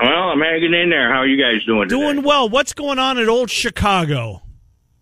Well, 0.00 0.30
I'm 0.30 0.40
hanging 0.40 0.74
in 0.74 0.90
there. 0.90 1.12
How 1.12 1.20
are 1.20 1.26
you 1.26 1.42
guys 1.42 1.64
doing? 1.64 1.88
today? 1.88 2.00
Doing 2.00 2.22
well. 2.22 2.48
What's 2.48 2.72
going 2.72 2.98
on 2.98 3.18
at 3.18 3.28
Old 3.28 3.50
Chicago? 3.50 4.42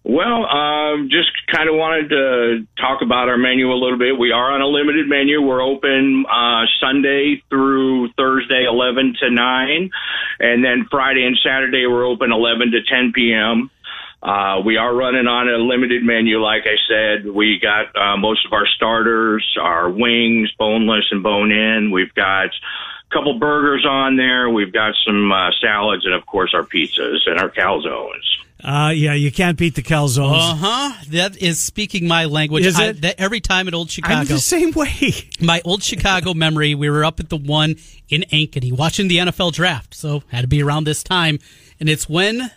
Well, 0.02 0.46
um, 0.46 1.08
just 1.10 1.30
kind 1.52 1.68
of 1.68 1.76
wanted 1.76 2.08
to 2.08 2.66
talk 2.80 3.02
about 3.02 3.28
our 3.28 3.36
menu 3.36 3.70
a 3.70 3.76
little 3.76 3.98
bit. 3.98 4.18
We 4.18 4.32
are 4.32 4.50
on 4.50 4.62
a 4.62 4.66
limited 4.66 5.06
menu. 5.08 5.42
We're 5.42 5.62
open 5.62 6.24
uh, 6.26 6.64
Sunday 6.80 7.42
through 7.50 8.08
Thursday, 8.16 8.64
11 8.66 9.16
to 9.20 9.30
9. 9.30 9.90
And 10.40 10.64
then 10.64 10.86
Friday 10.90 11.24
and 11.24 11.38
Saturday, 11.44 11.86
we're 11.86 12.06
open 12.06 12.32
11 12.32 12.72
to 12.72 12.80
10 12.82 13.12
p.m. 13.14 13.70
Uh, 14.22 14.60
we 14.64 14.76
are 14.76 14.94
running 14.94 15.26
on 15.26 15.48
a 15.48 15.58
limited 15.58 16.02
menu, 16.02 16.42
like 16.42 16.64
I 16.64 16.76
said. 16.88 17.30
We 17.30 17.60
got 17.60 17.94
uh, 17.94 18.16
most 18.16 18.44
of 18.46 18.52
our 18.52 18.66
starters, 18.66 19.46
our 19.60 19.90
wings, 19.90 20.50
boneless 20.58 21.04
and 21.10 21.22
bone 21.22 21.52
in. 21.52 21.90
We've 21.90 22.14
got 22.14 22.50
couple 23.10 23.38
burgers 23.38 23.84
on 23.88 24.16
there. 24.16 24.48
We've 24.50 24.72
got 24.72 24.94
some 25.06 25.30
uh, 25.32 25.50
salads, 25.60 26.04
and 26.04 26.14
of 26.14 26.26
course 26.26 26.52
our 26.54 26.62
pizzas 26.62 27.26
and 27.26 27.38
our 27.38 27.50
calzones. 27.50 28.22
Uh, 28.62 28.92
yeah, 28.94 29.14
you 29.14 29.32
can't 29.32 29.56
beat 29.56 29.74
the 29.74 29.82
calzones. 29.82 30.38
Uh 30.38 30.54
huh. 30.54 31.02
That 31.08 31.36
is 31.38 31.58
speaking 31.58 32.06
my 32.06 32.26
language. 32.26 32.66
Is 32.66 32.78
I- 32.78 32.88
it? 32.88 33.00
that 33.02 33.18
every 33.18 33.40
time 33.40 33.68
at 33.68 33.74
Old 33.74 33.90
Chicago. 33.90 34.14
I'm 34.14 34.26
the 34.26 34.38
same 34.38 34.72
way. 34.72 35.14
my 35.40 35.62
old 35.64 35.82
Chicago 35.82 36.34
memory, 36.34 36.74
we 36.74 36.90
were 36.90 37.04
up 37.04 37.20
at 37.20 37.30
the 37.30 37.38
one 37.38 37.76
in 38.08 38.22
Ankeny 38.32 38.76
watching 38.76 39.08
the 39.08 39.18
NFL 39.18 39.52
draft. 39.52 39.94
So 39.94 40.22
had 40.28 40.42
to 40.42 40.48
be 40.48 40.62
around 40.62 40.84
this 40.84 41.02
time. 41.02 41.38
And 41.78 41.88
it's 41.88 42.08
when 42.08 42.42
I 42.42 42.50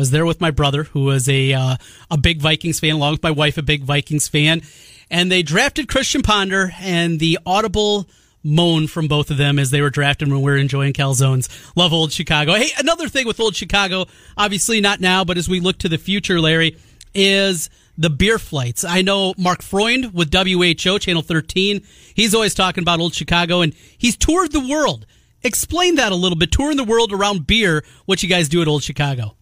was 0.00 0.10
there 0.10 0.26
with 0.26 0.40
my 0.40 0.50
brother, 0.50 0.84
who 0.84 1.04
was 1.04 1.28
a 1.28 1.52
uh, 1.52 1.76
a 2.10 2.18
big 2.18 2.40
Vikings 2.40 2.80
fan, 2.80 2.94
along 2.94 3.12
with 3.12 3.22
my 3.22 3.30
wife, 3.30 3.56
a 3.56 3.62
big 3.62 3.84
Vikings 3.84 4.26
fan. 4.26 4.62
And 5.10 5.30
they 5.30 5.42
drafted 5.42 5.88
Christian 5.88 6.22
Ponder, 6.22 6.72
and 6.80 7.18
the 7.18 7.38
audible 7.44 8.08
moan 8.42 8.86
from 8.86 9.08
both 9.08 9.30
of 9.30 9.36
them 9.36 9.58
as 9.58 9.70
they 9.70 9.80
were 9.80 9.90
drafted 9.90 10.28
when 10.28 10.38
we 10.38 10.50
were 10.50 10.56
enjoying 10.56 10.92
calzones. 10.92 11.48
Love 11.76 11.92
old 11.92 12.12
Chicago. 12.12 12.54
Hey, 12.54 12.70
another 12.78 13.08
thing 13.08 13.26
with 13.26 13.40
old 13.40 13.56
Chicago, 13.56 14.06
obviously 14.36 14.80
not 14.80 15.00
now, 15.00 15.24
but 15.24 15.38
as 15.38 15.48
we 15.48 15.60
look 15.60 15.78
to 15.78 15.88
the 15.88 15.98
future, 15.98 16.40
Larry, 16.40 16.76
is 17.14 17.68
the 17.98 18.10
beer 18.10 18.38
flights. 18.38 18.84
I 18.84 19.02
know 19.02 19.34
Mark 19.36 19.62
Freund 19.62 20.14
with 20.14 20.32
WHO 20.32 20.98
Channel 20.98 21.22
13. 21.22 21.82
He's 22.14 22.34
always 22.34 22.54
talking 22.54 22.82
about 22.82 23.00
old 23.00 23.14
Chicago, 23.14 23.60
and 23.60 23.74
he's 23.98 24.16
toured 24.16 24.52
the 24.52 24.66
world. 24.66 25.06
Explain 25.42 25.96
that 25.96 26.12
a 26.12 26.16
little 26.16 26.36
bit. 26.36 26.52
Touring 26.52 26.76
the 26.76 26.84
world 26.84 27.12
around 27.12 27.46
beer, 27.46 27.84
what 28.06 28.22
you 28.22 28.28
guys 28.28 28.48
do 28.48 28.62
at 28.62 28.68
Old 28.68 28.82
Chicago. 28.82 29.36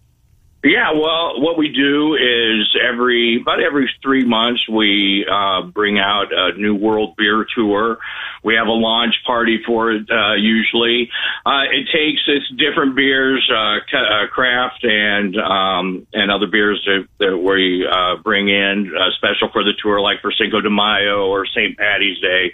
Yeah, 0.68 0.92
well, 0.92 1.40
what 1.40 1.56
we 1.56 1.68
do 1.68 2.14
is 2.14 2.76
every 2.76 3.40
about 3.40 3.62
every 3.62 3.90
three 4.02 4.26
months 4.26 4.68
we 4.68 5.24
uh, 5.24 5.62
bring 5.62 5.98
out 5.98 6.26
a 6.30 6.58
new 6.58 6.74
world 6.74 7.16
beer 7.16 7.46
tour. 7.56 7.96
We 8.44 8.54
have 8.54 8.66
a 8.66 8.72
launch 8.72 9.14
party 9.26 9.60
for 9.64 9.92
it 9.92 10.06
uh, 10.10 10.34
usually. 10.34 11.08
Uh, 11.46 11.64
it 11.72 11.88
takes 11.90 12.20
it's 12.26 12.44
different 12.60 12.96
beers, 12.96 13.50
uh, 13.50 13.78
uh, 13.96 14.26
craft 14.30 14.84
and 14.84 15.36
um, 15.38 16.06
and 16.12 16.30
other 16.30 16.46
beers 16.46 16.82
that, 16.84 17.08
that 17.18 17.38
we 17.38 17.88
uh, 17.90 18.20
bring 18.22 18.50
in 18.50 18.92
uh, 18.94 19.08
special 19.16 19.48
for 19.50 19.64
the 19.64 19.72
tour, 19.82 20.02
like 20.02 20.20
for 20.20 20.30
Cinco 20.32 20.60
de 20.60 20.68
Mayo 20.68 21.28
or 21.28 21.46
St. 21.46 21.78
Patty's 21.78 22.20
Day. 22.20 22.52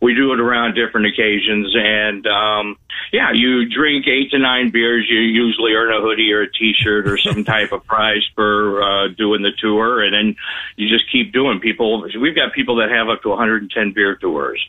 We 0.00 0.14
do 0.14 0.32
it 0.32 0.38
around 0.38 0.74
different 0.76 1.08
occasions, 1.08 1.74
and 1.74 2.26
um, 2.28 2.76
yeah, 3.12 3.32
you 3.32 3.68
drink 3.68 4.06
eight 4.06 4.30
to 4.30 4.38
nine 4.38 4.70
beers. 4.70 5.06
You 5.08 5.18
usually 5.18 5.72
earn 5.72 5.92
a 5.92 6.00
hoodie 6.00 6.32
or 6.32 6.42
a 6.42 6.52
T-shirt 6.52 7.08
or 7.08 7.18
some 7.18 7.44
type 7.56 7.72
of 7.72 7.84
prize 7.84 8.26
for 8.34 8.82
uh, 8.82 9.08
doing 9.08 9.42
the 9.42 9.52
tour, 9.58 10.02
and 10.02 10.14
then 10.14 10.36
you 10.76 10.88
just 10.88 11.10
keep 11.10 11.32
doing. 11.32 11.60
People, 11.60 12.08
we've 12.20 12.36
got 12.36 12.52
people 12.52 12.76
that 12.76 12.90
have 12.90 13.08
up 13.08 13.22
to 13.22 13.28
110 13.30 13.92
beer 13.92 14.16
tours. 14.16 14.60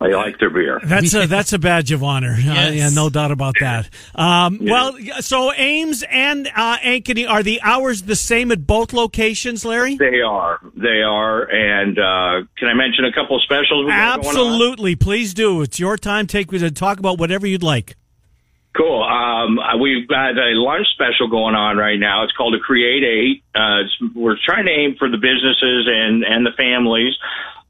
They 0.00 0.14
like 0.14 0.38
their 0.38 0.50
beer. 0.50 0.80
That's 0.84 1.14
a 1.14 1.26
that's 1.28 1.52
a 1.52 1.58
badge 1.58 1.92
of 1.92 2.04
honor. 2.04 2.32
Uh, 2.34 2.70
yeah, 2.70 2.90
no 2.92 3.10
doubt 3.10 3.30
about 3.30 3.54
that. 3.60 3.88
Um, 4.14 4.58
Well, 4.62 4.96
so 5.20 5.52
Ames 5.52 6.04
and 6.08 6.46
uh, 6.54 6.78
Ankeny 6.78 7.28
are 7.28 7.42
the 7.42 7.60
hours 7.62 8.02
the 8.02 8.16
same 8.16 8.52
at 8.52 8.66
both 8.66 8.92
locations, 8.92 9.64
Larry? 9.64 9.96
They 9.96 10.20
are. 10.20 10.60
They 10.76 11.02
are. 11.02 11.42
And 11.50 11.98
uh, 11.98 12.46
can 12.56 12.68
I 12.68 12.74
mention 12.74 13.04
a 13.04 13.12
couple 13.12 13.36
of 13.36 13.42
specials? 13.42 13.86
we 13.86 13.90
got 13.90 14.22
going 14.22 14.36
on? 14.36 14.42
Absolutely, 14.46 14.96
please 14.96 15.34
do. 15.34 15.62
It's 15.62 15.80
your 15.80 15.96
time. 15.96 16.26
Take 16.26 16.50
to 16.50 16.70
talk 16.70 16.98
about 16.98 17.18
whatever 17.18 17.46
you'd 17.46 17.62
like. 17.62 17.96
Cool. 18.76 19.02
Um, 19.02 19.58
we've 19.80 20.06
got 20.06 20.38
a 20.38 20.54
lunch 20.54 20.86
special 20.92 21.28
going 21.28 21.56
on 21.56 21.76
right 21.76 21.98
now. 21.98 22.22
It's 22.22 22.32
called 22.32 22.54
a 22.54 22.60
Create 22.60 23.02
Eight. 23.02 23.42
Uh, 23.54 23.82
it's, 23.82 24.14
we're 24.14 24.36
trying 24.44 24.66
to 24.66 24.70
aim 24.70 24.94
for 24.98 25.08
the 25.10 25.16
businesses 25.16 25.88
and 25.90 26.22
and 26.22 26.46
the 26.46 26.52
families. 26.56 27.14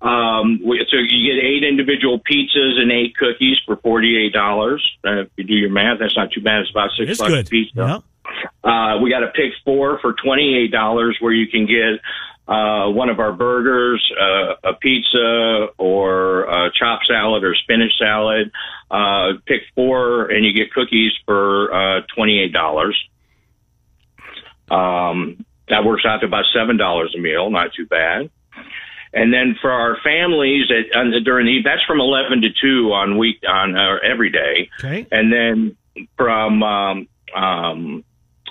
Um, 0.00 0.60
we, 0.64 0.86
so 0.90 0.96
you 0.96 1.34
get 1.34 1.44
eight 1.44 1.64
individual 1.64 2.20
pizzas 2.20 2.78
and 2.78 2.92
eight 2.92 3.16
cookies 3.16 3.58
for 3.66 3.76
forty 3.76 4.16
eight 4.16 4.32
dollars. 4.32 4.84
Uh, 5.04 5.22
if 5.22 5.28
you 5.36 5.44
do 5.44 5.54
your 5.54 5.70
math, 5.70 5.98
that's 5.98 6.16
not 6.16 6.30
too 6.30 6.40
bad. 6.40 6.60
It's 6.60 6.70
about 6.70 6.90
six 6.96 7.10
It's 7.10 7.20
bucks 7.20 7.32
a 7.32 7.44
pizza. 7.44 7.74
Yeah. 7.74 7.98
Uh, 8.62 9.00
we 9.00 9.10
got 9.10 9.24
a 9.24 9.28
pick 9.28 9.52
four 9.64 9.98
for 10.00 10.12
twenty 10.12 10.56
eight 10.56 10.70
dollars, 10.70 11.16
where 11.20 11.32
you 11.32 11.48
can 11.48 11.66
get 11.66 12.00
uh, 12.46 12.88
one 12.90 13.08
of 13.08 13.18
our 13.18 13.32
burgers, 13.32 14.00
uh, 14.20 14.54
a 14.70 14.74
pizza, 14.74 15.68
or 15.78 16.44
a 16.44 16.70
chopped 16.78 17.06
salad 17.08 17.42
or 17.42 17.54
spinach 17.56 17.92
salad. 17.98 18.52
Uh, 18.90 19.32
pick 19.46 19.62
four, 19.74 20.30
and 20.30 20.44
you 20.44 20.52
get 20.52 20.72
cookies 20.72 21.12
for 21.26 21.74
uh, 21.74 22.00
twenty 22.14 22.38
eight 22.38 22.52
dollars. 22.52 22.96
Um, 24.70 25.44
that 25.68 25.84
works 25.84 26.04
out 26.06 26.18
to 26.18 26.26
about 26.26 26.44
seven 26.54 26.76
dollars 26.76 27.14
a 27.16 27.20
meal. 27.20 27.50
Not 27.50 27.72
too 27.74 27.86
bad. 27.86 28.30
And 29.12 29.32
then 29.32 29.56
for 29.60 29.70
our 29.70 29.96
families 30.04 30.70
at, 30.70 30.96
on 30.96 31.10
the, 31.10 31.20
during 31.20 31.46
the 31.46 31.62
that's 31.64 31.82
from 31.84 32.00
eleven 32.00 32.42
to 32.42 32.48
two 32.50 32.92
on 32.92 33.16
week 33.16 33.40
on 33.48 33.76
uh, 33.76 33.96
every 34.04 34.30
day. 34.30 34.68
Okay. 34.78 35.06
And 35.10 35.32
then 35.32 35.76
from 36.16 36.62
um, 36.62 37.08
um, 37.34 38.04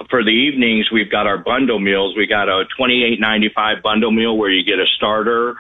for 0.10 0.24
the 0.24 0.32
evenings, 0.32 0.92
we've 0.92 1.12
got 1.12 1.28
our 1.28 1.38
bundle 1.38 1.80
meals. 1.80 2.16
We 2.18 2.28
got 2.28 2.50
a 2.50 2.66
twenty 2.76 3.04
eight 3.04 3.20
ninety 3.20 3.50
five 3.54 3.84
bundle 3.84 4.12
meal 4.12 4.36
where 4.36 4.50
you 4.50 4.64
get 4.64 4.80
a 4.80 4.86
starter, 4.96 5.56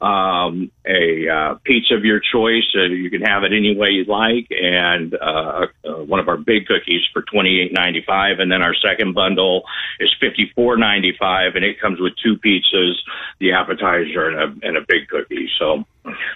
um, 0.00 0.70
a 0.86 1.28
uh, 1.28 1.54
pizza 1.64 1.94
of 1.94 2.04
your 2.04 2.20
choice. 2.20 2.66
Uh, 2.74 2.84
you 2.84 3.10
can 3.10 3.22
have 3.22 3.42
it 3.42 3.52
any 3.52 3.76
way 3.76 3.90
you'd 3.90 4.08
like, 4.08 4.46
and 4.50 5.14
uh, 5.14 5.66
uh, 5.84 6.04
one 6.04 6.20
of 6.20 6.28
our 6.28 6.36
big 6.36 6.66
cookies 6.66 7.02
for 7.12 7.22
twenty 7.22 7.60
eight 7.60 7.72
ninety 7.72 8.02
five. 8.06 8.38
And 8.38 8.50
then 8.50 8.62
our 8.62 8.74
second 8.74 9.14
bundle 9.14 9.64
is 9.98 10.14
fifty 10.20 10.52
four 10.54 10.76
ninety 10.76 11.14
five, 11.18 11.56
and 11.56 11.64
it 11.64 11.80
comes 11.80 11.98
with 12.00 12.12
two 12.22 12.36
pizzas, 12.36 12.94
the 13.40 13.52
appetizer, 13.52 14.28
and 14.28 14.38
a, 14.38 14.66
and 14.66 14.76
a 14.76 14.84
big 14.86 15.08
cookie. 15.08 15.48
So 15.58 15.84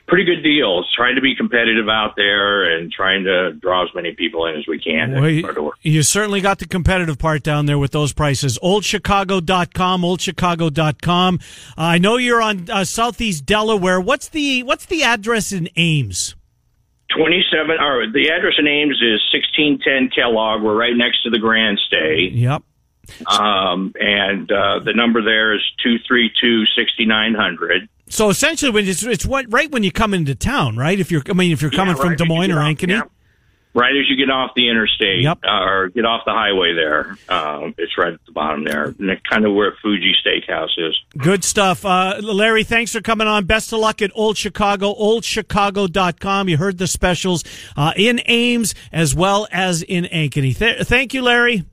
pretty 0.07 0.25
good 0.25 0.43
deals. 0.43 0.91
Trying 0.97 1.17
to 1.17 1.21
be 1.21 1.35
competitive 1.35 1.89
out 1.89 2.15
there 2.17 2.77
and 2.77 2.93
trying 2.93 3.25
to 3.25 3.53
draw 3.53 3.85
as 3.85 3.91
many 3.95 4.13
people 4.13 4.47
in 4.47 4.57
as 4.57 4.67
we 4.67 4.79
can. 4.79 5.13
Well, 5.13 5.31
you, 5.31 5.73
you 5.83 6.03
certainly 6.03 6.41
got 6.41 6.59
the 6.59 6.67
competitive 6.67 7.19
part 7.19 7.43
down 7.43 7.67
there 7.67 7.79
with 7.79 7.93
those 7.93 8.13
prices. 8.13 8.59
OldChicago.com, 8.63 10.03
OldChicago.com. 10.03 11.39
Uh, 11.43 11.75
I 11.77 11.99
know 11.99 12.17
you're 12.17 12.43
on 12.43 12.71
uh, 12.71 12.85
Southeast 12.85 13.47
Delaware. 13.47 14.01
What's 14.01 14.29
the 14.29 14.63
what's 14.63 14.87
the 14.87 15.03
address 15.03 15.53
in 15.53 15.69
Ames? 15.77 16.35
27, 17.17 17.77
or 17.79 18.11
the 18.11 18.31
address 18.31 18.55
in 18.59 18.67
Ames 18.67 18.97
is 19.03 19.21
1610 19.35 20.11
Kellogg. 20.15 20.63
We're 20.63 20.77
right 20.77 20.97
next 20.97 21.23
to 21.25 21.31
the 21.31 21.39
Grand 21.39 21.79
Stay. 21.87 22.31
Yep. 22.33 22.63
Um, 23.27 23.93
and 24.01 24.51
uh, 24.51 24.81
the 24.85 24.93
number 24.95 25.23
there 25.23 25.55
is 25.55 25.63
232 25.83 26.65
6900. 26.77 27.89
So 28.09 28.29
essentially, 28.29 28.71
when 28.71 28.87
it's 28.87 29.03
it's 29.03 29.25
what 29.25 29.47
right 29.51 29.71
when 29.71 29.83
you 29.85 29.93
come 29.93 30.13
into 30.15 30.35
town, 30.35 30.77
right? 30.77 30.99
If 31.01 31.11
you're, 31.11 31.23
I 31.29 31.33
mean, 31.33 31.51
if 31.53 31.63
you're 31.63 31.71
coming 31.71 31.97
Yeah, 31.97 32.03
from 32.03 32.17
Des 32.17 32.25
Moines 32.27 32.51
or 32.53 32.61
off- 32.61 32.67
Ankeny, 32.69 32.91
yeah. 32.91 33.03
Right 33.75 33.97
as 33.97 34.07
you 34.11 34.17
get 34.17 34.29
off 34.31 34.51
the 34.55 34.69
interstate 34.69 35.23
Yep. 35.23 35.39
uh, 35.49 35.65
or 35.65 35.89
get 35.89 36.05
off 36.05 36.27
the 36.27 36.33
highway 36.33 36.75
there. 36.75 37.17
Um, 37.31 37.75
it's 37.79 37.97
right 37.97 38.13
at 38.13 38.21
the 38.27 38.33
bottom 38.33 38.65
there. 38.65 38.95
Kind 39.31 39.47
of 39.47 39.55
where 39.55 39.75
Fuji 39.81 40.13
Steakhouse 40.23 40.77
is. 40.77 40.95
Good 41.17 41.43
stuff. 41.43 41.87
Uh, 41.87 42.19
Larry, 42.23 42.65
thanks 42.65 42.93
for 42.93 43.01
coming 43.01 43.27
on. 43.27 43.47
Best 43.47 43.73
of 43.73 43.79
luck 43.79 44.03
at 44.03 44.11
Old 44.15 44.37
Chicago, 44.37 44.93
oldchicago.com. 44.95 46.51
You 46.51 46.59
heard 46.59 46.77
the 46.77 46.87
specials 46.87 47.45
uh, 47.75 47.95
in 47.97 48.21
Ames 48.27 48.75
as 48.93 49.15
well 49.15 49.49
as 49.51 49.83
in 49.83 50.05
Ankeny. 50.05 50.55
Th- 50.55 50.83
thank 50.87 51.15
you, 51.15 51.23
Larry. 51.23 51.65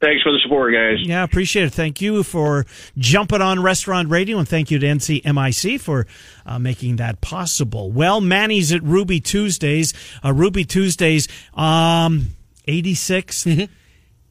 Thanks 0.00 0.22
for 0.22 0.32
the 0.32 0.38
support, 0.42 0.72
guys. 0.72 1.06
Yeah, 1.06 1.22
appreciate 1.22 1.66
it. 1.66 1.72
Thank 1.74 2.00
you 2.00 2.22
for 2.22 2.64
jumping 2.96 3.42
on 3.42 3.62
Restaurant 3.62 4.08
Radio, 4.08 4.38
and 4.38 4.48
thank 4.48 4.70
you 4.70 4.78
to 4.78 4.86
NCMIC 4.86 5.78
for 5.78 6.06
uh, 6.46 6.58
making 6.58 6.96
that 6.96 7.20
possible. 7.20 7.90
Well, 7.90 8.22
Manny's 8.22 8.72
at 8.72 8.82
Ruby 8.82 9.20
Tuesdays. 9.20 9.92
Uh, 10.24 10.32
Ruby 10.32 10.64
Tuesdays, 10.64 11.28
um, 11.54 12.28
86th. 12.66 13.68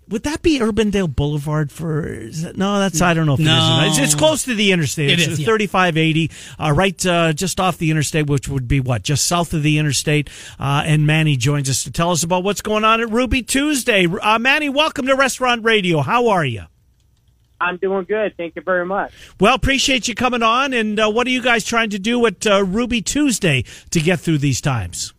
Would 0.10 0.24
that 0.24 0.42
be 0.42 0.60
Urbandale 0.60 1.14
Boulevard 1.16 1.72
for? 1.72 2.02
That, 2.02 2.58
no, 2.58 2.80
that's 2.80 3.02
I 3.02 3.14
don't 3.14 3.26
know 3.26 3.36
if 3.36 3.40
No. 3.40 3.82
it 3.84 3.88
is. 3.92 3.98
It's, 3.98 4.06
it's 4.08 4.16
close 4.16 4.44
to 4.44 4.56
the 4.56 4.72
interstate. 4.72 5.12
It 5.12 5.20
it's 5.20 5.40
is, 5.40 5.46
3580, 5.46 6.32
uh, 6.60 6.72
right 6.74 7.06
uh, 7.06 7.34
just 7.34 7.60
off 7.60 7.78
the 7.78 7.92
interstate, 7.92 8.28
which 8.28 8.50
would 8.50 8.68
be 8.68 8.80
what 8.80 9.04
just 9.04 9.26
south 9.26 9.54
of 9.54 9.64
the 9.64 9.78
interstate. 9.78 10.30
Uh, 10.60 10.84
and 10.86 11.06
Manny 11.06 11.38
joins 11.38 11.70
us 11.70 11.84
to 11.84 11.92
tell 11.92 12.12
us 12.12 12.24
about 12.24 12.44
what's 12.44 12.62
going 12.62 12.84
on 12.84 13.02
at 13.02 13.10
Ruby 13.10 13.42
Tuesday. 13.44 14.08
Uh, 14.08 14.40
Manny, 14.40 14.70
welcome 14.70 15.06
to 15.06 15.16
Restaurant 15.16 15.64
Radio. 15.64 16.02
How 16.02 16.28
are 16.30 16.46
you? 16.46 16.64
I'm 17.62 17.78
doing 17.78 18.06
good. 18.06 18.36
Thank 18.38 18.56
you 18.56 18.62
very 18.62 18.86
much. 18.86 19.12
Well, 19.40 19.54
appreciate 19.54 20.08
you 20.08 20.16
coming 20.16 20.42
on. 20.44 20.74
And 20.74 20.98
uh, 21.00 21.10
what 21.12 21.28
are 21.28 21.32
you 21.32 21.42
guys 21.42 21.66
trying 21.66 21.90
to 21.90 22.00
do 22.00 22.26
at 22.26 22.48
uh, 22.48 22.64
Ruby 22.64 23.02
Tuesday 23.02 23.66
to 23.92 24.00
get 24.00 24.20
through 24.22 24.38
these 24.38 24.62
times? 24.62 25.14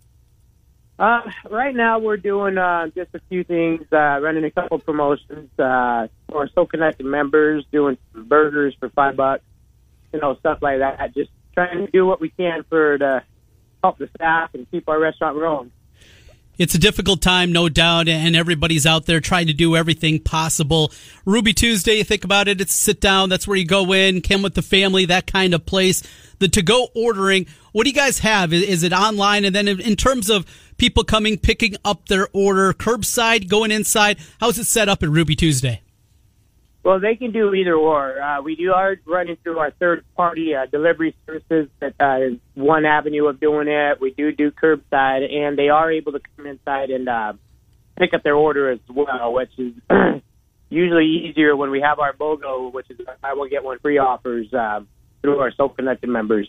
Uh, 1.00 1.22
right 1.50 1.74
now, 1.74 1.98
we're 1.98 2.18
doing 2.18 2.58
uh, 2.58 2.86
just 2.88 3.08
a 3.14 3.20
few 3.30 3.42
things, 3.42 3.86
uh, 3.90 4.20
running 4.20 4.44
a 4.44 4.50
couple 4.50 4.78
promotions 4.78 5.48
uh, 5.58 6.06
for 6.28 6.46
So 6.54 6.66
Connected 6.66 7.06
members, 7.06 7.64
doing 7.72 7.96
burgers 8.14 8.76
for 8.78 8.90
five 8.90 9.16
bucks, 9.16 9.42
you 10.12 10.20
know, 10.20 10.36
stuff 10.36 10.58
like 10.60 10.80
that. 10.80 11.14
Just 11.14 11.30
trying 11.54 11.86
to 11.86 11.90
do 11.90 12.04
what 12.04 12.20
we 12.20 12.28
can 12.28 12.64
for 12.68 12.98
to 12.98 13.24
help 13.82 13.96
the 13.96 14.10
staff 14.14 14.50
and 14.52 14.70
keep 14.70 14.90
our 14.90 15.00
restaurant 15.00 15.38
rolling. 15.38 15.72
It's 16.60 16.74
a 16.74 16.78
difficult 16.78 17.22
time, 17.22 17.52
no 17.52 17.70
doubt, 17.70 18.06
and 18.06 18.36
everybody's 18.36 18.84
out 18.84 19.06
there 19.06 19.18
trying 19.18 19.46
to 19.46 19.54
do 19.54 19.76
everything 19.76 20.18
possible. 20.18 20.92
Ruby 21.24 21.54
Tuesday, 21.54 21.94
you 21.94 22.04
think 22.04 22.22
about 22.22 22.48
it, 22.48 22.60
it's 22.60 22.74
sit 22.74 23.00
down. 23.00 23.30
That's 23.30 23.48
where 23.48 23.56
you 23.56 23.64
go 23.64 23.94
in, 23.94 24.20
come 24.20 24.42
with 24.42 24.52
the 24.52 24.60
family, 24.60 25.06
that 25.06 25.26
kind 25.26 25.54
of 25.54 25.64
place. 25.64 26.02
The 26.38 26.48
to 26.48 26.60
go 26.60 26.88
ordering, 26.94 27.46
what 27.72 27.84
do 27.84 27.88
you 27.88 27.96
guys 27.96 28.18
have? 28.18 28.52
Is, 28.52 28.82
it 28.82 28.92
online? 28.92 29.46
And 29.46 29.54
then 29.54 29.68
in 29.68 29.96
terms 29.96 30.28
of 30.28 30.44
people 30.76 31.02
coming, 31.02 31.38
picking 31.38 31.76
up 31.82 32.08
their 32.08 32.28
order, 32.34 32.74
curbside, 32.74 33.48
going 33.48 33.70
inside, 33.70 34.18
how's 34.38 34.58
it 34.58 34.66
set 34.66 34.90
up 34.90 35.02
at 35.02 35.08
Ruby 35.08 35.36
Tuesday? 35.36 35.80
Well, 36.82 36.98
they 36.98 37.14
can 37.16 37.32
do 37.32 37.52
either 37.52 37.74
or. 37.74 38.20
Uh, 38.20 38.42
we 38.42 38.56
do 38.56 38.72
are 38.72 38.96
running 39.06 39.36
through 39.42 39.58
our 39.58 39.70
third 39.72 40.04
party 40.16 40.54
uh, 40.54 40.64
delivery 40.66 41.14
services. 41.26 41.68
That 41.80 41.94
uh, 42.00 42.32
is 42.32 42.38
one 42.54 42.86
avenue 42.86 43.26
of 43.26 43.38
doing 43.38 43.68
it. 43.68 44.00
We 44.00 44.12
do 44.12 44.32
do 44.32 44.50
curbside, 44.50 45.30
and 45.30 45.58
they 45.58 45.68
are 45.68 45.92
able 45.92 46.12
to 46.12 46.20
come 46.36 46.46
inside 46.46 46.90
and 46.90 47.06
uh, 47.06 47.34
pick 47.98 48.14
up 48.14 48.22
their 48.22 48.34
order 48.34 48.70
as 48.70 48.78
well, 48.88 49.34
which 49.34 49.50
is 49.58 49.74
usually 50.70 51.28
easier 51.28 51.54
when 51.54 51.70
we 51.70 51.82
have 51.82 51.98
our 51.98 52.14
BOGO, 52.14 52.72
which 52.72 52.88
is 52.88 52.98
I 53.22 53.34
will 53.34 53.48
get 53.48 53.62
one 53.62 53.78
free 53.80 53.98
offers 53.98 54.52
uh, 54.54 54.80
through 55.20 55.38
our 55.38 55.52
So 55.52 55.68
Connected 55.68 56.08
members. 56.08 56.48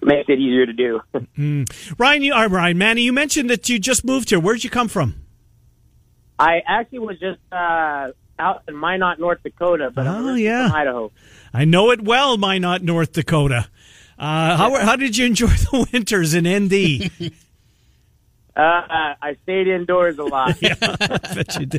Makes 0.00 0.28
it 0.28 0.38
easier 0.38 0.66
to 0.66 0.72
do. 0.72 1.00
Mm. 1.36 1.98
Ryan, 1.98 2.22
you 2.22 2.32
are 2.32 2.48
Ryan 2.48 2.78
Manny. 2.78 3.02
You 3.02 3.12
mentioned 3.12 3.50
that 3.50 3.68
you 3.68 3.80
just 3.80 4.04
moved 4.04 4.30
here. 4.30 4.38
Where'd 4.38 4.62
you 4.62 4.70
come 4.70 4.86
from? 4.86 5.16
I 6.38 6.60
actually 6.64 7.00
was 7.00 7.18
just 7.18 7.40
uh, 7.50 8.12
out 8.38 8.62
in 8.68 8.76
Minot, 8.78 9.18
North 9.20 9.42
Dakota, 9.42 9.90
but 9.94 10.06
I'm 10.06 10.26
Oh, 10.26 10.34
yeah. 10.34 10.68
from 10.68 10.76
Idaho. 10.76 11.12
I 11.52 11.64
know 11.64 11.90
it 11.90 12.02
well, 12.02 12.36
Minot, 12.36 12.82
North 12.82 13.12
Dakota. 13.12 13.68
Uh, 14.18 14.56
how 14.56 14.76
how 14.84 14.96
did 14.96 15.16
you 15.16 15.26
enjoy 15.26 15.46
the 15.70 15.88
winters 15.92 16.34
in 16.34 16.46
ND? 16.48 17.10
Uh, 18.56 18.60
I 19.20 19.36
stayed 19.42 19.66
indoors 19.66 20.16
a 20.16 20.22
lot. 20.22 20.56
yeah, 20.62 20.76
I 20.80 21.64
did. 21.64 21.74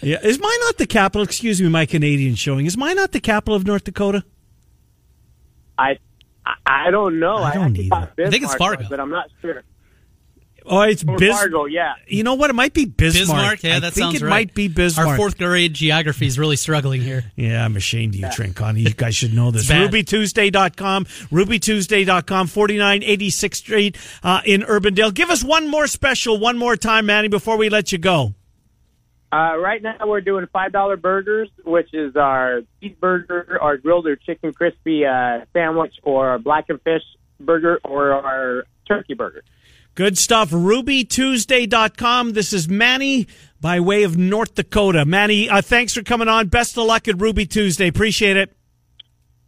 Yeah, 0.00 0.18
is 0.22 0.38
Minot 0.40 0.78
the 0.78 0.86
capital? 0.88 1.22
Excuse 1.22 1.60
me, 1.60 1.68
my 1.68 1.84
Canadian 1.84 2.34
showing. 2.34 2.64
Is 2.64 2.78
Minot 2.78 3.12
the 3.12 3.20
capital 3.20 3.54
of 3.56 3.66
North 3.66 3.84
Dakota? 3.84 4.24
I 5.76 5.98
I- 6.46 6.54
I 6.86 6.90
don't 6.90 7.20
know. 7.20 7.36
I 7.36 7.52
don't 7.52 7.74
thought 7.76 8.08
either. 8.16 8.26
I 8.26 8.30
think 8.30 8.44
it's 8.44 8.54
Fargo. 8.54 8.86
but 8.88 8.98
I'm 9.00 9.10
not 9.10 9.28
sure. 9.42 9.64
Oh, 10.68 10.80
it's 10.82 11.04
Bismarck. 11.04 11.70
Yeah. 11.70 11.94
You 12.08 12.24
know 12.24 12.34
what? 12.34 12.50
It 12.50 12.54
might 12.54 12.74
be 12.74 12.86
Bismarck. 12.86 13.28
Bismarck, 13.28 13.62
yeah, 13.62 13.76
I 13.76 13.80
that 13.80 13.92
think 13.92 14.04
sounds 14.04 14.16
it 14.16 14.22
right. 14.22 14.30
might 14.30 14.54
be 14.54 14.68
Bismarck. 14.68 15.08
Our 15.08 15.16
fourth 15.16 15.38
grade 15.38 15.74
geography 15.74 16.26
is 16.26 16.38
really 16.38 16.56
struggling 16.56 17.02
here. 17.02 17.30
Yeah, 17.36 17.64
I'm 17.64 17.76
ashamed 17.76 18.14
of 18.14 18.20
you, 18.20 18.30
Trent 18.30 18.56
Connie. 18.56 18.80
You 18.80 18.90
guys 18.94 19.14
should 19.14 19.32
know 19.32 19.50
this. 19.52 19.62
It's 19.62 19.70
bad. 19.70 19.90
RubyTuesday.com, 19.92 21.04
RubyTuesday.com, 21.04 22.48
4986th 22.48 23.54
Street 23.54 23.98
uh, 24.22 24.40
in 24.44 24.62
Urbandale. 24.62 25.14
Give 25.14 25.30
us 25.30 25.44
one 25.44 25.68
more 25.68 25.86
special, 25.86 26.38
one 26.38 26.58
more 26.58 26.76
time, 26.76 27.06
Manny, 27.06 27.28
before 27.28 27.56
we 27.56 27.68
let 27.68 27.92
you 27.92 27.98
go. 27.98 28.34
Uh, 29.32 29.56
right 29.58 29.82
now 29.82 29.96
we're 30.04 30.20
doing 30.20 30.46
five 30.52 30.72
dollar 30.72 30.96
burgers, 30.96 31.48
which 31.64 31.92
is 31.92 32.16
our 32.16 32.62
beef 32.80 32.98
burger, 33.00 33.58
our 33.60 33.76
grilled 33.76 34.06
or 34.06 34.16
chicken 34.16 34.52
crispy 34.52 35.04
uh, 35.04 35.40
sandwich, 35.52 35.94
or 36.02 36.28
our 36.30 36.38
blackened 36.38 36.80
fish 36.82 37.02
burger, 37.40 37.80
or 37.84 38.12
our 38.12 38.64
turkey 38.86 39.14
burger. 39.14 39.42
Good 39.96 40.18
stuff. 40.18 40.50
RubyTuesday.com. 40.50 42.34
This 42.34 42.52
is 42.52 42.68
Manny 42.68 43.26
by 43.62 43.80
way 43.80 44.02
of 44.02 44.18
North 44.18 44.54
Dakota. 44.54 45.06
Manny, 45.06 45.48
uh, 45.48 45.62
thanks 45.62 45.94
for 45.94 46.02
coming 46.02 46.28
on. 46.28 46.48
Best 46.48 46.76
of 46.76 46.84
luck 46.84 47.08
at 47.08 47.18
Ruby 47.18 47.46
Tuesday. 47.46 47.88
Appreciate 47.88 48.36
it. 48.36 48.54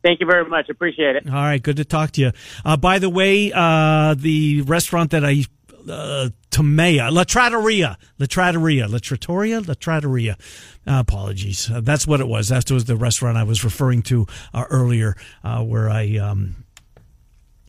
Thank 0.03 0.21
you 0.21 0.27
very 0.27 0.49
much. 0.49 0.71
Appreciate 0.71 1.17
it. 1.17 1.27
All 1.27 1.35
right, 1.35 1.63
good 1.63 1.77
to 1.77 1.85
talk 1.85 2.13
to 2.13 2.23
you. 2.23 2.33
Uh, 2.65 2.79
by 2.79 2.99
the 2.99 3.11
way, 3.11 3.53
uh, 3.55 4.15
the 4.15 4.63
restaurant 4.63 5.11
that 5.11 5.23
I 5.23 5.45
uh, 5.87 6.31
Tumea, 6.51 7.13
La 7.13 7.25
Trattoria, 7.25 7.99
La 8.19 8.25
Trattoria, 8.25 8.89
La 8.89 8.99
Trattoria, 8.99 9.61
La 9.61 9.75
Trattoria. 9.75 10.39
Uh, 10.87 11.01
apologies, 11.01 11.71
uh, 11.71 11.83
that's 11.83 12.07
what 12.07 12.21
it 12.21 12.27
was. 12.27 12.49
That 12.49 12.71
was 12.71 12.87
the 12.87 12.97
restaurant 12.97 13.37
I 13.37 13.43
was 13.43 13.65
referring 13.65 14.01
to 14.05 14.27
uh, 14.55 14.65
earlier, 14.71 15.15
uh, 15.45 15.63
where 15.63 15.91
I 15.91 16.17
um, 16.17 16.65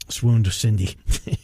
swooned 0.08 0.48
Cindy. 0.54 0.96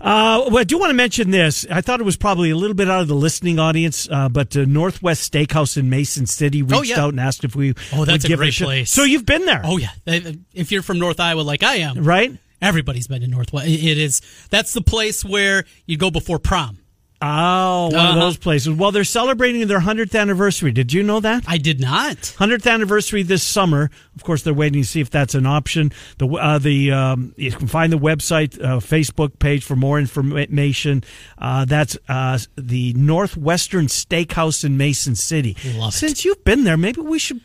Uh, 0.00 0.44
well, 0.48 0.58
I 0.58 0.64
do 0.64 0.78
want 0.78 0.90
to 0.90 0.94
mention 0.94 1.30
this. 1.30 1.66
I 1.70 1.80
thought 1.82 2.00
it 2.00 2.04
was 2.04 2.16
probably 2.16 2.50
a 2.50 2.56
little 2.56 2.74
bit 2.74 2.88
out 2.88 3.02
of 3.02 3.08
the 3.08 3.14
listening 3.14 3.58
audience, 3.58 4.08
uh, 4.10 4.28
but 4.30 4.56
uh, 4.56 4.64
Northwest 4.64 5.30
Steakhouse 5.30 5.76
in 5.76 5.90
Mason 5.90 6.26
City 6.26 6.62
reached 6.62 6.74
Oh, 6.74 6.82
yeah. 6.82 7.00
out 7.00 7.10
and 7.10 7.20
asked 7.20 7.44
if 7.44 7.54
we 7.54 7.74
Oh, 7.92 8.04
that's 8.06 8.10
would 8.12 8.24
a 8.24 8.28
give 8.28 8.38
great 8.38 8.54
shot. 8.54 8.64
place. 8.64 8.90
So 8.90 9.04
you've 9.04 9.26
been 9.26 9.44
there, 9.44 9.60
Oh 9.64 9.76
yeah, 9.76 9.90
if 10.06 10.72
you're 10.72 10.82
from 10.82 10.98
North 10.98 11.20
Iowa 11.20 11.42
like 11.42 11.62
I 11.62 11.76
am, 11.76 12.02
right? 12.02 12.32
Everybody's 12.62 13.06
been 13.08 13.22
to 13.22 13.26
Northwest. 13.26 13.68
It 13.68 13.96
is 13.98 14.20
that's 14.50 14.72
the 14.74 14.82
place 14.82 15.24
where 15.24 15.64
you 15.86 15.96
go 15.96 16.10
before 16.10 16.38
prom. 16.38 16.78
Oh, 17.22 17.84
one 17.86 17.94
of 17.94 18.00
Uh-huh. 18.00 18.20
those 18.20 18.36
places. 18.38 18.70
Well, 18.74 18.92
they're 18.92 19.04
celebrating 19.04 19.66
their 19.66 19.80
100th 19.80 20.18
anniversary. 20.18 20.72
Did 20.72 20.92
you 20.92 21.02
know 21.02 21.20
that? 21.20 21.44
I 21.46 21.58
did 21.58 21.78
not. 21.78 22.16
100th 22.16 22.66
anniversary 22.70 23.22
this 23.22 23.42
summer. 23.42 23.90
Of 24.16 24.24
course, 24.24 24.42
they're 24.42 24.54
waiting 24.54 24.80
to 24.82 24.88
see 24.88 25.00
if 25.00 25.10
that's 25.10 25.34
an 25.34 25.44
option. 25.44 25.92
The 26.18 26.26
uh, 26.28 26.58
the 26.58 26.92
um, 26.92 27.34
you 27.36 27.52
can 27.52 27.66
find 27.68 27.92
the 27.92 27.98
website, 27.98 28.58
uh, 28.62 28.78
Facebook 28.78 29.38
page 29.38 29.64
for 29.64 29.76
more 29.76 29.98
information. 29.98 31.04
Uh, 31.38 31.64
that's 31.66 31.98
uh, 32.08 32.38
the 32.56 32.94
Northwestern 32.94 33.86
Steakhouse 33.86 34.64
in 34.64 34.76
Mason 34.78 35.14
City. 35.14 35.56
Love 35.76 35.92
it. 35.92 35.96
Since 35.96 36.24
you've 36.24 36.42
been 36.44 36.64
there, 36.64 36.76
maybe 36.78 37.00
we 37.02 37.18
should. 37.18 37.40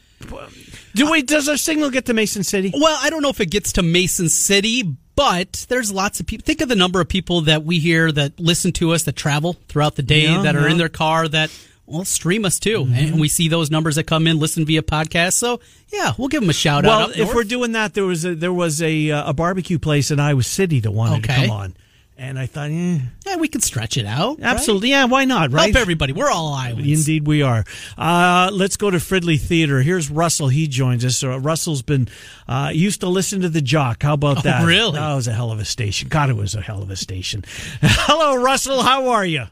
Do 0.96 1.12
we? 1.12 1.22
Does 1.22 1.50
our 1.50 1.58
signal 1.58 1.90
get 1.90 2.06
to 2.06 2.14
Mason 2.14 2.44
City? 2.44 2.72
Well, 2.74 2.98
I 3.02 3.10
don't 3.10 3.22
know 3.22 3.30
if 3.30 3.42
it 3.42 3.52
gets 3.52 3.74
to 3.74 3.84
Mason 3.84 4.30
City, 4.30 4.96
but 5.16 5.66
there's 5.70 5.92
lots 5.92 6.20
of 6.20 6.26
people. 6.26 6.46
Think 6.46 6.62
of 6.62 6.70
the 6.70 6.76
number 6.76 7.00
of 7.02 7.08
people 7.08 7.42
that 7.42 7.64
we 7.64 7.80
hear 7.80 8.12
that 8.12 8.40
listen 8.40 8.72
to 8.74 8.92
us 8.94 9.04
that 9.04 9.16
travel 9.16 9.56
throughout 9.68 9.96
the 9.96 10.04
day 10.04 10.24
Yeah, 10.24 10.42
that 10.44 10.56
are 10.56 10.66
yeah. 10.66 10.72
in 10.72 10.78
their 10.78 10.90
car 10.90 11.28
that 11.28 11.50
well 11.88 12.04
stream 12.04 12.46
us 12.46 12.58
too, 12.60 12.88
and 12.92 13.20
we 13.20 13.28
see 13.28 13.48
those 13.48 13.70
numbers 13.70 13.96
that 13.96 14.06
come 14.06 14.26
in, 14.28 14.40
listen 14.40 14.66
via 14.66 14.82
podcast. 14.82 15.34
So 15.34 15.60
yeah, 15.94 16.14
we'll 16.18 16.28
give 16.30 16.42
them 16.42 16.50
a 16.50 16.54
shout 16.54 16.84
well, 16.84 17.00
out. 17.02 17.10
up 17.12 17.16
if 17.18 17.24
north. 17.26 17.36
we're 17.36 17.44
doing 17.44 17.74
that, 17.74 17.94
there 17.94 18.06
was 18.06 18.26
a, 18.26 18.34
there 18.36 18.52
was 18.54 18.82
a 18.82 19.12
uh, 19.12 19.30
a 19.30 19.34
barbecue 19.34 19.78
place 19.80 20.10
in 20.12 20.20
Iowa 20.20 20.44
City 20.44 20.80
that 20.80 20.92
wanted 20.92 21.24
to 21.24 21.32
Okay. 21.32 21.42
come 21.48 21.52
on, 21.56 21.76
and 22.18 22.40
I 22.40 22.46
thought, 22.46 22.70
eh, 22.70 23.00
yeah, 23.26 23.36
we 23.38 23.48
could 23.48 23.64
stretch 23.64 23.98
it 23.98 24.06
out. 24.06 24.40
right? 24.40 24.46
absolutely, 24.48 24.90
yeah, 24.92 25.06
why 25.06 25.26
not? 25.26 25.52
Right? 25.52 25.74
Help 25.74 25.82
everybody. 25.82 26.14
We're 26.14 26.30
all 26.30 26.54
Iowans. 26.54 26.88
Indeed, 26.88 27.28
we 27.28 27.42
are. 27.42 27.64
Uh, 27.98 28.50
let's 28.54 28.78
go 28.78 28.90
to 28.90 28.98
Fridley 28.98 29.40
Theater. 29.40 29.82
Here's 29.82 30.10
Russell. 30.10 30.48
He 30.48 30.68
joins 30.68 31.04
us. 31.04 31.24
Uh, 31.24 31.40
Russell's 31.40 31.82
been 31.82 32.08
uh, 32.48 32.72
used 32.74 33.02
to 33.02 33.08
listen 33.10 33.42
to 33.42 33.50
the 33.50 33.62
Jock. 33.62 34.04
How 34.04 34.14
about 34.14 34.38
Oh, 34.40 34.42
that? 34.42 34.66
really? 34.66 34.94
That 35.00 35.14
was 35.16 35.28
a 35.28 35.34
hell 35.34 35.52
of 35.52 35.60
a 35.60 35.66
station. 35.66 36.08
God, 36.10 36.30
it 36.30 36.36
was 36.36 36.56
a 36.56 36.62
hell 36.62 36.82
of 36.82 36.90
a 36.90 36.96
station. 36.96 37.44
Hello, 37.82 38.42
Russell. 38.42 38.82
How 38.82 39.10
are 39.10 39.26
you? 39.26 39.46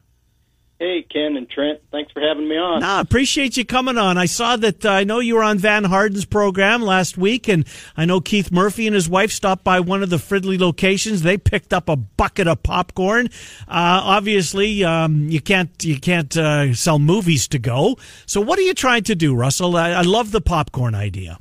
Hey, 0.79 1.03
Ken 1.03 1.37
and 1.37 1.49
Trent. 1.49 1.79
Thanks 1.91 2.11
for 2.11 2.19
having 2.19 2.49
me 2.49 2.57
on. 2.57 2.81
No, 2.81 2.99
appreciate 2.99 3.55
you 3.55 3.63
coming 3.63 3.97
on. 3.97 4.17
I 4.17 4.25
saw 4.25 4.57
that. 4.57 4.85
Uh, 4.85 4.89
I 4.89 5.03
know 5.03 5.19
you 5.19 5.35
were 5.35 5.43
on 5.43 5.57
Van 5.57 5.85
Harden's 5.85 6.25
program 6.25 6.81
last 6.81 7.17
week, 7.17 7.47
and 7.47 7.65
I 7.95 8.05
know 8.05 8.19
Keith 8.19 8.51
Murphy 8.51 8.87
and 8.87 8.93
his 8.93 9.07
wife 9.07 9.31
stopped 9.31 9.63
by 9.63 9.79
one 9.79 10.03
of 10.03 10.09
the 10.09 10.17
Fridley 10.17 10.59
locations. 10.59 11.21
They 11.21 11.37
picked 11.37 11.73
up 11.73 11.87
a 11.87 11.95
bucket 11.95 12.47
of 12.47 12.63
popcorn. 12.63 13.27
Uh, 13.67 14.01
obviously, 14.03 14.83
um, 14.83 15.29
you 15.29 15.39
can't 15.39 15.71
you 15.83 15.99
can't 15.99 16.35
uh, 16.35 16.73
sell 16.73 16.99
movies 16.99 17.47
to 17.49 17.59
go. 17.59 17.95
So, 18.25 18.41
what 18.41 18.59
are 18.59 18.63
you 18.63 18.73
trying 18.73 19.03
to 19.03 19.15
do, 19.15 19.35
Russell? 19.35 19.77
I, 19.77 19.91
I 19.91 20.01
love 20.01 20.31
the 20.31 20.41
popcorn 20.41 20.95
idea. 20.95 21.37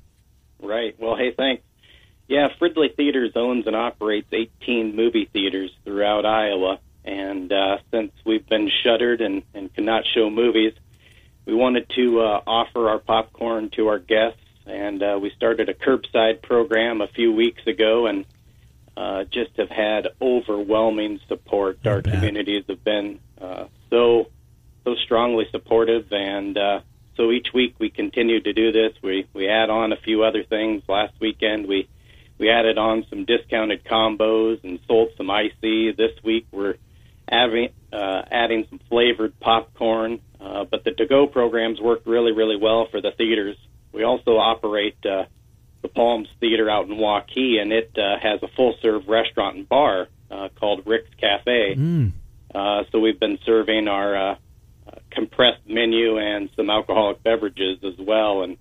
Right. 0.61 0.95
Well, 1.01 1.17
hey, 1.17 1.33
thanks. 1.37 1.65
Yeah, 2.29 2.49
Fridley 2.61 2.95
Theaters 2.95 3.33
owns 3.35 3.67
and 3.67 3.75
operates 3.75 4.29
18 4.33 4.95
movie 4.95 5.29
theaters 5.33 5.71
throughout 5.85 6.25
Iowa. 6.25 6.79
And 7.05 7.53
uh, 7.53 7.79
since 7.91 8.13
we've 8.25 8.49
been 8.49 8.71
shuttered 8.85 9.21
and, 9.21 9.43
and 9.55 9.73
cannot 9.75 10.05
show 10.15 10.31
movies, 10.31 10.75
we 11.45 11.55
wanted 11.55 11.91
to 11.97 12.21
uh, 12.21 12.43
offer 12.47 12.89
our 12.89 12.99
popcorn 12.99 13.71
to 13.77 13.89
our 13.89 13.99
guests. 13.99 14.39
And 14.67 15.03
uh, 15.03 15.19
we 15.21 15.31
started 15.37 15.69
a 15.69 15.75
curbside 15.75 16.43
program 16.43 17.01
a 17.01 17.09
few 17.09 17.33
weeks 17.33 17.67
ago 17.67 18.07
and 18.07 18.25
uh, 18.97 19.25
just 19.25 19.57
have 19.57 19.71
had 19.71 20.09
overwhelming 20.21 21.21
support. 21.29 21.85
Our 21.87 22.03
communities 22.03 22.65
have 22.69 22.85
been 22.85 23.21
uh, 23.41 23.65
so 23.91 24.29
so 24.85 24.97
strongly 24.97 25.47
supportive, 25.51 26.13
and 26.13 26.59
uh, 26.59 26.81
so 27.17 27.31
each 27.31 27.49
week 27.55 27.77
we 27.79 27.89
continue 27.89 28.41
to 28.41 28.53
do 28.53 28.73
this. 28.73 28.93
We 29.03 29.27
we 29.33 29.49
add 29.49 29.71
on 29.71 29.93
a 29.93 29.97
few 29.97 30.25
other 30.25 30.45
things. 30.45 30.83
Last 30.89 31.15
weekend 31.21 31.67
we 31.67 31.89
we 32.39 32.51
added 32.51 32.79
on 32.79 33.07
some 33.09 33.25
discounted 33.25 33.85
combos 33.85 34.63
and 34.65 34.79
sold 34.87 35.11
some 35.17 35.31
icy. 35.31 35.93
This 35.93 36.13
week 36.23 36.47
we're 36.51 36.77
adding 37.33 37.71
uh, 37.93 38.23
adding 38.31 38.67
some 38.69 38.81
flavored 38.89 39.39
popcorn. 39.41 40.21
Uh, 40.41 40.65
but 40.65 40.85
the 40.85 40.91
to-go 40.91 41.27
programs 41.27 41.81
work 41.81 42.03
really 42.05 42.33
really 42.33 42.57
well 42.57 42.87
for 42.91 43.01
the 43.01 43.13
theaters. 43.13 43.57
We 43.93 44.05
also 44.05 44.33
operate 44.33 44.97
uh, 45.05 45.25
the 45.83 45.89
Palms 45.89 46.29
Theater 46.41 46.71
out 46.71 46.89
in 46.89 46.97
Waukee, 46.97 47.61
and 47.61 47.73
it 47.73 47.91
uh, 47.99 48.19
has 48.23 48.43
a 48.43 48.49
full-serve 48.57 49.09
restaurant 49.09 49.57
and 49.57 49.69
bar 49.69 50.09
uh, 50.31 50.49
called 50.59 50.87
Rick's 50.87 51.15
Cafe. 51.21 51.75
Mm. 51.77 52.13
Uh, 52.55 52.85
so 52.91 53.01
we've 53.01 53.21
been 53.21 53.39
serving 53.45 53.89
our 53.89 54.17
uh, 54.17 54.35
uh, 54.87 54.91
compressed 55.11 55.67
menu 55.67 56.19
and 56.19 56.51
some 56.57 56.71
alcoholic 56.71 57.23
beverages 57.23 57.79
as 57.85 57.99
well. 57.99 58.43
And 58.43 58.57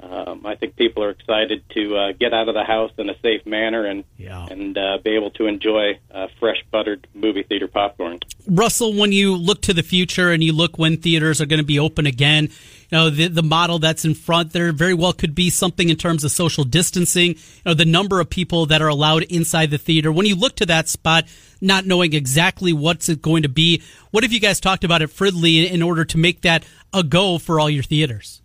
um, 0.00 0.44
I 0.44 0.54
think 0.56 0.76
people 0.76 1.02
are 1.02 1.10
excited 1.10 1.62
to 1.70 1.96
uh, 1.96 2.12
get 2.12 2.34
out 2.34 2.48
of 2.48 2.54
the 2.54 2.64
house 2.64 2.90
in 2.98 3.08
a 3.08 3.18
safe 3.20 3.46
manner 3.46 3.84
and 3.86 4.04
Yeah. 4.18 4.46
and 4.50 4.76
uh, 4.76 4.98
be 5.02 5.10
able 5.10 5.30
to 5.32 5.46
enjoy 5.46 5.98
uh, 6.12 6.28
fresh 6.38 6.62
buttered 6.70 7.06
movie 7.14 7.42
theater 7.42 7.68
popcorn. 7.68 8.18
Russell, 8.46 8.92
when 8.94 9.12
you 9.12 9.34
look 9.36 9.62
to 9.62 9.72
the 9.72 9.82
future 9.82 10.30
and 10.30 10.42
you 10.42 10.52
look 10.52 10.78
when 10.78 10.96
theaters 10.98 11.40
are 11.40 11.46
going 11.46 11.60
to 11.60 11.64
be 11.66 11.78
open 11.78 12.06
again, 12.06 12.44
you 12.90 12.98
know 12.98 13.08
the 13.10 13.28
the 13.28 13.42
model 13.42 13.78
that's 13.78 14.04
in 14.04 14.14
front 14.14 14.52
there 14.52 14.72
very 14.72 14.94
well 14.94 15.12
could 15.14 15.34
be 15.34 15.48
something 15.48 15.88
in 15.88 15.96
terms 15.96 16.22
of 16.24 16.30
social 16.30 16.64
distancing. 16.64 17.30
You 17.30 17.62
know 17.66 17.74
the 17.74 17.84
number 17.86 18.20
of 18.20 18.28
people 18.28 18.66
that 18.66 18.82
are 18.82 18.88
allowed 18.88 19.22
inside 19.24 19.70
the 19.70 19.78
theater. 19.78 20.12
When 20.12 20.26
you 20.26 20.36
look 20.36 20.56
to 20.56 20.66
that 20.66 20.88
spot, 20.88 21.24
not 21.60 21.86
knowing 21.86 22.12
exactly 22.12 22.72
what's 22.74 23.08
it 23.08 23.22
going 23.22 23.42
to 23.44 23.48
be, 23.48 23.82
what 24.10 24.22
have 24.22 24.32
you 24.32 24.40
guys 24.40 24.60
talked 24.60 24.84
about 24.84 25.00
at 25.00 25.08
Fridley 25.08 25.70
in 25.70 25.82
order 25.82 26.04
to 26.04 26.18
make 26.18 26.42
that 26.42 26.64
a 26.92 27.02
go 27.02 27.38
for 27.38 27.58
all 27.58 27.70
your 27.70 27.82
theaters? 27.82 28.42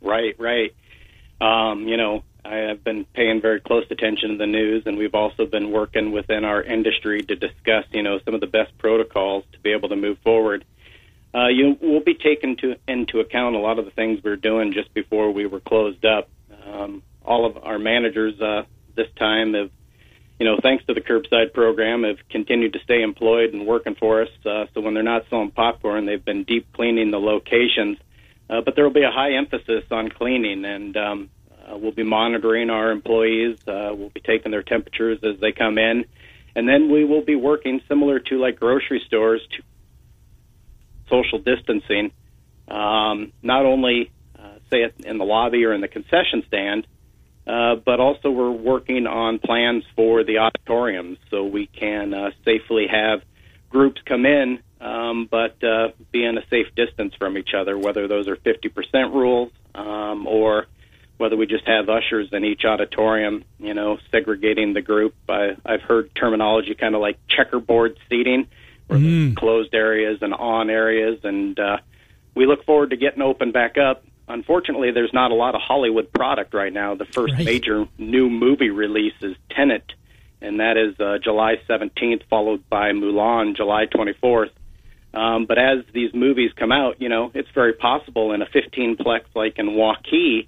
Right, 0.00 0.34
right. 0.38 0.74
Um, 1.42 1.88
you 1.88 1.96
know, 1.96 2.22
I 2.44 2.56
have 2.68 2.84
been 2.84 3.04
paying 3.04 3.40
very 3.40 3.60
close 3.60 3.84
attention 3.90 4.30
to 4.30 4.36
the 4.36 4.46
news, 4.46 4.84
and 4.86 4.96
we've 4.96 5.14
also 5.14 5.44
been 5.44 5.72
working 5.72 6.12
within 6.12 6.44
our 6.44 6.62
industry 6.62 7.22
to 7.22 7.34
discuss, 7.34 7.84
you 7.90 8.02
know, 8.02 8.20
some 8.24 8.34
of 8.34 8.40
the 8.40 8.46
best 8.46 8.78
protocols 8.78 9.44
to 9.52 9.58
be 9.58 9.72
able 9.72 9.88
to 9.88 9.96
move 9.96 10.18
forward. 10.22 10.64
Uh, 11.34 11.48
you 11.48 11.76
we'll 11.80 12.00
be 12.00 12.14
taking 12.14 12.56
to, 12.58 12.76
into 12.86 13.18
account 13.18 13.56
a 13.56 13.58
lot 13.58 13.78
of 13.80 13.86
the 13.86 13.90
things 13.90 14.22
we 14.22 14.30
were 14.30 14.36
doing 14.36 14.72
just 14.72 14.92
before 14.94 15.32
we 15.32 15.46
were 15.46 15.60
closed 15.60 16.04
up. 16.04 16.28
Um, 16.64 17.02
all 17.24 17.44
of 17.44 17.56
our 17.56 17.78
managers 17.78 18.40
uh, 18.40 18.62
this 18.94 19.08
time 19.16 19.54
have, 19.54 19.70
you 20.38 20.46
know, 20.46 20.58
thanks 20.62 20.84
to 20.86 20.94
the 20.94 21.00
curbside 21.00 21.52
program, 21.52 22.04
have 22.04 22.18
continued 22.28 22.74
to 22.74 22.80
stay 22.80 23.02
employed 23.02 23.52
and 23.52 23.66
working 23.66 23.96
for 23.96 24.22
us. 24.22 24.28
Uh, 24.44 24.66
so 24.74 24.80
when 24.80 24.94
they're 24.94 25.02
not 25.02 25.24
selling 25.28 25.50
popcorn, 25.50 26.06
they've 26.06 26.24
been 26.24 26.44
deep 26.44 26.72
cleaning 26.72 27.10
the 27.10 27.20
locations. 27.20 27.98
Uh, 28.52 28.60
but 28.60 28.76
there 28.76 28.84
will 28.84 28.92
be 28.92 29.02
a 29.02 29.10
high 29.10 29.32
emphasis 29.32 29.84
on 29.90 30.10
cleaning, 30.10 30.66
and 30.66 30.94
um, 30.94 31.30
uh, 31.50 31.74
we'll 31.74 31.90
be 31.90 32.02
monitoring 32.02 32.68
our 32.68 32.90
employees. 32.90 33.56
Uh, 33.66 33.94
we'll 33.94 34.10
be 34.10 34.20
taking 34.20 34.52
their 34.52 34.62
temperatures 34.62 35.18
as 35.22 35.40
they 35.40 35.52
come 35.52 35.78
in, 35.78 36.04
and 36.54 36.68
then 36.68 36.92
we 36.92 37.02
will 37.06 37.24
be 37.24 37.34
working 37.34 37.80
similar 37.88 38.18
to 38.18 38.38
like 38.38 38.60
grocery 38.60 39.02
stores 39.06 39.40
to 39.52 39.62
social 41.08 41.38
distancing. 41.38 42.12
Um, 42.68 43.32
not 43.42 43.64
only 43.64 44.10
uh, 44.38 44.56
say 44.68 44.82
it 44.82 44.96
in 45.02 45.16
the 45.16 45.24
lobby 45.24 45.64
or 45.64 45.72
in 45.72 45.80
the 45.80 45.88
concession 45.88 46.42
stand, 46.46 46.86
uh, 47.46 47.76
but 47.76 48.00
also 48.00 48.30
we're 48.30 48.50
working 48.50 49.06
on 49.06 49.38
plans 49.38 49.84
for 49.96 50.24
the 50.24 50.38
auditoriums 50.38 51.16
so 51.30 51.44
we 51.44 51.68
can 51.68 52.12
uh, 52.12 52.30
safely 52.44 52.86
have 52.86 53.22
groups 53.70 54.02
come 54.04 54.26
in, 54.26 54.60
um, 54.82 55.28
but 55.30 55.62
uh, 55.62 55.90
be 56.10 56.24
in 56.24 56.36
a 56.36 56.46
safe 56.48 56.66
distance 56.74 57.14
from 57.14 57.38
each 57.38 57.54
other, 57.54 57.78
whether 57.78 58.08
those 58.08 58.26
are 58.26 58.36
50% 58.36 59.14
rules 59.14 59.52
um, 59.76 60.26
or 60.26 60.66
whether 61.18 61.36
we 61.36 61.46
just 61.46 61.66
have 61.68 61.88
ushers 61.88 62.30
in 62.32 62.44
each 62.44 62.64
auditorium, 62.64 63.44
you 63.60 63.74
know, 63.74 63.98
segregating 64.10 64.72
the 64.72 64.82
group. 64.82 65.14
I, 65.28 65.56
I've 65.64 65.82
heard 65.82 66.12
terminology 66.16 66.74
kind 66.74 66.96
of 66.96 67.00
like 67.00 67.16
checkerboard 67.28 67.96
seating, 68.08 68.48
where 68.88 68.98
there's 68.98 69.34
closed 69.36 69.72
areas 69.72 70.18
and 70.20 70.34
on 70.34 70.68
areas, 70.68 71.20
and 71.22 71.58
uh, 71.60 71.76
we 72.34 72.46
look 72.46 72.64
forward 72.64 72.90
to 72.90 72.96
getting 72.96 73.22
open 73.22 73.52
back 73.52 73.78
up. 73.78 74.04
Unfortunately, 74.26 74.90
there's 74.90 75.12
not 75.12 75.30
a 75.30 75.34
lot 75.34 75.54
of 75.54 75.60
Hollywood 75.60 76.12
product 76.12 76.54
right 76.54 76.72
now. 76.72 76.96
The 76.96 77.04
first 77.04 77.34
major 77.38 77.86
new 77.98 78.28
movie 78.28 78.70
release 78.70 79.14
is 79.20 79.36
Tenet, 79.50 79.92
and 80.40 80.58
that 80.58 80.76
is 80.76 80.98
uh, 80.98 81.18
July 81.22 81.60
17th, 81.68 82.22
followed 82.28 82.68
by 82.68 82.90
Mulan, 82.90 83.54
July 83.54 83.86
24th. 83.86 84.50
Um, 85.14 85.46
but 85.46 85.58
as 85.58 85.84
these 85.92 86.12
movies 86.14 86.50
come 86.56 86.72
out, 86.72 87.00
you 87.00 87.08
know, 87.08 87.30
it's 87.34 87.48
very 87.54 87.72
possible 87.74 88.32
in 88.32 88.40
a 88.42 88.46
15 88.46 88.96
plex 88.96 89.22
like 89.34 89.58
in 89.58 89.70
Waukee, 89.70 90.46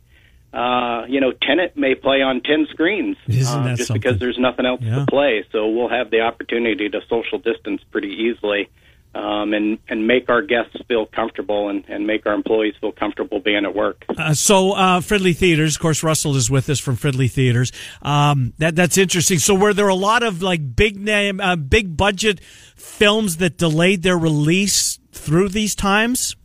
uh, 0.53 1.05
you 1.09 1.21
know, 1.21 1.33
Tenet 1.33 1.77
may 1.77 1.95
play 1.95 2.23
on 2.23 2.41
10 2.41 2.69
screens 2.71 3.17
uh, 3.29 3.33
just 3.33 3.51
something? 3.51 3.95
because 3.95 4.19
there's 4.21 4.39
nothing 4.39 4.67
else 4.67 4.81
Yeah. 4.83 5.01
to 5.01 5.07
play. 5.07 5.45
So 5.53 5.69
we'll 5.69 5.89
have 5.89 6.11
the 6.11 6.21
opportunity 6.21 6.89
to 6.89 7.01
social 7.11 7.39
distance 7.39 7.83
pretty 7.91 8.09
easily. 8.11 8.69
Um, 9.17 9.55
and 9.55 9.79
and 9.89 10.09
make 10.09 10.29
our 10.29 10.43
guests 10.43 10.75
feel 10.89 11.07
comfortable 11.07 11.69
and, 11.69 11.85
and 11.87 12.05
make 12.05 12.27
our 12.27 12.35
employees 12.35 12.75
feel 12.81 12.91
comfortable 12.91 13.39
being 13.39 13.65
at 13.65 13.73
work. 13.73 14.05
Uh, 14.09 14.35
so 14.35 14.73
uh, 14.73 14.99
Fridley 14.99 15.37
Theaters, 15.37 15.77
of 15.77 15.81
course, 15.81 16.03
Russell 16.03 16.35
is 16.35 16.51
with 16.51 16.69
us 16.69 16.81
from 16.81 16.97
Fridley 16.97 17.31
Theaters. 17.31 17.71
Um, 18.03 18.55
that 18.59 18.75
that's 18.75 18.99
interesting. 18.99 19.39
So 19.39 19.55
were 19.55 19.73
there 19.73 19.87
are 19.87 19.89
a 19.89 19.95
lot 19.95 20.25
of 20.25 20.43
like 20.43 20.75
big 20.75 20.99
name, 20.99 21.39
uh, 21.39 21.55
big 21.55 21.97
budget 21.97 22.41
films 22.85 23.39
that 23.39 23.57
delayed 23.57 24.03
their 24.03 24.19
release 24.19 24.99
through 25.13 25.49
these 25.49 25.75
times? 25.75 26.37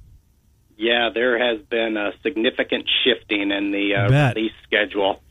Yeah, 0.77 1.09
there 1.13 1.37
has 1.37 1.61
been 1.65 1.97
a 1.97 2.11
significant 2.23 2.89
shifting 3.03 3.51
in 3.51 3.71
the 3.71 3.95
uh, 3.95 4.33
release 4.33 4.53
schedule. 4.63 5.21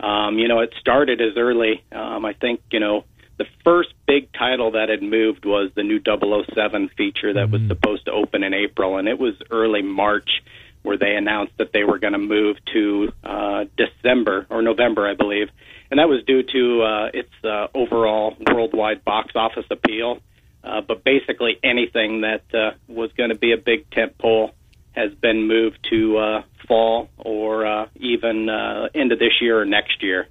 Um, 0.00 0.38
you 0.38 0.48
know, 0.48 0.60
it 0.60 0.72
started 0.80 1.20
as 1.20 1.36
early. 1.36 1.84
Um, 1.92 2.24
I 2.24 2.32
think 2.32 2.60
you 2.70 2.80
know 2.80 3.04
the 3.38 3.46
first 3.64 3.92
big 4.06 4.32
title 4.32 4.72
that 4.72 4.88
had 4.88 5.02
moved 5.02 5.44
was 5.44 5.70
the 5.74 5.82
new 5.82 6.00
007 6.02 6.90
feature 6.96 7.34
that 7.34 7.50
was 7.50 7.60
supposed 7.68 8.06
to 8.06 8.12
open 8.12 8.42
in 8.42 8.54
April, 8.54 8.96
and 8.96 9.08
it 9.08 9.18
was 9.18 9.34
early 9.50 9.82
March 9.82 10.42
where 10.82 10.96
they 10.96 11.14
announced 11.16 11.52
that 11.58 11.72
they 11.72 11.84
were 11.84 11.98
going 11.98 12.12
to 12.12 12.18
move 12.18 12.56
to 12.72 13.12
uh, 13.24 13.64
December 13.76 14.46
or 14.48 14.62
November, 14.62 15.06
I 15.06 15.14
believe, 15.14 15.48
and 15.90 15.98
that 15.98 16.08
was 16.08 16.24
due 16.24 16.42
to 16.42 16.82
uh, 16.82 17.10
its 17.12 17.32
uh, 17.44 17.66
overall 17.74 18.36
worldwide 18.50 19.04
box 19.04 19.32
office 19.34 19.66
appeal. 19.70 20.20
Uh, 20.66 20.80
but 20.80 21.04
basically, 21.04 21.58
anything 21.62 22.22
that 22.22 22.42
uh, 22.52 22.72
was 22.88 23.12
going 23.12 23.30
to 23.30 23.36
be 23.38 23.52
a 23.52 23.56
big 23.56 23.88
tent 23.90 24.18
pole 24.18 24.50
has 24.92 25.12
been 25.14 25.46
moved 25.46 25.78
to 25.90 26.16
uh, 26.18 26.42
fall 26.66 27.08
or 27.18 27.66
uh, 27.66 27.86
even 27.96 28.48
uh, 28.48 28.88
into 28.94 29.14
this 29.14 29.40
year 29.40 29.60
or 29.60 29.64
next 29.64 30.02
year. 30.02 30.26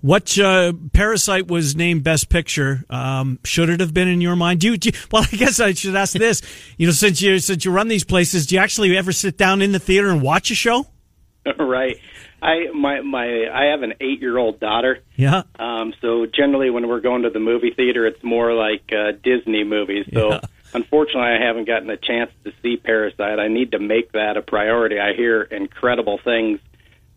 What 0.00 0.38
uh, 0.38 0.72
Parasite 0.92 1.48
was 1.48 1.74
named 1.74 2.04
Best 2.04 2.28
Picture? 2.28 2.84
Um, 2.88 3.40
should 3.44 3.68
it 3.68 3.80
have 3.80 3.92
been 3.92 4.06
in 4.06 4.20
your 4.20 4.36
mind? 4.36 4.60
Do 4.60 4.68
you, 4.68 4.76
do 4.76 4.90
you- 4.90 4.98
well, 5.12 5.24
I 5.30 5.36
guess 5.36 5.58
I 5.58 5.72
should 5.74 5.96
ask 5.96 6.14
this. 6.14 6.40
You 6.76 6.86
know, 6.86 6.92
since 6.92 7.20
you 7.20 7.38
since 7.40 7.64
you 7.64 7.72
run 7.72 7.88
these 7.88 8.04
places, 8.04 8.46
do 8.46 8.54
you 8.54 8.60
actually 8.60 8.96
ever 8.96 9.12
sit 9.12 9.36
down 9.36 9.60
in 9.60 9.72
the 9.72 9.80
theater 9.80 10.08
and 10.08 10.22
watch 10.22 10.50
a 10.50 10.54
show? 10.54 10.86
right. 11.58 11.98
I 12.40 12.68
my 12.72 13.00
my 13.00 13.48
I 13.52 13.64
have 13.72 13.82
an 13.82 13.94
eight 14.00 14.20
year 14.20 14.36
old 14.38 14.60
daughter. 14.60 15.00
Yeah. 15.16 15.42
Um, 15.58 15.92
so 16.00 16.26
generally, 16.26 16.70
when 16.70 16.86
we're 16.88 17.00
going 17.00 17.22
to 17.22 17.30
the 17.30 17.40
movie 17.40 17.72
theater, 17.74 18.06
it's 18.06 18.22
more 18.22 18.52
like 18.54 18.92
uh, 18.92 19.12
Disney 19.22 19.64
movies. 19.64 20.06
So 20.12 20.30
Yeah. 20.30 20.40
unfortunately, 20.72 21.22
I 21.22 21.44
haven't 21.44 21.66
gotten 21.66 21.90
a 21.90 21.96
chance 21.96 22.30
to 22.44 22.52
see 22.62 22.76
Parasite. 22.76 23.38
I 23.40 23.48
need 23.48 23.72
to 23.72 23.78
make 23.78 24.12
that 24.12 24.36
a 24.36 24.42
priority. 24.42 25.00
I 25.00 25.14
hear 25.14 25.42
incredible 25.42 26.18
things. 26.22 26.60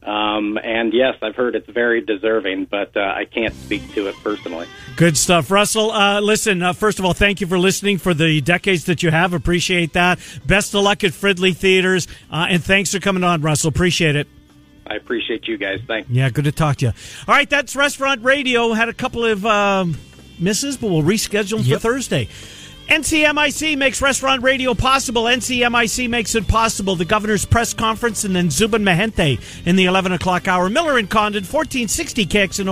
Um, 0.04 0.58
and 0.58 0.92
yes, 0.94 1.18
I've 1.22 1.36
heard 1.36 1.56
it's 1.56 1.70
very 1.70 2.02
deserving, 2.02 2.66
but 2.66 2.98
uh, 2.98 3.02
I 3.02 3.26
can't 3.26 3.54
speak 3.54 3.94
to 3.94 4.08
it 4.08 4.16
personally. 4.24 4.66
Good 4.96 5.16
stuff, 5.16 5.52
Russell. 5.52 5.92
Uh, 5.92 6.20
listen, 6.22 6.64
uh, 6.64 6.74
first 6.74 6.98
of 6.98 7.06
all, 7.06 7.14
thank 7.14 7.40
you 7.40 7.46
for 7.46 7.60
listening 7.60 8.00
for 8.00 8.16
the 8.16 8.42
decades 8.42 8.86
that 8.86 9.04
you 9.04 9.12
have. 9.12 9.34
Appreciate 9.34 9.94
that. 9.94 10.18
Best 10.44 10.74
of 10.74 10.82
luck 10.82 11.04
at 11.04 11.12
Fridley 11.12 11.56
Theaters, 11.56 12.08
uh, 12.32 12.48
and 12.50 12.64
thanks 12.64 12.92
for 12.92 13.00
coming 13.00 13.24
on, 13.24 13.44
Russell. 13.44 13.70
Appreciate 13.70 14.16
it. 14.16 14.28
I 14.92 14.96
appreciate 14.96 15.48
you 15.48 15.58
guys. 15.58 15.80
Thanks. 15.88 16.10
Yeah, 16.10 16.30
good 16.30 16.44
to 16.44 16.52
talk 16.52 16.78
to 16.78 16.88
you. 16.88 16.92
All 17.26 17.34
right, 17.34 17.50
that's 17.50 17.78
Restaurant 17.78 18.24
Radio. 18.24 18.74
Had 18.74 18.90
a 18.90 18.94
couple 18.94 19.24
of 19.24 19.46
um, 19.46 19.98
misses, 20.38 20.76
but 20.76 20.90
we'll 20.90 21.02
reschedule 21.02 21.64
them 21.64 21.64
for 21.64 21.80
Thursday. 21.80 22.28
NCMIC 22.92 23.78
makes 23.78 24.02
Restaurant 24.02 24.44
Radio 24.44 24.74
possible. 24.74 25.24
NCMIC 25.24 26.10
makes 26.10 26.36
it 26.36 26.46
possible. 26.46 26.98
The 26.98 27.06
governor's 27.06 27.46
press 27.46 27.74
conference 27.74 28.26
and 28.26 28.36
then 28.36 28.50
Zubin 28.50 28.84
Mehenti 28.84 29.40
in 29.66 29.78
the 29.78 29.86
11 29.86 30.12
o'clock 30.12 30.50
hour. 30.50 30.70
Miller 30.70 30.98
and 30.98 31.10
Condon, 31.10 31.46
1460 31.46 32.26
KXNO. 32.26 32.66